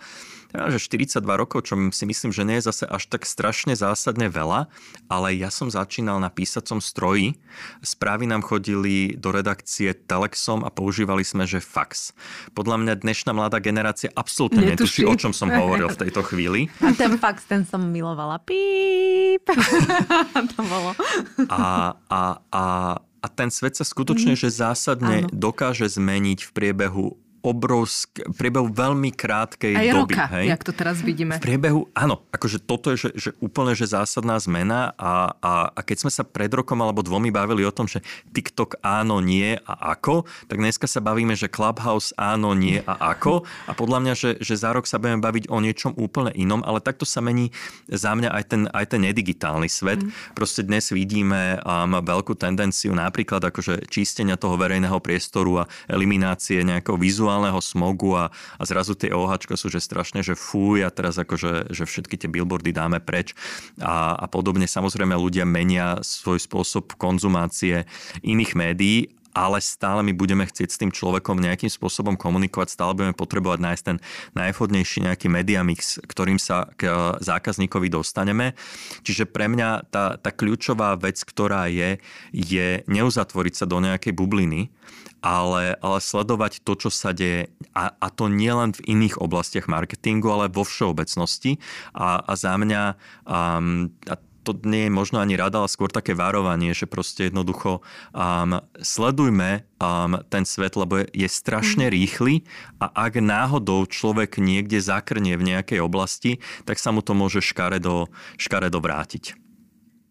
Ja, 0.55 0.71
že 0.71 0.79
42 0.79 1.27
rokov, 1.27 1.67
čo 1.67 1.75
si 1.91 2.03
myslím, 2.07 2.31
že 2.31 2.47
nie 2.47 2.57
je 2.59 2.71
zase 2.71 2.87
až 2.87 3.03
tak 3.11 3.27
strašne 3.27 3.75
zásadne 3.75 4.31
veľa, 4.31 4.71
ale 5.11 5.27
ja 5.35 5.51
som 5.51 5.67
začínal 5.67 6.23
na 6.23 6.31
písacom 6.31 6.79
stroji. 6.79 7.35
Správy 7.83 8.31
nám 8.31 8.47
chodili 8.47 9.15
do 9.19 9.35
redakcie 9.35 9.91
Telexom 9.91 10.63
a 10.63 10.71
používali 10.71 11.27
sme, 11.27 11.43
že 11.43 11.59
fax. 11.59 12.15
Podľa 12.55 12.79
mňa 12.79 12.93
dnešná 13.03 13.35
mladá 13.35 13.59
generácia 13.59 14.07
absolútne 14.15 14.63
netuší, 14.63 15.03
o 15.03 15.15
čom 15.19 15.35
som 15.35 15.51
hovoril 15.51 15.91
v 15.91 16.07
tejto 16.07 16.23
chvíli. 16.23 16.71
A 16.87 16.95
ten 16.95 17.19
fax, 17.19 17.43
ten 17.43 17.67
som 17.67 17.83
milovala. 17.83 18.39
Píp. 18.39 19.43
to 20.55 20.59
bolo. 20.63 20.95
A, 21.51 21.95
a, 22.07 22.21
a 22.51 22.63
a 23.17 23.27
ten 23.27 23.49
svet 23.49 23.75
sa 23.75 23.83
skutočne, 23.83 24.37
mm. 24.37 24.39
že 24.39 24.49
zásadne 24.53 25.25
Áno. 25.25 25.29
dokáže 25.33 25.89
zmeniť 25.89 26.47
v 26.47 26.49
priebehu 26.53 27.17
obrovské, 27.47 28.27
v 28.27 28.35
priebehu 28.35 28.67
veľmi 28.67 29.15
krátkej 29.15 29.73
Aj 29.79 29.87
doby. 29.87 30.13
roka, 30.19 30.25
hej? 30.35 30.51
jak 30.51 30.61
to 30.67 30.73
teraz 30.75 30.99
vidíme. 30.99 31.39
V 31.39 31.43
priebehu, 31.43 31.87
áno, 31.95 32.27
akože 32.35 32.59
toto 32.59 32.91
je 32.91 32.97
že, 32.97 33.09
že 33.15 33.29
úplne 33.39 33.71
že 33.77 33.87
zásadná 33.87 34.35
zmena 34.41 34.91
a, 34.99 35.31
a, 35.39 35.53
a 35.71 35.79
keď 35.85 36.03
sme 36.03 36.11
sa 36.11 36.27
pred 36.27 36.51
rokom 36.51 36.81
alebo 36.83 37.05
dvomi 37.05 37.31
bavili 37.31 37.63
o 37.63 37.71
tom, 37.71 37.85
že 37.87 38.03
TikTok 38.33 38.81
áno, 38.83 39.21
nie 39.21 39.55
a 39.63 39.95
ako, 39.95 40.25
tak 40.49 40.57
dneska 40.59 40.89
sa 40.89 40.99
bavíme, 40.99 41.37
že 41.37 41.47
Clubhouse 41.47 42.11
áno, 42.17 42.57
nie 42.57 42.81
a 42.83 43.13
ako 43.13 43.45
a 43.69 43.71
podľa 43.77 43.99
mňa, 44.01 44.13
že, 44.17 44.29
že 44.41 44.57
za 44.57 44.73
rok 44.73 44.89
sa 44.89 44.97
budeme 44.97 45.21
baviť 45.21 45.47
o 45.53 45.61
niečom 45.61 45.93
úplne 45.93 46.33
inom, 46.33 46.65
ale 46.65 46.81
takto 46.81 47.05
sa 47.05 47.21
mení 47.21 47.53
za 47.85 48.17
mňa 48.17 48.33
aj 48.33 48.43
ten, 48.49 48.61
aj 48.73 48.85
ten 48.89 49.01
nedigitálny 49.05 49.69
svet. 49.69 50.01
Mm. 50.01 50.09
Proste 50.33 50.65
dnes 50.65 50.89
vidíme 50.89 51.61
um, 51.61 52.01
veľkú 52.01 52.33
tendenciu 52.33 52.97
napríklad 52.97 53.45
akože 53.45 53.85
čistenia 53.93 54.35
toho 54.35 54.57
verejného 54.57 54.97
priestoru 54.97 55.63
a 55.63 55.69
eliminácie 55.85 56.65
nejakého 56.65 56.97
vizuálneho 56.97 57.36
šialeného 57.37 57.61
smogu 57.61 58.17
a, 58.17 58.33
a 58.57 58.63
zrazu 58.65 58.97
tie 58.97 59.13
OH 59.13 59.53
sú 59.53 59.69
že 59.69 59.77
strašne, 59.77 60.25
že 60.25 60.33
fúj 60.33 60.81
a 60.81 60.89
teraz 60.89 61.21
akože 61.21 61.69
že 61.69 61.85
všetky 61.85 62.17
tie 62.17 62.25
billboardy 62.25 62.73
dáme 62.73 62.97
preč 62.97 63.37
a, 63.77 64.17
a 64.17 64.25
podobne. 64.25 64.65
Samozrejme 64.65 65.13
ľudia 65.13 65.45
menia 65.45 66.01
svoj 66.01 66.41
spôsob 66.41 66.97
konzumácie 66.97 67.85
iných 68.25 68.57
médií 68.57 68.99
ale 69.37 69.61
stále 69.61 70.01
my 70.01 70.17
budeme 70.17 70.41
chcieť 70.49 70.69
s 70.73 70.81
tým 70.81 70.89
človekom 70.89 71.37
nejakým 71.37 71.69
spôsobom 71.69 72.17
komunikovať, 72.17 72.73
stále 72.73 72.97
budeme 72.97 73.13
potrebovať 73.13 73.59
nájsť 73.61 73.83
ten 73.85 73.97
najvhodnejší 74.33 75.05
nejaký 75.05 75.29
media 75.29 75.61
ktorým 76.09 76.41
sa 76.41 76.73
k 76.73 76.89
zákazníkovi 77.21 77.93
dostaneme. 77.93 78.57
Čiže 79.05 79.29
pre 79.29 79.45
mňa 79.45 79.93
tá, 79.93 80.17
tá 80.17 80.33
kľúčová 80.33 80.97
vec, 80.97 81.21
ktorá 81.21 81.69
je, 81.69 82.01
je 82.33 82.81
neuzatvoriť 82.89 83.53
sa 83.53 83.69
do 83.69 83.77
nejakej 83.77 84.17
bubliny, 84.17 84.73
ale, 85.21 85.77
ale 85.81 85.99
sledovať 85.99 86.61
to, 86.61 86.87
čo 86.87 86.89
sa 86.93 87.11
deje 87.11 87.49
a, 87.73 87.93
a 87.97 88.07
to 88.13 88.29
nielen 88.29 88.73
v 88.73 88.97
iných 88.97 89.17
oblastiach 89.21 89.69
marketingu, 89.69 90.29
ale 90.29 90.51
vo 90.51 90.65
všeobecnosti. 90.65 91.57
A, 91.93 92.21
a 92.21 92.33
za 92.37 92.53
mňa 92.57 92.97
um, 93.25 93.89
a 94.07 94.15
to 94.47 94.55
nie 94.63 94.87
je 94.87 94.91
možno 94.95 95.19
ani 95.19 95.35
rada, 95.35 95.59
ale 95.59 95.67
skôr 95.67 95.91
také 95.91 96.15
varovanie, 96.15 96.71
že 96.71 96.87
proste 96.87 97.27
jednoducho 97.27 97.83
um, 98.15 98.63
sledujme 98.79 99.67
um, 99.83 100.23
ten 100.31 100.47
svet, 100.47 100.79
lebo 100.79 101.03
je, 101.03 101.11
je 101.11 101.27
strašne 101.27 101.83
mm. 101.83 101.91
rýchly 101.91 102.47
a 102.79 102.87
ak 102.87 103.19
náhodou 103.19 103.83
človek 103.83 104.39
niekde 104.39 104.79
zakrnie 104.79 105.35
v 105.35 105.51
nejakej 105.51 105.83
oblasti, 105.83 106.39
tak 106.63 106.79
sa 106.79 106.95
mu 106.95 107.03
to 107.03 107.11
môže 107.11 107.43
škaredo, 107.43 108.07
škaredo 108.39 108.79
vrátiť. 108.79 109.46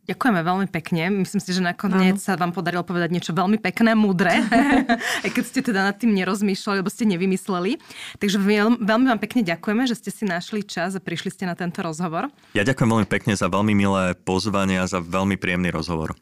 Ďakujeme 0.06 0.40
veľmi 0.46 0.66
pekne. 0.70 1.10
Myslím 1.10 1.42
si, 1.42 1.50
že 1.50 1.58
nakoniec 1.58 2.14
no. 2.14 2.22
sa 2.22 2.38
vám 2.38 2.54
podarilo 2.54 2.86
povedať 2.86 3.10
niečo 3.10 3.34
veľmi 3.34 3.58
pekné, 3.58 3.98
múdre, 3.98 4.38
aj 5.26 5.30
keď 5.34 5.44
ste 5.44 5.60
teda 5.66 5.90
nad 5.90 5.98
tým 5.98 6.14
nerozmýšľali, 6.14 6.78
lebo 6.78 6.90
ste 6.94 7.10
nevymysleli. 7.10 7.82
Takže 8.22 8.38
veľmi 8.78 9.06
vám 9.10 9.18
pekne 9.18 9.42
ďakujeme, 9.42 9.82
že 9.90 9.98
ste 9.98 10.14
si 10.14 10.22
našli 10.22 10.62
čas 10.62 10.94
a 10.94 11.02
prišli 11.02 11.34
ste 11.34 11.44
na 11.50 11.58
tento 11.58 11.82
rozhovor. 11.82 12.30
Ja 12.54 12.62
ďakujem 12.62 12.86
veľmi 12.86 13.08
pekne 13.10 13.34
za 13.34 13.50
veľmi 13.50 13.74
milé 13.74 14.14
pozvanie 14.14 14.78
a 14.78 14.86
za 14.86 15.02
veľmi 15.02 15.34
príjemný 15.34 15.74
rozhovor. 15.74 16.14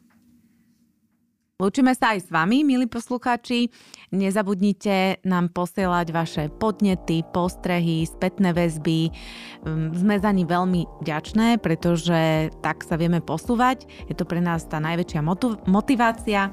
Lúčime 1.55 1.95
sa 1.95 2.11
aj 2.11 2.27
s 2.27 2.29
vami, 2.35 2.67
milí 2.67 2.83
poslucháči. 2.83 3.71
Nezabudnite 4.11 5.23
nám 5.23 5.55
posielať 5.55 6.07
vaše 6.11 6.43
podnety, 6.51 7.23
postrehy, 7.31 8.03
spätné 8.03 8.51
väzby. 8.51 9.07
Hm, 9.63 9.95
sme 9.95 10.19
za 10.19 10.35
ní 10.35 10.43
veľmi 10.43 10.83
vďačné, 10.99 11.63
pretože 11.63 12.51
tak 12.59 12.83
sa 12.83 12.99
vieme 12.99 13.23
posúvať. 13.23 13.87
Je 14.11 14.19
to 14.19 14.27
pre 14.27 14.43
nás 14.43 14.67
tá 14.67 14.83
najväčšia 14.83 15.23
motivácia 15.63 16.51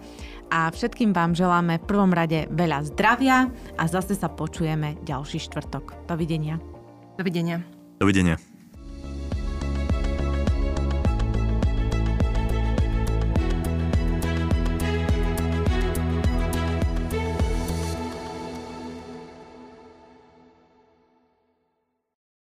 a 0.54 0.70
všetkým 0.70 1.10
vám 1.10 1.34
želáme 1.34 1.82
v 1.82 1.88
prvom 1.90 2.14
rade 2.14 2.46
veľa 2.54 2.86
zdravia 2.94 3.50
a 3.74 3.84
zase 3.90 4.14
sa 4.14 4.30
počujeme 4.30 5.02
ďalší 5.02 5.42
štvrtok. 5.42 6.06
Dovidenia. 6.06 6.62
Dovidenia. 7.18 7.58
Dovidenia. 7.98 8.51